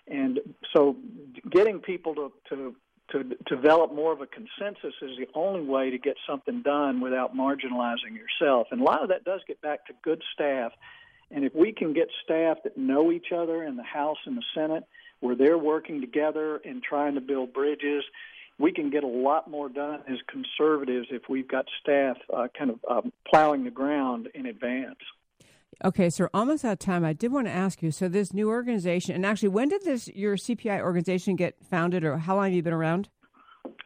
And 0.08 0.40
so, 0.72 0.96
getting 1.50 1.80
people 1.80 2.14
to, 2.16 2.32
to 2.50 2.76
to 3.12 3.24
develop 3.48 3.94
more 3.94 4.12
of 4.12 4.22
a 4.22 4.28
consensus 4.28 4.94
is 5.02 5.18
the 5.18 5.28
only 5.36 5.62
way 5.62 5.92
to 5.92 5.98
get 5.98 6.16
something 6.28 6.64
done 6.64 7.02
without 7.02 7.36
marginalizing 7.36 8.16
yourself. 8.16 8.68
And 8.72 8.82
a 8.82 8.84
lot 8.84 9.04
of 9.04 9.10
that 9.10 9.24
does 9.24 9.42
get 9.48 9.62
back 9.62 9.86
to 9.88 9.94
good 10.04 10.24
staff. 10.34 10.72
And 11.32 11.44
if 11.44 11.54
we 11.56 11.72
can 11.72 11.94
get 11.94 12.08
staff 12.24 12.58
that 12.64 12.78
know 12.78 13.12
each 13.12 13.32
other 13.36 13.64
in 13.64 13.76
the 13.76 13.84
House 13.84 14.18
and 14.26 14.38
the 14.38 14.44
Senate, 14.54 14.84
where 15.20 15.36
they're 15.36 15.58
working 15.58 16.02
together 16.02 16.58
and 16.58 16.84
trying 16.84 17.16
to 17.16 17.22
build 17.22 17.54
bridges, 17.54 18.04
we 18.58 18.72
can 18.72 18.90
get 18.90 19.04
a 19.04 19.08
lot 19.08 19.50
more 19.50 19.70
done 19.70 20.02
as 20.08 20.18
conservatives 20.28 21.08
if 21.12 21.24
we've 21.28 21.48
got 21.48 21.66
staff 21.82 22.18
uh, 22.34 22.48
kind 22.58 22.72
of 22.72 22.80
um, 22.90 23.14
plowing 23.28 23.64
the 23.64 23.72
ground 23.72 24.30
in 24.34 24.46
advance. 24.46 25.00
Okay, 25.84 26.10
so 26.10 26.30
almost 26.34 26.64
out 26.64 26.74
of 26.74 26.80
time. 26.80 27.04
I 27.04 27.12
did 27.12 27.34
want 27.34 27.48
to 27.48 27.52
ask 27.52 27.84
you. 27.84 27.92
So 27.92 28.08
this 28.08 28.34
new 28.34 28.50
organization, 28.50 29.14
and 29.14 29.26
actually, 29.26 29.50
when 29.50 29.68
did 29.68 29.84
this 29.84 30.08
your 30.10 30.38
CPI 30.38 30.80
organization 30.80 31.36
get 31.36 31.56
founded, 31.70 32.06
or 32.06 32.18
how 32.18 32.36
long 32.36 32.46
have 32.46 32.54
you 32.54 32.64
been 32.64 32.72
around? 32.72 33.10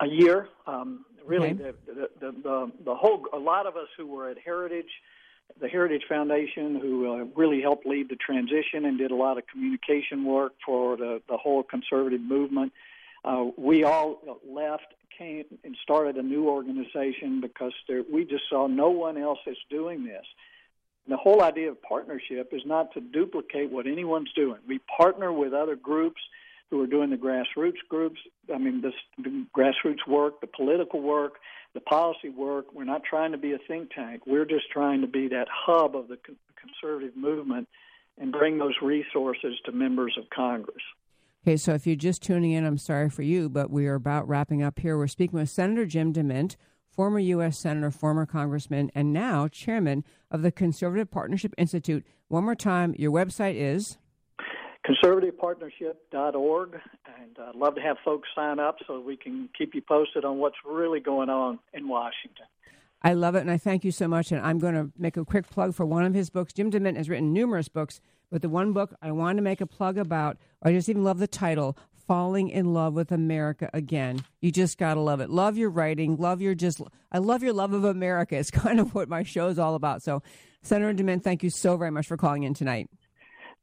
A 0.01 0.07
year. 0.07 0.49
Um, 0.67 1.05
really, 1.25 1.49
okay. 1.51 1.71
the, 1.87 1.93
the, 1.93 2.09
the, 2.19 2.31
the 2.43 2.71
the 2.85 2.95
whole. 2.95 3.25
A 3.33 3.39
lot 3.39 3.65
of 3.65 3.75
us 3.75 3.87
who 3.97 4.05
were 4.05 4.29
at 4.29 4.37
Heritage, 4.37 4.89
the 5.59 5.67
Heritage 5.67 6.03
Foundation, 6.07 6.79
who 6.79 7.11
uh, 7.11 7.25
really 7.35 7.61
helped 7.61 7.85
lead 7.85 8.09
the 8.09 8.15
transition 8.15 8.85
and 8.85 8.97
did 8.97 9.11
a 9.11 9.15
lot 9.15 9.37
of 9.37 9.45
communication 9.47 10.25
work 10.25 10.53
for 10.65 10.97
the 10.97 11.21
the 11.27 11.37
whole 11.37 11.63
conservative 11.63 12.21
movement. 12.21 12.73
Uh, 13.25 13.47
we 13.57 13.83
all 13.83 14.21
left, 14.47 14.93
came 15.17 15.43
and 15.65 15.75
started 15.83 16.15
a 16.15 16.23
new 16.23 16.47
organization 16.47 17.41
because 17.41 17.73
there, 17.87 18.03
we 18.11 18.23
just 18.23 18.43
saw 18.49 18.67
no 18.67 18.89
one 18.89 19.17
else 19.17 19.39
is 19.45 19.57
doing 19.69 20.05
this 20.05 20.25
the 21.09 21.17
whole 21.17 21.41
idea 21.41 21.71
of 21.71 21.81
partnership 21.81 22.49
is 22.53 22.61
not 22.65 22.93
to 22.93 23.01
duplicate 23.01 23.71
what 23.71 23.87
anyone's 23.87 24.31
doing. 24.33 24.59
We 24.67 24.79
partner 24.95 25.33
with 25.33 25.53
other 25.53 25.75
groups 25.75 26.21
who 26.69 26.81
are 26.83 26.87
doing 26.87 27.09
the 27.09 27.17
grassroots 27.17 27.79
groups. 27.89 28.19
I 28.53 28.59
mean, 28.59 28.81
this, 28.81 28.93
the 29.17 29.45
grassroots 29.57 30.07
work, 30.07 30.39
the 30.39 30.47
political 30.47 31.01
work, 31.01 31.33
the 31.79 31.89
policy 31.89 32.29
work. 32.29 32.73
We're 32.73 32.83
not 32.83 33.03
trying 33.03 33.31
to 33.31 33.37
be 33.37 33.53
a 33.53 33.57
think 33.67 33.91
tank. 33.91 34.23
We're 34.27 34.45
just 34.45 34.69
trying 34.71 35.01
to 35.01 35.07
be 35.07 35.27
that 35.29 35.47
hub 35.49 35.95
of 35.95 36.07
the 36.07 36.17
conservative 36.59 37.15
movement 37.15 37.67
and 38.17 38.31
bring 38.31 38.57
those 38.57 38.75
resources 38.81 39.53
to 39.65 39.71
members 39.71 40.17
of 40.17 40.29
Congress. 40.29 40.83
Okay, 41.43 41.55
so 41.55 41.73
if 41.73 41.87
you're 41.87 41.95
just 41.95 42.21
tuning 42.21 42.51
in, 42.51 42.65
I'm 42.65 42.77
sorry 42.77 43.09
for 43.09 43.21
you, 43.21 43.47
but 43.47 43.69
we 43.69 43.87
are 43.87 43.95
about 43.95 44.27
wrapping 44.27 44.61
up 44.61 44.79
here. 44.79 44.97
We're 44.97 45.07
speaking 45.07 45.39
with 45.39 45.49
Senator 45.49 45.85
Jim 45.85 46.11
DeMint 46.11 46.57
former 46.99 47.19
U.S. 47.19 47.57
Senator, 47.57 47.91
former 47.91 48.25
Congressman, 48.25 48.91
and 48.93 49.13
now 49.13 49.47
Chairman 49.47 50.03
of 50.29 50.41
the 50.41 50.51
Conservative 50.51 51.09
Partnership 51.09 51.53
Institute. 51.57 52.05
One 52.27 52.43
more 52.43 52.55
time, 52.55 52.93
your 52.97 53.09
website 53.09 53.55
is? 53.55 53.97
conservativepartnership.org 54.89 56.73
and 56.73 57.37
I'd 57.47 57.55
love 57.55 57.75
to 57.75 57.81
have 57.81 57.97
folks 58.03 58.27
sign 58.35 58.59
up 58.59 58.77
so 58.87 58.99
we 58.99 59.17
can 59.17 59.49
keep 59.57 59.75
you 59.75 59.81
posted 59.81 60.25
on 60.25 60.37
what's 60.39 60.55
really 60.65 60.99
going 60.99 61.29
on 61.29 61.59
in 61.73 61.87
Washington. 61.87 62.45
I 63.01 63.13
love 63.13 63.35
it 63.35 63.41
and 63.41 63.51
I 63.51 63.57
thank 63.57 63.85
you 63.85 63.91
so 63.91 64.07
much 64.07 64.31
and 64.31 64.41
I'm 64.41 64.57
going 64.59 64.73
to 64.73 64.91
make 64.97 65.15
a 65.15 65.23
quick 65.23 65.49
plug 65.49 65.75
for 65.75 65.85
one 65.85 66.05
of 66.05 66.13
his 66.13 66.29
books. 66.29 66.53
Jim 66.53 66.71
DeMint 66.71 66.97
has 66.97 67.07
written 67.07 67.31
numerous 67.31 67.69
books, 67.69 68.01
but 68.31 68.41
the 68.41 68.49
one 68.49 68.73
book 68.73 68.93
I 69.01 69.11
want 69.11 69.37
to 69.37 69.43
make 69.43 69.61
a 69.61 69.67
plug 69.67 69.97
about, 69.97 70.37
I 70.63 70.71
just 70.71 70.89
even 70.89 71.03
love 71.03 71.19
the 71.19 71.27
title, 71.27 71.77
falling 72.07 72.49
in 72.49 72.73
love 72.73 72.95
with 72.95 73.11
America 73.11 73.69
again. 73.73 74.25
You 74.41 74.51
just 74.51 74.79
got 74.79 74.95
to 74.95 74.99
love 74.99 75.21
it. 75.21 75.29
Love 75.29 75.57
your 75.57 75.69
writing. 75.69 76.17
Love 76.17 76.41
your 76.41 76.55
just, 76.55 76.81
I 77.11 77.19
love 77.19 77.43
your 77.43 77.53
love 77.53 77.73
of 77.73 77.85
America. 77.85 78.35
It's 78.35 78.51
kind 78.51 78.79
of 78.79 78.95
what 78.95 79.07
my 79.07 79.23
show 79.23 79.47
is 79.47 79.59
all 79.59 79.75
about. 79.75 80.01
So, 80.01 80.23
Senator 80.61 80.93
DeMint, 80.93 81.23
thank 81.23 81.43
you 81.43 81.49
so 81.49 81.77
very 81.77 81.91
much 81.91 82.07
for 82.07 82.17
calling 82.17 82.43
in 82.43 82.53
tonight. 82.53 82.89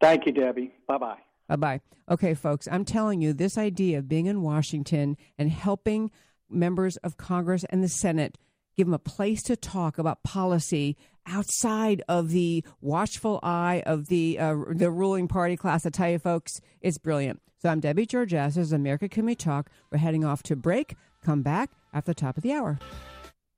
Thank 0.00 0.26
you, 0.26 0.32
Debbie. 0.32 0.72
Bye 0.86 0.98
bye. 0.98 1.18
Bye 1.48 1.56
bye. 1.56 1.80
Okay, 2.08 2.34
folks, 2.34 2.68
I'm 2.70 2.84
telling 2.84 3.20
you, 3.20 3.32
this 3.32 3.58
idea 3.58 3.98
of 3.98 4.08
being 4.08 4.26
in 4.26 4.42
Washington 4.42 5.16
and 5.38 5.50
helping 5.50 6.10
members 6.48 6.96
of 6.98 7.16
Congress 7.16 7.64
and 7.70 7.82
the 7.82 7.88
Senate 7.88 8.38
give 8.76 8.86
them 8.86 8.94
a 8.94 8.98
place 8.98 9.42
to 9.44 9.56
talk 9.56 9.98
about 9.98 10.22
policy 10.22 10.96
outside 11.26 12.02
of 12.08 12.30
the 12.30 12.64
watchful 12.80 13.40
eye 13.42 13.82
of 13.86 14.06
the 14.08 14.38
uh, 14.38 14.54
the 14.70 14.90
ruling 14.90 15.28
party 15.28 15.56
class. 15.56 15.86
I 15.86 15.90
tell 15.90 16.10
you, 16.10 16.18
folks, 16.18 16.60
it's 16.80 16.98
brilliant. 16.98 17.40
So 17.58 17.70
I'm 17.70 17.80
Debbie 17.80 18.06
George. 18.06 18.32
This 18.32 18.56
is 18.56 18.72
America 18.72 19.08
Can 19.08 19.24
We 19.24 19.34
Talk. 19.34 19.70
We're 19.90 19.98
heading 19.98 20.24
off 20.24 20.42
to 20.44 20.56
break. 20.56 20.94
Come 21.24 21.42
back 21.42 21.70
at 21.92 22.04
the 22.04 22.14
top 22.14 22.36
of 22.36 22.42
the 22.42 22.52
hour. 22.52 22.78